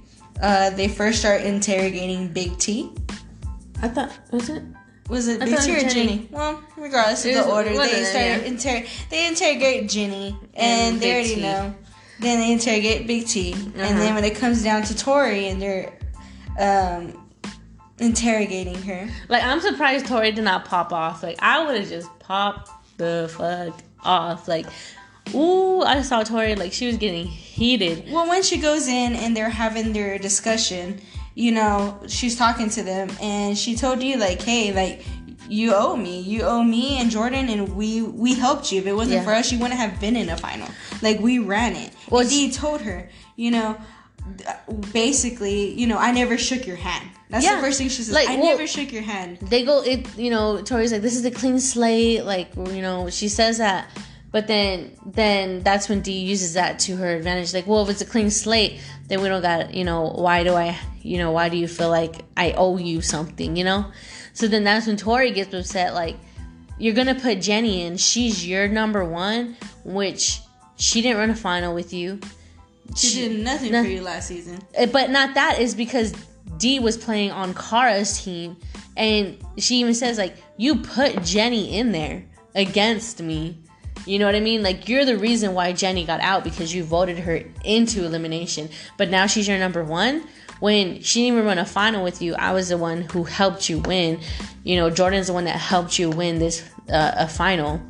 Uh, 0.41 0.71
they 0.71 0.89
first 0.89 1.19
start 1.21 1.43
interrogating 1.43 2.29
Big 2.33 2.57
T. 2.59 2.91
I 3.83 3.89
thought 3.89 4.19
was 4.33 4.49
it? 4.49 4.63
Was 5.09 5.29
it 5.29 5.41
T 5.41 5.53
or 5.55 5.57
Jenny? 5.59 5.89
Jenny. 5.89 6.29
Well, 6.31 6.63
regardless 6.77 7.25
of 7.25 7.35
the 7.35 7.47
order, 7.49 7.71
they 7.71 7.77
them, 7.77 8.05
start 8.05 8.25
yeah. 8.25 8.37
inter- 8.39 8.87
they 9.11 9.27
interrogate 9.29 9.89
Jenny, 9.89 10.37
and, 10.55 10.95
And 10.95 11.01
they 11.01 11.13
already 11.13 11.35
T. 11.37 11.41
know. 11.43 11.75
Then 12.19 12.41
they 12.41 12.53
interrogate 12.53 13.07
Big 13.07 13.27
T, 13.27 13.53
Uh-huh. 13.53 13.71
and 13.77 13.99
then 14.01 14.15
when 14.15 14.25
it 14.25 14.35
comes 14.37 14.63
down 14.65 14.83
to 14.85 14.97
Tori, 14.97 15.49
and 15.49 15.61
they're 15.63 15.93
um, 16.59 17.27
interrogating 17.99 18.81
her. 18.83 19.09
Like 19.29 19.43
I'm 19.45 19.61
surprised 19.61 20.07
Tori 20.07 20.33
did 20.33 20.45
not 20.45 20.65
pop 20.65 20.93
off. 20.93 21.23
Like 21.23 21.37
I 21.41 21.65
would 21.65 21.77
have 21.79 21.89
just 21.89 22.09
popped 22.19 22.71
the 22.99 23.31
fuck 23.37 23.79
off. 24.03 24.49
Like, 24.49 24.67
ooh, 25.35 25.83
I 25.83 26.03
saw 26.03 26.23
Tori 26.23 26.55
like 26.57 26.73
she 26.73 26.87
was 26.87 26.97
getting 26.97 27.27
heated. 27.27 28.11
Well, 28.11 28.29
when 28.29 28.43
she 28.43 28.59
goes 28.59 28.89
in 28.89 29.15
and 29.15 29.37
they're 29.37 29.51
having 29.51 29.93
their 29.93 30.19
discussion, 30.19 31.01
you 31.37 31.53
know, 31.53 32.01
she's 32.09 32.35
talking 32.35 32.69
to 32.71 32.83
them 32.83 33.11
and 33.21 33.57
she 33.57 33.77
told 33.77 34.03
you 34.03 34.17
like, 34.17 34.41
"Hey, 34.43 34.73
like 34.73 35.05
you 35.49 35.75
owe 35.75 35.95
me. 35.97 36.21
You 36.23 36.43
owe 36.43 36.65
me 36.65 36.99
and 36.99 37.11
Jordan 37.11 37.49
and 37.51 37.77
we 37.77 38.01
we 38.03 38.35
helped 38.35 38.73
you. 38.73 38.81
If 38.81 38.87
it 38.87 38.95
wasn't 38.95 39.19
Yeah. 39.19 39.25
for 39.25 39.33
us, 39.35 39.53
you 39.53 39.59
wouldn't 39.61 39.79
have 39.79 40.01
been 40.01 40.17
in 40.17 40.29
a 40.31 40.37
final. 40.39 40.69
Like 41.03 41.21
we 41.21 41.39
ran 41.39 41.77
it." 41.77 41.91
Well, 42.11 42.27
Dee 42.27 42.51
told 42.51 42.81
her, 42.81 43.09
you 43.37 43.51
know, 43.51 43.77
basically, 44.93 45.73
you 45.75 45.87
know, 45.87 45.99
I 45.99 46.11
never 46.13 46.39
shook 46.39 46.67
your 46.67 46.77
hand. 46.77 47.11
That's 47.29 47.45
Yeah. 47.45 47.57
the 47.57 47.63
first 47.63 47.79
thing 47.79 47.89
she 47.89 48.03
says. 48.03 48.15
Like, 48.15 48.29
I 48.29 48.37
well- 48.37 48.45
never 48.47 48.67
shook 48.67 48.93
your 48.93 49.03
hand. 49.03 49.39
They 49.43 49.65
go 49.65 49.83
it 49.83 50.07
you 50.17 50.31
know, 50.31 50.63
Tori's 50.63 50.93
like, 50.93 51.03
This 51.03 51.17
is 51.17 51.25
a 51.25 51.31
clean 51.31 51.61
slate, 51.61 52.25
like 52.25 52.49
you 52.57 52.83
know, 52.83 53.11
she 53.11 53.29
says 53.29 53.59
that. 53.59 53.87
But 54.33 54.47
then 54.47 54.93
then 55.07 55.63
that's 55.63 55.89
when 55.89 56.01
Dee 56.01 56.19
uses 56.19 56.55
that 56.55 56.79
to 56.81 56.97
her 56.97 57.15
advantage. 57.17 57.55
Like, 57.55 57.67
well 57.67 57.83
if 57.85 57.91
it's 57.91 58.03
a 58.03 58.07
clean 58.07 58.31
slate, 58.31 58.81
then 59.09 59.23
we 59.23 59.29
don't 59.29 59.43
got 59.43 59.73
you 59.75 59.85
know, 59.85 60.09
why 60.09 60.45
do 60.45 60.55
I 60.55 60.79
you 61.03 61.19
know, 61.19 61.31
why 61.33 61.49
do 61.49 61.57
you 61.57 61.69
feel 61.69 61.89
like 61.89 62.25
I 62.37 62.53
owe 62.53 62.77
you 62.77 63.01
something, 63.01 63.57
you 63.57 63.65
know? 63.65 63.93
So 64.33 64.49
then 64.49 64.65
that's 64.65 64.87
when 64.87 64.97
Tori 64.97 65.31
gets 65.31 65.55
upset, 65.55 65.95
like, 65.95 66.17
you're 66.79 66.95
gonna 66.95 67.15
put 67.15 67.41
Jenny 67.41 67.83
in, 67.83 67.97
she's 67.97 68.47
your 68.47 68.69
number 68.69 69.05
one, 69.05 69.57
which 69.85 70.41
she 70.77 71.01
didn't 71.01 71.19
run 71.19 71.31
a 71.31 71.37
final 71.37 71.75
with 71.75 71.93
you. 71.93 72.21
She 72.95 73.29
did 73.29 73.41
nothing 73.45 73.73
no- 73.73 73.83
for 73.83 73.89
you 73.89 74.03
last 74.03 74.29
season. 74.29 74.61
Uh, 74.79 74.87
but 74.87 75.11
not 75.11 75.35
that 75.35 75.59
is 75.59 75.75
because 75.75 76.13
Dee 76.59 76.79
was 76.79 76.97
playing 76.97 77.31
on 77.33 77.55
Kara's 77.55 78.23
team, 78.23 78.57
and 78.97 79.39
she 79.59 79.77
even 79.77 79.95
says 79.95 80.19
like, 80.19 80.37
"You 80.57 80.77
put 80.77 81.23
Jenny 81.25 81.79
in 81.79 81.93
there 81.93 82.25
against 82.55 83.21
me." 83.23 83.59
You 84.07 84.19
know 84.19 84.27
what 84.27 84.35
I 84.35 84.41
mean? 84.41 84.63
Like 84.63 84.89
you're 84.89 85.05
the 85.05 85.19
reason 85.19 85.53
why 85.53 85.73
Jenny 85.73 86.05
got 86.05 86.21
out 86.21 86.45
because 86.45 86.75
you 86.75 86.85
voted 86.85 87.19
her 87.19 87.43
into 87.65 88.05
elimination. 88.05 88.71
But 88.97 89.11
now 89.11 89.27
she's 89.27 89.49
your 89.49 89.59
number 89.59 89.85
one. 89.85 90.25
When 90.61 91.03
she 91.03 91.23
didn't 91.23 91.35
even 91.35 91.47
run 91.47 91.59
a 91.59 91.67
final 91.67 92.03
with 92.03 92.23
you, 92.23 92.35
I 92.35 92.53
was 92.53 92.71
the 92.71 92.79
one 92.79 93.03
who 93.03 93.25
helped 93.25 93.69
you 93.69 93.81
win. 93.81 94.21
You 94.65 94.77
know, 94.77 94.89
Jordan's 94.89 95.27
the 95.27 95.35
one 95.35 95.45
that 95.45 95.57
helped 95.57 95.99
you 95.99 96.09
win 96.09 96.39
this 96.39 96.63
uh, 96.89 97.13
a 97.17 97.29
final 97.29 97.83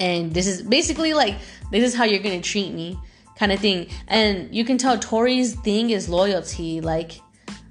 and 0.00 0.32
this 0.32 0.46
is 0.46 0.62
basically 0.62 1.12
like 1.12 1.36
this 1.70 1.84
is 1.84 1.94
how 1.94 2.04
you're 2.04 2.22
gonna 2.22 2.40
treat 2.40 2.72
me 2.72 2.98
kind 3.36 3.52
of 3.52 3.60
thing 3.60 3.86
and 4.08 4.52
you 4.54 4.64
can 4.64 4.78
tell 4.78 4.98
tori's 4.98 5.54
thing 5.56 5.90
is 5.90 6.08
loyalty 6.08 6.80
like 6.80 7.20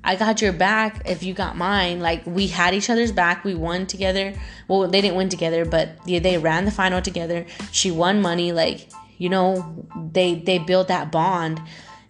i 0.04 0.16
got 0.16 0.41
your 0.41 0.54
back 0.54 1.02
if 1.06 1.24
you 1.24 1.34
got 1.34 1.58
mine. 1.58 2.00
Like 2.00 2.26
we 2.26 2.47
had 2.47 2.74
each 2.74 2.89
other's 2.89 3.12
back. 3.12 3.43
We 3.43 3.56
won 3.56 3.86
together. 3.86 4.34
Well 4.68 4.88
they 4.88 5.02
didn't 5.02 5.18
win 5.18 5.30
together 5.30 5.66
but 5.66 6.04
they, 6.06 6.38
ran 6.38 6.66
the 6.66 6.72
final 6.72 7.02
together. 7.02 7.45
She 7.72 7.91
won 7.91 8.22
money. 8.22 8.52
Like 8.52 8.89
you 9.18 9.30
know 9.30 9.86
they 10.12 10.36
they 10.36 10.58
built 10.60 10.88
that 10.88 11.12
bond. 11.12 11.62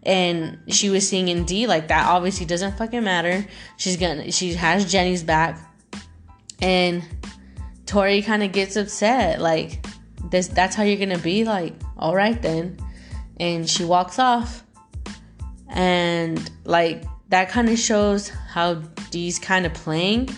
And 0.04 0.60
she 0.70 0.90
was 0.90 1.08
seeing 1.08 1.28
in 1.28 1.44
D 1.46 1.68
like 1.68 1.88
that. 1.90 2.08
Obviously 2.08 2.46
doesn't 2.46 2.78
fucking 2.78 3.04
matter. 3.04 3.46
She's 3.78 3.98
gonna 3.98 4.32
she 4.32 4.54
has 4.54 4.90
Jenny's 4.90 5.24
back. 5.24 5.60
And 6.62 7.04
Tori 7.86 8.22
kind 8.22 8.44
of 8.44 8.52
gets 8.52 8.76
upset. 8.76 9.42
Like 9.42 9.86
this 10.30 10.48
that's 10.48 10.76
how 10.76 10.84
you're 10.84 11.06
to 11.10 11.22
be? 11.22 11.44
Like 11.44 11.74
all 11.98 12.16
right 12.16 12.40
then. 12.40 12.78
And 13.40 13.68
she 13.68 13.84
walks 13.84 14.20
off. 14.20 14.64
And 15.68 16.50
like 16.70 17.04
that 17.30 17.50
kind 17.50 17.68
of 17.70 17.78
shows 17.78 18.30
how 18.30 18.76
Dee's 19.12 19.40
kind 19.40 19.66
of 19.66 19.74
playing. 19.74 20.30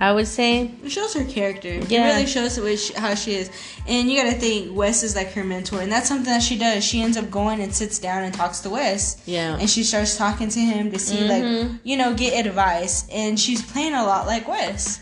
I 0.00 0.10
would 0.12 0.26
say. 0.26 0.72
It 0.82 0.90
shows 0.90 1.14
her 1.14 1.24
character. 1.24 1.68
Yeah. 1.68 2.08
It 2.08 2.12
really 2.14 2.26
shows 2.26 2.56
how 2.96 3.14
she 3.14 3.34
is. 3.34 3.50
And 3.86 4.10
you 4.10 4.20
gotta 4.20 4.36
think, 4.36 4.76
Wes 4.76 5.04
is 5.04 5.14
like 5.14 5.30
her 5.32 5.44
mentor. 5.44 5.80
And 5.80 5.92
that's 5.92 6.08
something 6.08 6.24
that 6.26 6.42
she 6.42 6.58
does. 6.58 6.82
She 6.84 7.00
ends 7.02 7.16
up 7.16 7.30
going 7.30 7.60
and 7.60 7.72
sits 7.72 8.00
down 8.00 8.24
and 8.24 8.34
talks 8.34 8.58
to 8.60 8.70
Wes. 8.70 9.22
Yeah. 9.26 9.56
And 9.60 9.70
she 9.70 9.84
starts 9.84 10.16
talking 10.16 10.48
to 10.48 10.58
him 10.58 10.90
to 10.90 10.98
see, 10.98 11.18
Mm-hmm. 11.18 11.68
like, 11.72 11.80
you 11.84 11.96
know, 11.96 12.14
get 12.14 12.44
advice. 12.46 13.06
And 13.12 13.38
she's 13.38 13.62
playing 13.62 13.94
a 13.94 14.02
lot 14.04 14.26
like 14.26 14.48
Wes. 14.48 15.00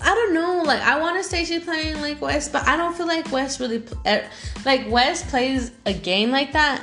I 0.00 0.12
don't 0.14 0.34
know. 0.34 0.62
Like 0.64 0.80
I 0.80 0.98
want 0.98 1.22
to 1.22 1.28
say 1.28 1.44
she's 1.44 1.62
playing 1.62 2.00
like 2.00 2.20
Wes, 2.20 2.48
but 2.48 2.66
I 2.66 2.76
don't 2.76 2.96
feel 2.96 3.06
like 3.06 3.30
Wes 3.30 3.60
really 3.60 3.80
pl- 3.80 4.00
eh, 4.04 4.26
like 4.64 4.90
Wes 4.90 5.22
plays 5.30 5.70
a 5.86 5.92
game 5.92 6.30
like 6.32 6.54
that 6.54 6.82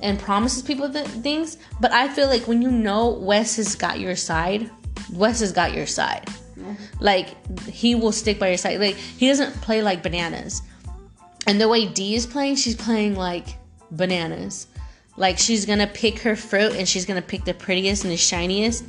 and 0.00 0.18
promises 0.18 0.62
people 0.62 0.90
th- 0.90 1.06
things. 1.06 1.58
But 1.80 1.92
I 1.92 2.08
feel 2.08 2.28
like 2.28 2.46
when 2.46 2.62
you 2.62 2.70
know 2.70 3.10
Wes 3.10 3.56
has 3.56 3.74
got 3.74 4.00
your 4.00 4.16
side, 4.16 4.70
Wes 5.12 5.40
has 5.40 5.52
got 5.52 5.74
your 5.74 5.86
side. 5.86 6.28
Like 7.00 7.56
he 7.66 7.94
will 7.94 8.12
stick 8.12 8.38
by 8.38 8.48
your 8.48 8.58
side. 8.58 8.80
Like 8.80 8.96
he 8.96 9.28
doesn't 9.28 9.52
play 9.60 9.82
like 9.82 10.02
bananas. 10.02 10.62
And 11.46 11.60
the 11.60 11.68
way 11.68 11.86
D 11.86 12.14
is 12.14 12.26
playing, 12.26 12.56
she's 12.56 12.76
playing 12.76 13.14
like 13.14 13.46
bananas. 13.90 14.66
Like 15.16 15.38
she's 15.38 15.66
gonna 15.66 15.86
pick 15.86 16.20
her 16.20 16.36
fruit 16.36 16.72
and 16.72 16.88
she's 16.88 17.06
gonna 17.06 17.22
pick 17.22 17.44
the 17.44 17.54
prettiest 17.54 18.04
and 18.04 18.12
the 18.12 18.16
shiniest 18.16 18.84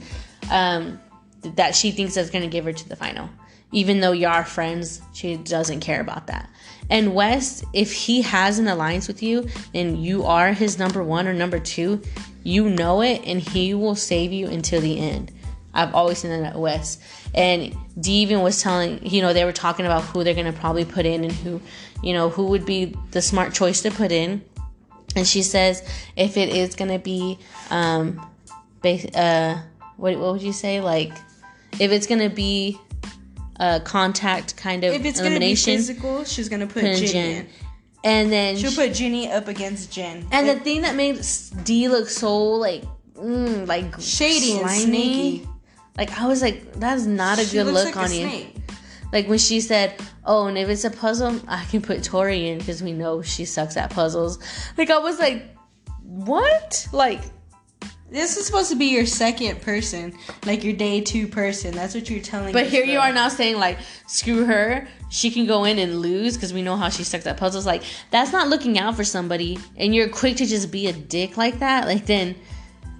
um, 0.52 1.00
that 1.42 1.76
she 1.76 1.92
thinks 1.92 2.18
is 2.18 2.30
gonna 2.30 2.48
give 2.48 2.66
her 2.66 2.74
to 2.74 2.90
the 2.90 2.96
final. 2.96 3.30
Even 3.72 4.00
though 4.00 4.12
you 4.12 4.28
are 4.28 4.44
friends, 4.44 5.02
she 5.14 5.38
doesn't 5.38 5.80
care 5.80 6.02
about 6.02 6.28
that. 6.28 6.50
And 6.90 7.14
Wes, 7.14 7.64
if 7.74 7.94
he 7.94 8.22
has 8.24 8.60
an 8.60 8.68
alliance 8.68 9.08
with 9.08 9.22
you 9.22 9.48
and 9.74 10.04
you 10.04 10.24
are 10.24 10.54
his 10.54 10.80
number 10.80 11.04
one 11.04 11.28
or 11.28 11.34
number 11.34 11.60
two, 11.60 12.02
you 12.44 12.70
know 12.70 13.02
it 13.02 13.22
and 13.26 13.40
he 13.40 13.74
will 13.74 13.96
save 13.96 14.32
you 14.32 14.48
until 14.48 14.82
the 14.82 15.00
end. 15.00 15.32
I've 15.74 15.94
always 15.94 16.20
seen 16.20 16.32
that 16.32 16.54
at 16.54 16.60
Wes. 16.60 17.00
And 17.36 17.76
D 18.00 18.22
even 18.22 18.42
was 18.42 18.62
telling, 18.62 19.06
you 19.06 19.22
know, 19.22 19.34
they 19.34 19.46
were 19.46 19.52
talking 19.52 19.86
about 19.86 20.04
who 20.04 20.24
they're 20.24 20.34
gonna 20.34 20.54
probably 20.54 20.86
put 20.86 21.06
in 21.06 21.24
and 21.24 21.32
who, 21.32 21.62
you 22.02 22.14
know, 22.14 22.30
who 22.30 22.46
would 22.48 22.66
be 22.66 22.96
the 23.12 23.22
smart 23.22 23.54
choice 23.54 23.82
to 23.84 23.92
put 23.92 24.12
in. 24.12 24.44
And 25.16 25.28
she 25.28 25.44
says 25.44 25.88
if 26.16 26.38
it 26.38 26.50
is 26.50 26.76
gonna 26.76 27.00
be, 27.00 27.38
um, 27.70 28.26
bas- 28.82 29.06
uh, 29.16 29.62
what 29.98 30.18
what 30.18 30.34
would 30.34 30.42
you 30.42 30.54
say? 30.54 30.82
Like, 30.82 31.14
if 31.80 31.92
it's 31.92 32.08
gonna 32.08 32.30
be 32.30 32.80
a 33.60 33.80
contact 33.82 34.56
kind 34.58 34.84
of 34.84 34.94
If 34.94 35.06
it's 35.06 35.18
gonna 35.20 35.32
be 35.32 35.36
elimination, 35.36 35.76
physical, 35.78 36.24
she's 36.24 36.48
gonna 36.50 36.66
put 36.68 36.76
put 36.84 36.84
in 36.86 36.96
Jenny 36.98 37.12
Jen. 37.12 37.32
in. 37.42 37.48
and 38.04 38.32
then 38.32 38.58
She'll 38.58 38.72
she- 38.72 38.76
put 38.88 38.94
Jenny 38.94 39.30
up 39.32 39.48
against 39.48 39.92
Jen. 39.92 40.26
and 40.32 40.48
the 40.48 40.56
thing 40.56 40.82
that 40.84 40.96
made 40.96 41.20
D 41.66 41.88
look 41.90 42.08
so 42.10 42.36
like 42.54 42.84
mm, 43.16 43.68
like 43.68 44.00
Shady 44.00 44.60
and 44.60 44.70
sneaky. 44.70 45.48
Like 45.98 46.18
I 46.18 46.28
was 46.28 46.42
like, 46.42 46.74
that's 46.76 47.04
not 47.06 47.40
a 47.40 47.46
She 47.46 47.58
good 47.58 47.68
look 47.68 47.86
like 47.94 47.98
on 47.98 48.12
you. 48.14 48.22
snake. 48.30 48.56
Like 49.12 49.28
when 49.28 49.40
she 49.40 49.60
said, 49.60 49.96
"Oh, 50.24 50.46
and 50.48 50.58
if 50.58 50.70
it's 50.70 50.86
a 50.86 50.92
puzzle, 50.92 51.42
I 51.48 51.66
can 51.66 51.82
put 51.82 52.04
Tori 52.04 52.48
in 52.48 52.60
because 52.60 52.82
we 52.82 52.94
know 52.94 53.22
she 53.22 53.44
sucks 53.44 53.76
at 53.76 53.90
puzzles." 53.90 54.40
Like 54.78 54.90
I 54.92 55.00
was 55.00 55.20
like, 55.20 55.44
"What?" 56.04 56.88
Like 56.94 57.22
This 58.12 58.38
is 58.38 58.46
supposed 58.46 58.72
to 58.72 58.76
be 58.76 58.86
your 58.86 59.06
second 59.06 59.62
person, 59.62 60.18
like 60.46 60.64
your 60.64 60.74
day 60.74 61.00
two 61.02 61.28
person. 61.28 61.76
That's 61.76 61.94
what 61.94 62.10
you're 62.10 62.22
telling. 62.22 62.54
But 62.54 62.66
here 62.66 62.84
you 62.84 62.98
are 62.98 63.14
now 63.14 63.30
saying 63.30 63.58
like, 63.58 63.78
screw 64.08 64.46
her. 64.46 64.88
She 65.10 65.30
can 65.30 65.46
go 65.46 65.64
in 65.66 65.78
and 65.78 66.00
lose 66.00 66.36
because 66.36 66.52
we 66.52 66.64
know 66.64 66.76
how 66.76 66.90
she 66.90 67.04
sucks 67.04 67.28
at 67.28 67.38
puzzles. 67.38 67.68
Like 67.68 67.84
that's 68.10 68.32
not 68.32 68.48
looking 68.48 68.80
out 68.80 68.96
for 68.96 69.04
somebody, 69.04 69.60
and 69.78 69.94
you're 69.94 70.10
quick 70.10 70.38
to 70.38 70.46
just 70.48 70.72
be 70.72 70.88
a 70.88 70.94
dick 70.94 71.38
like 71.38 71.60
that. 71.60 71.86
Like 71.86 72.08
then, 72.08 72.36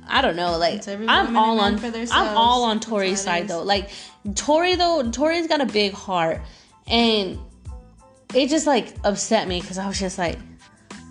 I 0.08 0.22
don't 0.22 0.36
know. 0.36 0.58
Like 0.58 0.88
I'm 0.88 1.36
all 1.36 1.60
on. 1.60 1.84
I'm 1.84 2.38
all 2.38 2.64
on 2.64 2.80
Tori's 2.80 3.22
side 3.22 3.48
though. 3.48 3.64
Like 3.64 3.90
Tori 4.36 4.76
though, 4.76 5.10
Tori's 5.10 5.48
got 5.48 5.62
a 5.62 5.66
big 5.66 5.94
heart, 5.94 6.42
and 6.86 7.40
it 8.36 8.50
just 8.50 8.68
like 8.68 8.96
upset 9.04 9.48
me 9.48 9.60
because 9.60 9.80
I 9.80 9.88
was 9.88 10.00
just 10.00 10.20
like. 10.20 10.38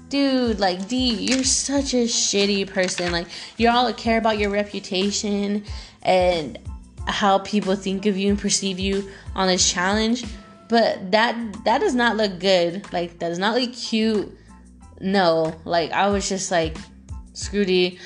Dude, 0.09 0.59
like 0.59 0.89
D, 0.89 1.15
you're 1.15 1.45
such 1.45 1.93
a 1.93 2.05
shitty 2.05 2.69
person. 2.73 3.13
Like 3.13 3.27
you 3.57 3.69
all 3.69 3.93
care 3.93 4.19
about 4.19 4.39
your 4.39 4.51
reputation 4.51 5.65
and 6.03 6.59
how 7.07 7.39
people 7.39 7.75
think 7.75 8.07
of 8.07 8.17
you 8.17 8.31
and 8.31 8.39
perceive 8.39 8.79
you 8.79 9.11
on 9.35 9.49
this 9.49 9.71
challenge, 9.71 10.25
but 10.69 11.11
that 11.11 11.37
that 11.65 11.81
does 11.81 11.95
not 11.95 12.17
look 12.17 12.39
good. 12.39 12.91
Like 12.93 13.19
that 13.19 13.29
does 13.29 13.39
not 13.39 13.59
look 13.59 13.73
cute. 13.73 14.35
No, 15.01 15.55
like 15.65 15.93
I 15.93 16.09
was 16.09 16.29
just 16.29 16.51
like, 16.51 16.77
screw 17.35 17.65
D. 17.65 17.99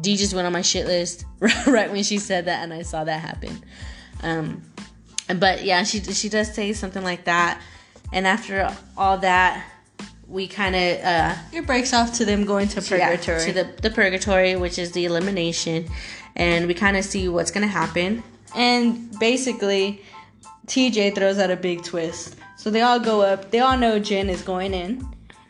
D 0.00 0.16
just 0.16 0.34
went 0.34 0.46
on 0.46 0.52
my 0.52 0.62
shit 0.62 0.86
list 0.86 1.24
right 1.66 1.90
when 1.90 2.02
she 2.02 2.18
said 2.18 2.44
that, 2.44 2.62
and 2.62 2.72
I 2.72 2.82
saw 2.82 3.04
that 3.04 3.20
happen. 3.20 3.64
Um, 4.22 4.62
but 5.36 5.64
yeah, 5.64 5.82
she 5.82 6.00
she 6.02 6.28
does 6.28 6.54
say 6.54 6.72
something 6.72 7.02
like 7.02 7.24
that, 7.24 7.60
and 8.12 8.26
after 8.26 8.74
all 8.96 9.18
that, 9.18 9.64
we 10.28 10.46
kind 10.46 10.76
of 10.76 11.04
uh 11.04 11.34
It 11.52 11.66
breaks 11.66 11.92
off 11.94 12.12
to 12.18 12.24
them 12.24 12.44
going 12.44 12.68
to 12.68 12.80
yeah, 12.80 13.08
purgatory. 13.16 13.44
to 13.46 13.52
the 13.52 13.64
the 13.82 13.90
purgatory, 13.90 14.56
which 14.56 14.78
is 14.78 14.92
the 14.92 15.04
elimination, 15.06 15.88
and 16.36 16.66
we 16.66 16.74
kind 16.74 16.96
of 16.96 17.04
see 17.04 17.28
what's 17.28 17.50
gonna 17.50 17.66
happen. 17.82 18.22
and 18.54 19.18
basically, 19.18 20.00
TJ 20.66 21.14
throws 21.14 21.38
out 21.38 21.50
a 21.50 21.56
big 21.56 21.82
twist. 21.82 22.36
So 22.56 22.70
they 22.70 22.80
all 22.82 22.98
go 23.00 23.20
up. 23.22 23.50
They 23.50 23.60
all 23.60 23.76
know 23.78 23.98
Jen 23.98 24.28
is 24.28 24.42
going 24.42 24.74
in, 24.74 25.06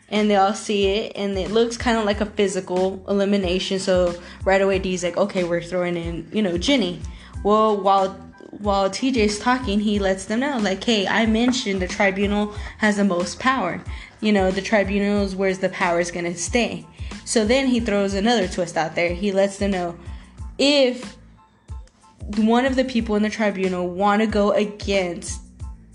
and 0.09 0.29
they 0.29 0.35
all 0.35 0.53
see 0.53 0.87
it, 0.87 1.13
and 1.15 1.37
it 1.37 1.49
looks 1.51 1.75
kind 1.77 1.97
of 1.97 2.05
like 2.05 2.21
a 2.21 2.25
physical 2.25 3.03
elimination. 3.09 3.79
So 3.79 4.15
right 4.45 4.61
away, 4.61 4.79
D's 4.79 5.03
like, 5.03 5.17
"Okay, 5.17 5.43
we're 5.43 5.61
throwing 5.61 5.97
in, 5.97 6.27
you 6.31 6.41
know, 6.41 6.57
Jenny." 6.57 7.01
Well, 7.43 7.75
while 7.81 8.15
while 8.51 8.89
TJ's 8.89 9.39
talking, 9.39 9.79
he 9.79 9.99
lets 9.99 10.25
them 10.25 10.39
know, 10.41 10.57
like, 10.57 10.83
"Hey, 10.83 11.07
I 11.07 11.25
mentioned 11.25 11.81
the 11.81 11.87
tribunal 11.87 12.53
has 12.79 12.97
the 12.97 13.03
most 13.03 13.39
power. 13.39 13.81
You 14.21 14.33
know, 14.33 14.51
the 14.51 14.61
tribunal 14.61 15.23
is 15.23 15.35
where's 15.35 15.59
the 15.59 15.69
power 15.69 15.99
is 15.99 16.11
gonna 16.11 16.35
stay." 16.35 16.85
So 17.25 17.45
then 17.45 17.67
he 17.67 17.79
throws 17.79 18.13
another 18.13 18.47
twist 18.47 18.75
out 18.75 18.95
there. 18.95 19.13
He 19.13 19.31
lets 19.31 19.57
them 19.57 19.71
know 19.71 19.95
if 20.57 21.15
one 22.37 22.65
of 22.65 22.75
the 22.75 22.83
people 22.85 23.15
in 23.15 23.23
the 23.23 23.29
tribunal 23.29 23.87
want 23.87 24.21
to 24.21 24.27
go 24.27 24.51
against 24.51 25.41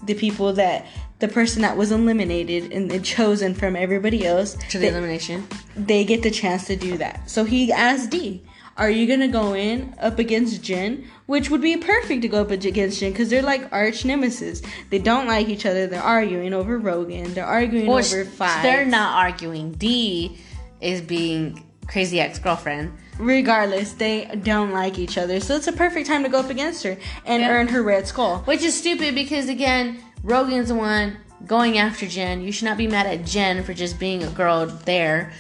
the 0.05 0.15
people 0.15 0.53
that 0.55 0.87
the 1.21 1.29
person 1.29 1.63
that 1.63 1.77
was 1.77 1.93
eliminated 1.93 2.73
and 2.73 2.91
then 2.91 3.03
chosen 3.03 3.55
from 3.55 3.77
everybody 3.77 4.27
else 4.27 4.57
To 4.71 4.79
the 4.79 4.87
they, 4.87 4.89
elimination. 4.89 5.47
they 5.77 6.05
get 6.05 6.23
the 6.23 6.31
chance 6.31 6.67
to 6.67 6.77
do 6.77 6.99
that 6.99 7.31
so 7.31 7.45
he 7.45 7.73
asked 7.73 8.11
d 8.11 8.43
are 8.77 8.91
you 8.91 9.07
gonna 9.07 9.29
go 9.29 9.55
in 9.55 9.95
up 10.01 10.19
against 10.19 10.63
jen 10.63 11.05
which 11.27 11.49
would 11.51 11.61
be 11.63 11.77
perfect 11.77 12.23
to 12.23 12.29
go 12.29 12.41
up 12.41 12.51
against 12.51 12.99
jen 13.01 13.13
because 13.13 13.31
they're 13.31 13.43
like 13.43 13.71
arch 13.73 14.05
nemesis 14.05 14.63
they 14.91 14.99
don't 14.99 15.27
like 15.27 15.49
each 15.49 15.65
other 15.67 15.87
they're 15.87 16.03
arguing 16.03 16.53
over 16.53 16.79
rogan 16.79 17.33
they're 17.35 17.47
arguing 17.47 17.89
Or 17.89 18.01
over 18.01 18.25
five 18.25 18.63
they're 18.63 18.85
not 18.85 19.17
arguing. 19.17 19.73
D 19.73 20.39
is 20.81 21.01
being 21.01 21.65
crazy 21.87 22.19
ex 22.21 22.39
girlfriend. 22.39 22.93
regardless 23.19 23.93
they 23.93 24.25
don't 24.43 24.73
like 24.73 24.99
each 24.99 25.17
other 25.19 25.39
so 25.41 25.55
it's 25.57 25.67
a 25.69 25.73
perfect 25.73 26.07
time 26.07 26.23
to 26.25 26.29
go 26.29 26.41
up 26.41 26.51
against 26.51 26.83
her 26.83 26.97
and 27.25 27.43
Yeah. 27.43 27.51
earn 27.51 27.69
her 27.69 27.83
red 27.83 28.07
skull 28.09 28.39
Which 28.47 28.63
is 28.63 28.75
stupid 28.77 29.15
because 29.15 29.49
again, 29.49 29.99
Rogan's 30.23 30.69
the 30.69 30.75
one 30.75 31.19
going 31.47 31.77
after 31.77 32.07
Jen. 32.07 32.41
You 32.41 32.51
should 32.51 32.65
not 32.65 32.79
be 32.79 32.87
mad 32.89 33.07
at 33.07 33.27
Jen 33.27 33.63
for 33.63 33.75
just 33.75 33.99
being 33.99 34.23
a 34.23 34.29
girl 34.31 34.65
there. 34.65 35.33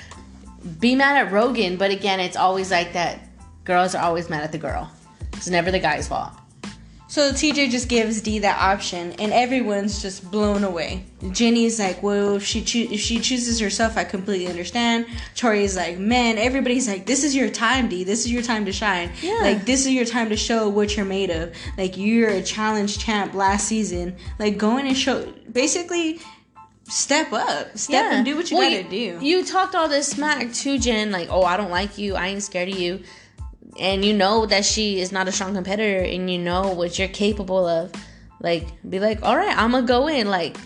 Be 0.79 0.95
mad 0.95 1.27
at 1.27 1.33
Rogan, 1.33 1.77
but 1.79 1.91
again, 1.91 2.21
it's 2.21 2.37
always 2.37 2.71
like 2.71 2.93
that. 2.93 3.24
Girls 3.65 3.95
are 3.95 4.03
always 4.03 4.29
mad 4.29 4.43
at 4.43 4.53
the 4.53 4.59
girl. 4.59 4.91
It's 5.33 5.49
never 5.49 5.71
the 5.71 5.79
guy's 5.81 6.09
fault. 6.09 6.33
So 7.07 7.31
the 7.31 7.35
TJ 7.35 7.71
just 7.71 7.89
gives 7.89 8.21
D 8.21 8.41
that 8.41 8.61
option, 8.61 9.13
and 9.21 9.33
everyone's 9.33 10.03
just 10.03 10.29
blown 10.33 10.65
away. 10.65 11.05
Jenny's 11.31 11.79
like, 11.79 12.03
"Well, 12.03 12.35
if 12.35 12.45
she 12.45 12.61
choo- 12.61 12.89
if 12.91 12.99
she 12.99 13.21
chooses 13.21 13.61
herself, 13.61 13.97
I 13.97 14.03
completely 14.03 14.49
understand." 14.49 15.07
Tori's 15.37 15.77
like, 15.77 15.97
"Man, 15.97 16.39
everybody's 16.39 16.89
like, 16.89 17.07
this 17.07 17.23
is 17.23 17.37
your 17.37 17.51
time, 17.51 17.89
D. 17.89 18.03
This 18.03 18.25
is 18.25 18.33
your 18.33 18.43
time 18.43 18.65
to 18.65 18.73
shine. 18.73 19.13
Yeah. 19.23 19.39
Like, 19.43 19.65
this 19.65 19.87
is 19.87 19.93
your 19.93 20.07
time 20.07 20.29
to 20.31 20.37
show 20.37 20.69
what 20.69 20.97
you're 20.97 21.07
made 21.07 21.31
of. 21.31 21.53
Like, 21.79 21.97
you're 21.97 22.31
a 22.31 22.43
challenge 22.43 22.99
champ 22.99 23.33
last 23.33 23.69
season. 23.69 24.17
Like, 24.41 24.59
go 24.59 24.77
in 24.79 24.87
and 24.89 24.97
show. 24.97 25.33
Basically, 25.53 26.19
step 26.89 27.33
up, 27.33 27.79
step 27.79 28.07
and 28.13 28.25
do 28.25 28.35
what 28.35 28.51
you 28.51 28.57
Well, 28.57 28.71
gotta 28.71 28.91
do." 28.91 29.19
You 29.23 29.45
talked 29.45 29.77
all 29.77 29.87
this 29.89 30.09
smack 30.09 30.53
to 30.53 30.79
Jen, 30.81 31.13
like, 31.13 31.29
oh, 31.31 31.45
I 31.45 31.57
don't 31.57 31.71
like 31.71 31.97
you, 31.97 32.17
I 32.17 32.27
ain't 32.29 32.43
scared 32.43 32.71
of 32.71 32.77
you. 32.79 33.05
And 33.79 34.05
you 34.05 34.15
know 34.15 34.47
that 34.47 34.65
she 34.65 35.01
is 35.01 35.11
not 35.11 35.27
a 35.29 35.33
strong 35.33 35.55
competitor 35.55 36.05
and 36.05 36.31
you 36.31 36.39
know 36.39 36.73
what 36.73 36.99
you're 36.99 37.09
capable 37.09 37.67
of. 37.67 37.93
Like, 38.41 38.67
be 38.89 39.01
like, 39.01 39.23
all 39.23 39.37
right, 39.37 39.57
I'm 39.57 39.73
gonna 39.73 39.87
go 39.87 40.07
in. 40.07 40.29
Like, 40.29 40.57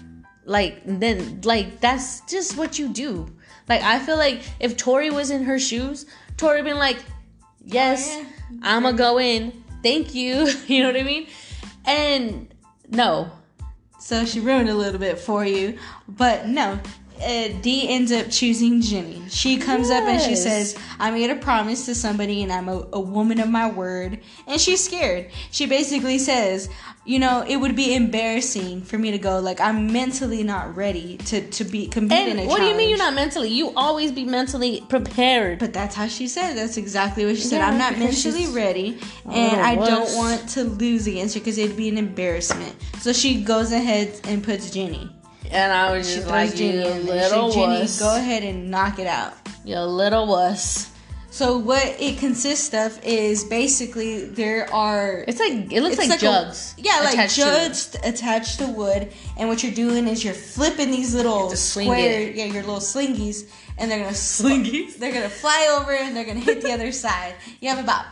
like, 0.45 0.83
then, 0.85 1.41
like, 1.45 1.81
that's 1.81 2.21
just 2.23 2.57
what 2.57 2.79
you 2.79 2.89
do. 2.89 3.29
Like, 3.69 3.83
I 3.83 3.99
feel 3.99 4.17
like 4.17 4.43
if 4.61 4.77
Tori 4.77 5.11
was 5.11 5.31
in 5.31 5.45
her 5.45 5.59
shoes, 5.59 6.07
Tori 6.37 6.63
been 6.63 6.79
like, 6.79 6.99
yes, 7.65 8.09
Oh, 8.11 8.21
yeah. 8.51 8.59
I'm 8.63 8.83
gonna 8.83 8.97
go 8.97 9.19
in. 9.21 9.53
Thank 9.83 10.15
you. 10.15 10.49
you 10.67 10.83
know 10.83 10.89
what 10.89 11.01
I 11.01 11.05
mean? 11.05 11.27
And 11.85 12.53
no, 12.89 13.31
So 14.01 14.25
she 14.25 14.41
ruined 14.41 14.69
a 14.69 14.75
little 14.75 15.01
bit 15.01 15.19
for 15.19 15.45
you, 15.45 15.79
but 16.09 16.47
no. 16.47 16.79
Uh, 17.21 17.49
D 17.61 17.89
ends 17.89 18.13
up 18.13 18.31
choosing 18.31 18.81
Jenny. 18.81 19.23
She 19.29 19.57
comes 19.59 19.91
up 19.91 20.05
and 20.05 20.21
she 20.21 20.37
says, 20.37 20.79
I 20.99 21.11
made 21.11 21.31
a 21.31 21.37
promise 21.37 21.87
to 21.87 21.95
somebody 21.95 22.43
and 22.43 22.53
I'm 22.53 22.69
a, 22.69 22.87
a 22.93 23.01
woman 23.01 23.41
of 23.41 23.49
my 23.49 23.71
word. 23.71 24.21
And 24.47 24.61
she's 24.61 24.85
scared. 24.85 25.31
She 25.51 25.67
basically 25.67 26.19
says, 26.19 26.69
You 27.05 27.19
know, 27.19 27.45
it 27.47 27.57
would 27.57 27.77
be 27.77 27.95
embarrassing 27.95 28.83
for 28.83 28.99
me 28.99 29.11
to 29.11 29.19
go. 29.19 29.39
Like, 29.41 29.61
I'm 29.61 29.93
mentally 29.93 30.43
not 30.43 30.77
ready 30.77 31.19
to, 31.19 31.49
to 31.51 31.65
be 31.65 31.87
compete 31.89 32.29
in 32.29 32.39
and 32.39 32.41
a 32.41 32.47
what 32.47 32.59
do 32.61 32.67
you 32.67 32.77
mean 32.77 32.89
you're 32.89 32.99
not 32.99 33.15
mentally? 33.15 33.49
You 33.49 33.73
always 33.77 34.13
be 34.13 34.25
mentally 34.25 34.83
prepared. 34.89 35.59
But 35.59 35.73
that's 35.73 35.95
how 35.95 36.07
she 36.07 36.29
said. 36.29 36.55
That's 36.55 36.77
exactly 36.77 37.25
what 37.25 37.37
she 37.37 37.43
said. 37.43 37.59
Yeah, 37.59 37.69
I'm 37.69 37.79
not 37.79 37.99
mentally 37.99 38.47
ready, 38.47 38.99
and 39.25 39.35
little 39.35 39.61
I 39.65 39.75
don't 39.75 40.17
want 40.17 40.49
to 40.51 40.65
lose 40.65 41.07
against 41.07 41.35
her 41.35 41.41
because 41.41 41.59
it'd 41.59 41.77
be 41.77 41.89
an 41.89 41.99
embarrassment. 41.99 42.75
So 43.01 43.13
she 43.13 43.43
goes 43.43 43.73
ahead 43.73 44.21
and 44.25 44.43
puts 44.43 44.71
Jenny. 44.71 45.11
And 45.51 45.73
I 45.73 45.97
was 45.97 46.13
just 46.15 46.29
like, 46.29 46.55
Jenny 46.55 46.77
you 46.79 46.85
little 47.11 47.51
Jenny, 47.51 47.81
wuss. 47.81 47.99
go 48.01 48.17
ahead 48.17 48.43
and 48.43 48.71
knock 48.71 48.99
it 48.99 49.07
out. 49.07 49.35
You 49.65 49.79
little 49.81 50.27
wuss. 50.27 50.91
So 51.31 51.59
what 51.59 51.85
it 52.01 52.19
consists 52.19 52.75
of 52.75 52.99
is 53.05 53.45
basically 53.45 54.25
there 54.25 54.73
are 54.75 55.25
It's 55.29 55.39
like 55.39 55.71
it 55.73 55.83
looks 55.83 55.99
like, 55.99 56.11
a- 56.11 56.17
jugs. 56.19 56.75
yeah, 56.79 57.01
like 57.05 57.31
jugs 57.31 57.95
attached 58.03 58.59
to 58.59 58.67
wood, 58.67 59.13
and 59.37 59.49
what 59.49 59.63
you're 59.63 59.73
doing 59.73 60.09
is 60.09 60.25
you're 60.25 60.35
flipping 60.35 60.91
these 60.91 61.15
little 61.15 61.51
square, 61.51 62.23
it. 62.23 62.35
yeah, 62.35 62.47
your 62.47 62.63
little 62.65 62.81
slingies, 62.81 63.49
and 63.77 63.91
they're 63.91 64.01
gonna 64.01 64.11
slingies. 64.13 64.97
They're 64.97 65.13
gonna 65.13 65.29
fly 65.29 65.79
over 65.81 65.93
and 65.93 66.17
they're 66.17 66.25
gonna 66.25 66.41
hit 66.41 66.61
the 66.63 66.73
other 66.79 66.91
side. 66.93 67.35
You 67.61 67.69
have 67.69 67.79
about 67.79 68.07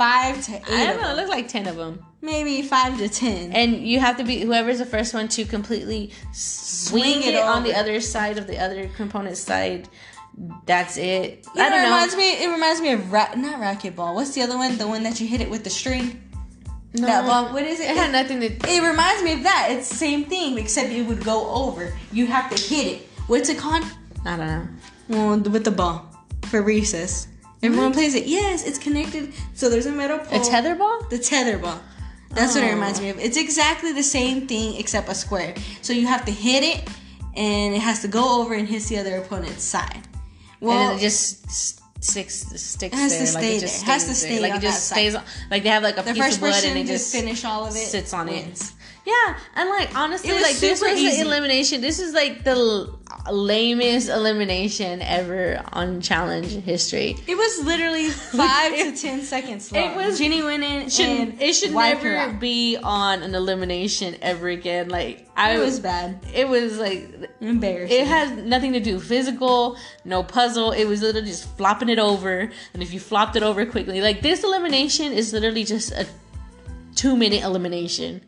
five 0.00 0.42
to 0.46 0.52
eight. 0.54 0.62
I 0.80 0.86
don't 0.86 1.02
know. 1.02 1.12
It 1.12 1.16
looks 1.16 1.28
like 1.28 1.46
ten 1.48 1.66
of 1.66 1.76
them. 1.76 1.94
maybe 2.22 2.62
five 2.62 2.96
to 2.98 3.08
ten. 3.08 3.52
And 3.52 3.86
you 3.86 4.00
have 4.00 4.16
to 4.16 4.24
be 4.24 4.40
whoever's 4.40 4.78
the 4.78 4.86
first 4.86 5.12
one 5.12 5.28
to 5.36 5.44
completely 5.44 6.10
swing, 6.32 7.22
it 7.22 7.34
it, 7.34 7.42
on 7.42 7.62
the 7.64 7.74
other 7.74 8.00
side 8.00 8.38
of 8.38 8.46
the 8.46 8.58
other 8.58 8.88
component 8.96 9.36
side. 9.36 9.88
That's 10.64 10.96
it. 10.96 11.46
You 11.54 11.62
I 11.62 11.68
know, 11.68 11.70
don't 11.70 11.78
it 11.78 11.82
know. 11.82 11.94
reminds 11.94 12.16
me. 12.16 12.28
It 12.44 12.50
reminds 12.50 12.80
me 12.80 12.92
of 12.92 13.12
ra- 13.12 13.34
not 13.36 13.60
racquetball. 13.60 14.14
What's 14.14 14.32
the 14.34 14.42
other 14.42 14.56
one? 14.56 14.78
The 14.78 14.88
one 14.88 15.02
that 15.02 15.20
you 15.20 15.26
hit 15.26 15.40
it 15.42 15.50
with 15.50 15.64
the 15.64 15.70
string. 15.80 16.06
No. 16.94 17.06
That 17.06 17.26
ball. 17.26 17.52
What 17.52 17.64
is 17.64 17.78
it? 17.80 17.90
It 17.90 17.96
had 17.96 18.10
nothing 18.12 18.40
to. 18.40 18.46
It 18.46 18.82
reminds 18.82 19.22
me 19.22 19.34
of 19.34 19.42
that. 19.42 19.68
It's 19.70 19.88
the 19.90 19.96
same 19.96 20.24
thing, 20.24 20.56
except 20.56 20.88
it 20.90 21.02
would 21.06 21.22
go 21.22 21.38
over. 21.50 21.92
You 22.10 22.26
have 22.26 22.46
to 22.54 22.58
hit 22.74 22.86
it. 22.94 23.08
What's 23.26 23.48
it 23.48 23.58
called? 23.58 23.84
I 24.24 24.36
don't 24.36 24.46
know. 24.46 24.68
Well, 25.08 25.38
with 25.40 25.64
the 25.64 25.70
ball 25.70 26.08
for 26.50 26.62
recess. 26.62 27.28
Everyone 27.62 27.92
plays 27.92 28.14
it. 28.14 28.26
Yes, 28.26 28.64
it's 28.64 28.78
connected. 28.78 29.32
So 29.54 29.68
there's 29.68 29.86
a 29.86 29.92
metal 29.92 30.18
pole. 30.18 30.40
A 30.40 30.44
tether 30.44 30.74
ball? 30.74 31.02
The 31.10 31.18
tether 31.18 31.58
ball. 31.58 31.80
That's 32.30 32.54
what 32.54 32.64
it 32.64 32.68
Oh. 32.68 32.74
reminds 32.74 33.00
me 33.00 33.10
of. 33.10 33.18
It's 33.18 33.36
exactly 33.36 33.92
the 33.92 34.02
same 34.02 34.46
thing 34.46 34.76
except 34.76 35.08
a 35.08 35.14
square. 35.14 35.54
So 35.82 35.92
you 35.92 36.06
have 36.06 36.24
to 36.26 36.32
hit 36.32 36.62
it, 36.62 36.88
and 37.36 37.74
it 37.74 37.80
has 37.80 38.00
to 38.02 38.08
go 38.08 38.40
over 38.40 38.54
and 38.54 38.68
hit 38.68 38.84
the 38.84 38.98
other 38.98 39.16
opponent's 39.16 39.64
side. 39.64 40.02
Well, 40.60 40.90
and 40.92 40.98
it 40.98 41.02
just 41.02 41.50
sticks 42.02 42.44
It 42.82 42.94
has 42.94 43.12
there. 43.18 43.26
to 43.26 43.32
like 43.34 43.44
it 43.44 43.60
just 43.60 43.80
there. 43.84 43.92
Has 43.92 44.02
to 44.02 44.06
there. 44.08 44.14
stay 44.16 44.40
Like 44.40 44.52
on 44.52 44.58
it 44.58 44.62
just 44.62 44.86
stays 44.88 45.14
on. 45.14 45.22
Like 45.50 45.62
they 45.64 45.68
have 45.70 45.82
like 45.82 45.98
a 45.98 46.02
The 46.02 46.14
piece 46.14 46.22
first 46.22 46.36
of 46.36 46.42
wood 46.42 46.64
and 46.64 46.76
they 46.76 46.84
just 46.84 47.12
finish 47.12 47.44
all 47.44 47.66
of 47.66 47.74
it 47.76 47.86
sits 47.88 48.14
on 48.14 48.26
wins. 48.28 48.60
it. 48.60 48.72
Yeah, 49.06 49.36
and 49.56 49.68
like 49.70 49.94
honestly, 49.96 50.30
like 50.32 50.56
this 50.58 50.80
was 50.80 50.92
easy. 50.92 51.16
the 51.22 51.26
elimination. 51.28 51.80
This 51.80 51.98
is 51.98 52.12
like 52.14 52.44
the 52.44 52.94
lamest 53.30 54.08
elimination 54.08 55.02
ever 55.02 55.62
on 55.72 56.00
challenge 56.00 56.52
history. 56.52 57.16
It 57.26 57.36
was 57.36 57.64
literally 57.64 58.08
five 58.08 58.72
to 58.74 58.96
ten 59.00 59.22
seconds 59.22 59.70
long. 59.72 59.82
It 59.82 59.96
was- 59.96 60.18
Jenny 60.18 60.42
went 60.42 60.62
in 60.64 60.88
Should, 60.88 61.40
it 61.40 61.52
should 61.54 61.72
never 61.72 62.32
be 62.34 62.76
on 62.82 63.22
an 63.22 63.34
elimination 63.34 64.16
ever 64.22 64.48
again. 64.48 64.88
Like 64.88 65.28
I 65.36 65.56
It 65.56 65.58
was 65.58 65.80
bad, 65.80 66.18
It 66.34 66.48
was 66.48 66.78
like 66.78 67.30
embarrassing. 67.40 67.96
it 68.00 68.06
has 68.06 68.30
nothing 68.44 68.72
to 68.74 68.80
do 68.80 68.98
physical, 69.00 69.76
no 70.04 70.22
puzzle. 70.22 70.72
It 70.72 70.84
was 70.86 71.02
literally 71.02 71.26
just 71.28 71.48
flopping 71.56 71.88
it 71.88 71.98
over, 71.98 72.50
and 72.74 72.82
if 72.82 72.92
you 72.92 73.00
flopped 73.00 73.36
it 73.36 73.42
over 73.42 73.64
quickly, 73.66 74.00
like 74.00 74.20
this 74.22 74.44
elimination 74.44 75.12
is 75.12 75.32
literally 75.32 75.64
just 75.64 75.92
a 75.92 76.06
two 76.96 77.16
minute 77.16 77.42
elimination. 77.42 78.20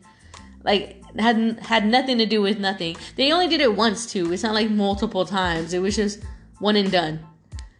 Like 0.63 1.02
had 1.19 1.59
had 1.61 1.85
nothing 1.85 2.17
to 2.17 2.25
do 2.25 2.41
with 2.41 2.59
nothing. 2.59 2.95
They 3.15 3.31
only 3.31 3.47
did 3.47 3.61
it 3.61 3.75
once 3.75 4.05
too. 4.11 4.31
It's 4.33 4.43
not 4.43 4.53
like 4.53 4.69
multiple 4.69 5.25
times. 5.25 5.73
It 5.73 5.79
was 5.79 5.95
just 5.95 6.19
one 6.59 6.75
and 6.75 6.91
done. 6.91 7.19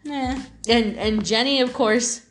yeah. 0.04 0.42
And 0.68 0.98
and 0.98 1.26
Jenny, 1.26 1.62
of 1.62 1.74
course, 1.74 2.22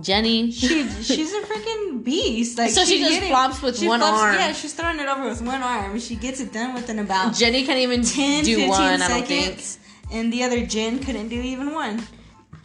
Jenny. 0.00 0.50
She 0.50 0.88
she's 0.88 1.32
a 1.32 1.40
freaking 1.40 2.04
beast. 2.04 2.58
Like 2.58 2.70
So 2.70 2.84
she 2.84 2.98
just 2.98 3.22
flops 3.22 3.62
with 3.62 3.78
she 3.78 3.88
one 3.88 4.02
arm. 4.02 4.34
Yeah, 4.34 4.52
she's 4.52 4.74
throwing 4.74 5.00
it 5.00 5.08
over 5.08 5.28
with 5.28 5.42
one 5.42 5.62
arm. 5.62 5.98
She 5.98 6.16
gets 6.16 6.40
it 6.40 6.52
done 6.52 6.74
within 6.74 6.98
about 6.98 7.34
Jenny 7.34 7.64
can't 7.64 7.78
even 7.78 8.02
10, 8.02 8.44
do 8.44 8.56
15 8.56 8.68
one. 8.68 8.98
Seconds. 8.98 9.78
And 10.12 10.32
the 10.32 10.42
other 10.42 10.66
Jen 10.66 10.98
couldn't 10.98 11.28
do 11.28 11.40
even 11.40 11.72
one. 11.72 12.02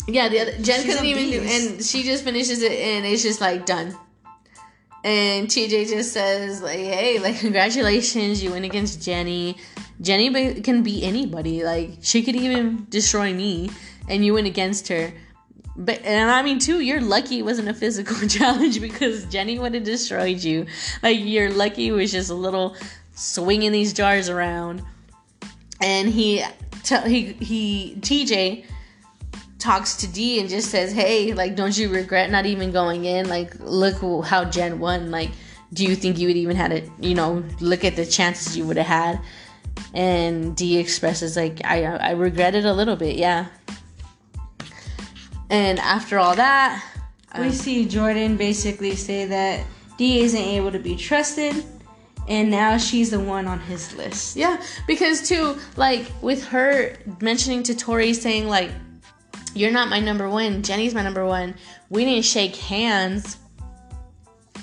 Yeah, 0.07 0.29
the 0.29 0.39
other 0.41 0.51
Jen 0.61 0.81
She's 0.81 0.85
couldn't 0.85 1.05
even 1.05 1.29
do, 1.31 1.41
and 1.41 1.83
she 1.83 2.03
just 2.03 2.23
finishes 2.23 2.61
it, 2.61 2.71
and 2.71 3.05
it's 3.05 3.23
just 3.23 3.41
like 3.41 3.65
done. 3.65 3.95
And 5.05 5.47
TJ 5.47 5.87
just 5.87 6.13
says 6.13 6.63
like, 6.63 6.79
"Hey, 6.79 7.19
like 7.19 7.37
congratulations, 7.39 8.43
you 8.43 8.51
win 8.51 8.63
against 8.63 9.03
Jenny. 9.03 9.55
Jenny 10.01 10.61
can 10.61 10.81
beat 10.81 11.03
anybody. 11.03 11.63
Like 11.63 11.99
she 12.01 12.23
could 12.23 12.35
even 12.35 12.87
destroy 12.89 13.31
me, 13.31 13.69
and 14.09 14.25
you 14.25 14.33
win 14.33 14.47
against 14.47 14.87
her." 14.87 15.13
But 15.77 16.01
and 16.03 16.31
I 16.31 16.41
mean 16.41 16.57
too, 16.57 16.79
you're 16.79 17.01
lucky 17.01 17.37
it 17.37 17.43
wasn't 17.43 17.67
a 17.67 17.73
physical 17.75 18.27
challenge 18.27 18.81
because 18.81 19.25
Jenny 19.25 19.59
would 19.59 19.75
have 19.75 19.83
destroyed 19.83 20.39
you. 20.39 20.65
Like 21.03 21.19
you're 21.19 21.51
lucky 21.51 21.89
it 21.89 21.91
was 21.91 22.11
just 22.11 22.31
a 22.31 22.33
little 22.33 22.75
swinging 23.13 23.71
these 23.71 23.93
jars 23.93 24.27
around, 24.27 24.81
and 25.81 26.09
he 26.09 26.43
t- 26.81 27.07
he 27.07 27.33
he 27.33 27.95
TJ 27.99 28.65
talks 29.65 29.95
to 29.97 30.07
D 30.07 30.39
and 30.39 30.47
just 30.47 30.69
says, 30.69 30.93
"Hey, 30.93 31.33
like, 31.33 31.55
don't 31.55 31.75
you 31.75 31.89
regret 31.89 32.29
not 32.29 32.45
even 32.45 32.71
going 32.71 33.05
in? 33.05 33.27
Like, 33.27 33.55
look 33.59 33.95
how 34.23 34.45
Jen 34.45 34.79
won. 34.79 35.09
Like, 35.09 35.31
do 35.73 35.83
you 35.83 35.95
think 35.95 36.19
you 36.19 36.27
would 36.27 36.37
even 36.37 36.55
had 36.55 36.71
it? 36.71 36.89
You 36.99 37.15
know, 37.15 37.43
look 37.59 37.83
at 37.83 37.95
the 37.95 38.05
chances 38.05 38.55
you 38.55 38.65
would 38.67 38.77
have 38.77 38.85
had." 38.85 39.19
And 39.93 40.55
D 40.55 40.77
expresses 40.77 41.35
like, 41.35 41.61
"I 41.65 41.83
I 41.83 42.11
regret 42.11 42.53
it 42.53 42.65
a 42.65 42.73
little 42.73 42.95
bit, 42.95 43.15
yeah." 43.15 43.47
And 45.49 45.79
after 45.79 46.19
all 46.19 46.35
that, 46.35 46.83
we 47.37 47.47
um, 47.47 47.51
see 47.51 47.85
Jordan 47.85 48.37
basically 48.37 48.95
say 48.95 49.25
that 49.25 49.65
D 49.97 50.21
isn't 50.21 50.39
able 50.57 50.71
to 50.71 50.79
be 50.79 50.95
trusted, 50.95 51.55
and 52.27 52.51
now 52.51 52.77
she's 52.77 53.09
the 53.09 53.19
one 53.19 53.47
on 53.47 53.59
his 53.59 53.93
list. 53.95 54.35
Yeah, 54.35 54.61
because 54.85 55.27
too, 55.27 55.57
like 55.75 56.11
with 56.21 56.45
her 56.45 56.95
mentioning 57.19 57.63
to 57.63 57.75
Tori 57.75 58.13
saying 58.13 58.47
like, 58.47 58.71
"You're 59.55 59.71
not 59.71 59.89
my 59.89 59.99
number 59.99 60.29
one. 60.29 60.61
Jenny's 60.61 60.93
my 60.93 61.01
number 61.01 61.25
one. 61.25 61.55
We 61.89 62.05
didn't 62.05 62.25
shake 62.25 62.55
hands." 62.55 63.37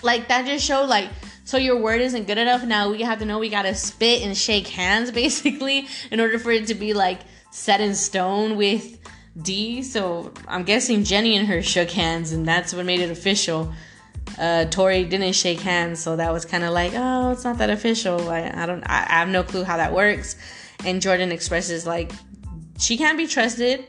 Like 0.02 0.28
that 0.28 0.46
just 0.46 0.64
showed 0.64 0.86
like, 0.86 1.08
so 1.44 1.56
your 1.56 1.80
word 1.80 2.00
isn't 2.00 2.26
good 2.26 2.38
enough. 2.38 2.64
Now 2.64 2.90
we 2.90 3.02
have 3.02 3.18
to 3.20 3.24
know 3.24 3.38
we 3.38 3.48
gotta 3.48 3.74
spit 3.74 4.22
and 4.22 4.36
shake 4.36 4.68
hands 4.68 5.10
basically 5.22 5.86
in 6.10 6.20
order 6.20 6.38
for 6.38 6.52
it 6.52 6.66
to 6.68 6.74
be 6.74 6.92
like 6.92 7.20
set 7.50 7.80
in 7.80 7.94
stone 7.94 8.56
with 8.56 8.98
D. 9.40 9.82
So 9.82 10.32
I'm 10.46 10.64
guessing 10.64 11.04
Jenny 11.04 11.36
and 11.36 11.48
her 11.48 11.62
shook 11.62 11.90
hands, 11.90 12.32
and 12.32 12.46
that's 12.46 12.72
what 12.74 12.86
made 12.86 13.00
it 13.00 13.10
official 13.10 13.72
uh 14.38 14.64
Tori 14.66 15.04
didn't 15.04 15.34
shake 15.34 15.60
hands, 15.60 16.00
so 16.00 16.16
that 16.16 16.32
was 16.32 16.44
kind 16.44 16.64
of 16.64 16.72
like, 16.72 16.92
oh, 16.94 17.32
it's 17.32 17.44
not 17.44 17.58
that 17.58 17.70
official. 17.70 18.28
I, 18.28 18.50
I 18.54 18.66
don't, 18.66 18.82
I, 18.84 19.06
I 19.08 19.18
have 19.18 19.28
no 19.28 19.42
clue 19.42 19.64
how 19.64 19.76
that 19.76 19.92
works. 19.92 20.36
And 20.84 21.00
Jordan 21.00 21.32
expresses 21.32 21.86
like 21.86 22.12
she 22.78 22.96
can't 22.96 23.18
be 23.18 23.26
trusted, 23.26 23.86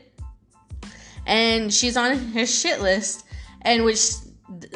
and 1.26 1.72
she's 1.72 1.96
on 1.96 2.18
his 2.32 2.52
shit 2.52 2.80
list, 2.80 3.24
and 3.62 3.84
which, 3.84 4.10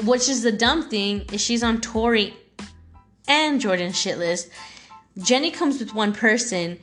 which 0.05 0.29
is 0.29 0.43
the 0.43 0.53
dumb 0.53 0.89
thing 0.89 1.25
is 1.33 1.41
she's 1.41 1.63
on 1.63 1.81
Tori 1.81 2.37
and 3.27 3.61
Jordan's 3.61 3.99
shit 3.99 4.19
list. 4.19 4.49
Jenny 5.19 5.51
comes 5.51 5.79
with 5.79 5.95
one 5.95 6.13
person. 6.13 6.79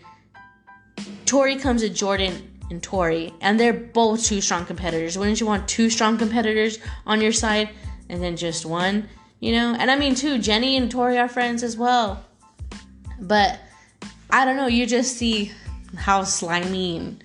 Tori 1.25 1.55
comes 1.55 1.81
with 1.81 1.95
Jordan 1.95 2.59
and 2.69 2.81
Tori, 2.81 3.33
and 3.41 3.59
they're 3.59 3.73
both 3.73 4.23
two 4.23 4.41
strong 4.41 4.65
competitors. 4.65 5.17
Wouldn't 5.17 5.39
you 5.39 5.45
want 5.45 5.67
two 5.67 5.89
strong 5.89 6.17
competitors 6.17 6.79
on 7.05 7.21
your 7.21 7.31
side 7.31 7.69
and 8.09 8.21
then 8.21 8.37
just 8.37 8.65
one? 8.65 9.09
You 9.39 9.53
know? 9.53 9.75
And 9.77 9.89
I 9.89 9.95
mean, 9.95 10.15
too, 10.15 10.37
Jenny 10.39 10.77
and 10.77 10.89
Tori 10.89 11.17
are 11.17 11.27
friends 11.27 11.63
as 11.63 11.77
well. 11.77 12.23
But 13.19 13.59
I 14.29 14.45
don't 14.45 14.57
know, 14.57 14.67
you 14.67 14.85
just 14.85 15.17
see 15.17 15.51
how 15.95 16.23
slimy 16.23 16.97
and 16.97 17.23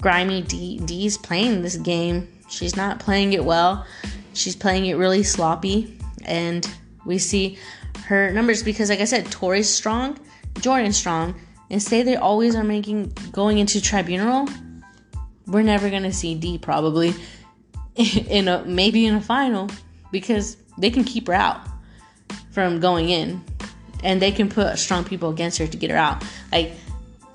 grimy 0.00 0.42
D 0.42 0.78
D's 0.78 1.16
playing 1.18 1.62
this 1.62 1.76
game. 1.76 2.28
She's 2.48 2.76
not 2.76 3.00
playing 3.00 3.32
it 3.32 3.44
well. 3.44 3.86
She's 4.32 4.56
playing 4.56 4.86
it 4.86 4.94
really 4.94 5.22
sloppy. 5.22 5.98
And 6.24 6.68
we 7.04 7.18
see 7.18 7.58
her 8.06 8.30
numbers 8.32 8.62
because 8.62 8.90
like 8.90 9.00
I 9.00 9.04
said, 9.04 9.26
Tori's 9.26 9.68
strong, 9.68 10.18
Jordan's 10.60 10.96
strong, 10.96 11.34
and 11.70 11.82
say 11.82 12.02
they 12.02 12.16
always 12.16 12.54
are 12.54 12.64
making 12.64 13.12
going 13.32 13.58
into 13.58 13.80
tribunal, 13.80 14.48
we're 15.46 15.62
never 15.62 15.90
gonna 15.90 16.12
see 16.12 16.34
D 16.34 16.58
probably 16.58 17.14
in 17.96 18.48
a 18.48 18.64
maybe 18.64 19.06
in 19.06 19.14
a 19.14 19.20
final 19.20 19.68
because 20.10 20.56
they 20.78 20.90
can 20.90 21.04
keep 21.04 21.26
her 21.26 21.34
out 21.34 21.60
from 22.50 22.80
going 22.80 23.08
in 23.08 23.44
and 24.02 24.20
they 24.20 24.30
can 24.30 24.48
put 24.48 24.78
strong 24.78 25.04
people 25.04 25.30
against 25.30 25.58
her 25.58 25.66
to 25.66 25.76
get 25.76 25.90
her 25.90 25.96
out 25.96 26.24
like 26.52 26.72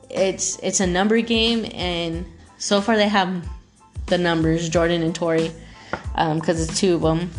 it's 0.10 0.58
it's 0.60 0.80
a 0.80 0.88
number 0.88 1.20
game 1.22 1.66
and 1.74 2.26
so 2.60 2.80
far 2.82 2.96
they 2.96 3.08
have 3.08 3.48
the 4.08 4.18
numbers 4.18 4.70
jordan 4.70 5.02
and 5.02 5.16
tori 5.16 5.52
because 6.36 6.62
it's 6.70 6.80
two 6.80 6.96
of 6.96 7.02
them 7.02 7.30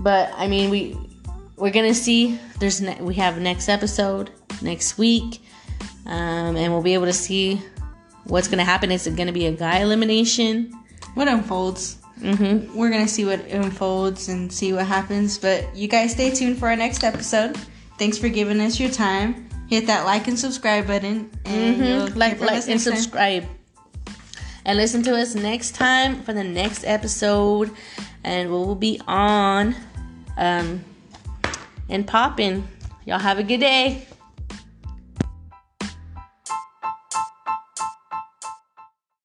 but 0.00 0.30
i 0.36 0.46
mean 0.46 0.70
we 0.70 0.96
we're 1.56 1.72
gonna 1.72 1.94
see 1.94 2.38
there's 2.60 2.80
ne- 2.80 3.00
we 3.00 3.14
have 3.14 3.38
next 3.40 3.68
episode 3.68 4.30
next 4.62 4.98
week 4.98 5.42
um, 6.06 6.56
and 6.56 6.72
we'll 6.72 6.82
be 6.82 6.94
able 6.94 7.04
to 7.06 7.12
see 7.12 7.60
what's 8.24 8.48
gonna 8.48 8.64
happen 8.64 8.90
is 8.90 9.06
it 9.06 9.16
gonna 9.16 9.32
be 9.32 9.46
a 9.46 9.52
guy 9.52 9.78
elimination 9.80 10.72
What 11.14 11.26
unfolds? 11.28 11.96
mm-hmm. 12.20 12.76
We're 12.76 12.90
gonna 12.90 13.08
see 13.08 13.24
what 13.24 13.40
unfolds 13.46 14.28
and 14.28 14.52
see 14.52 14.72
what 14.72 14.86
happens. 14.86 15.38
But 15.38 15.74
you 15.74 15.88
guys 15.88 16.12
stay 16.12 16.30
tuned 16.30 16.58
for 16.58 16.68
our 16.68 16.76
next 16.76 17.02
episode. 17.04 17.56
Thanks 17.98 18.18
for 18.18 18.28
giving 18.28 18.60
us 18.60 18.78
your 18.78 18.90
time. 18.90 19.48
Hit 19.68 19.86
that 19.86 20.04
like 20.04 20.28
and 20.28 20.38
subscribe 20.38 20.86
button, 20.86 21.30
and 21.44 21.76
Mm-hmm. 21.76 22.18
like 22.18 22.40
like 22.40 22.52
and 22.68 22.78
time. 22.78 22.78
subscribe 22.78 23.44
and 24.68 24.76
listen 24.76 25.02
to 25.02 25.16
us 25.16 25.34
next 25.34 25.74
time 25.74 26.22
for 26.22 26.34
the 26.34 26.44
next 26.44 26.84
episode. 26.84 27.70
And 28.22 28.50
we'll 28.50 28.74
be 28.74 29.00
on 29.08 29.74
um 30.36 30.84
and 31.88 32.06
popping. 32.06 32.68
Y'all 33.06 33.18
have 33.18 33.38
a 33.38 33.42
good 33.42 33.60
day 33.60 34.06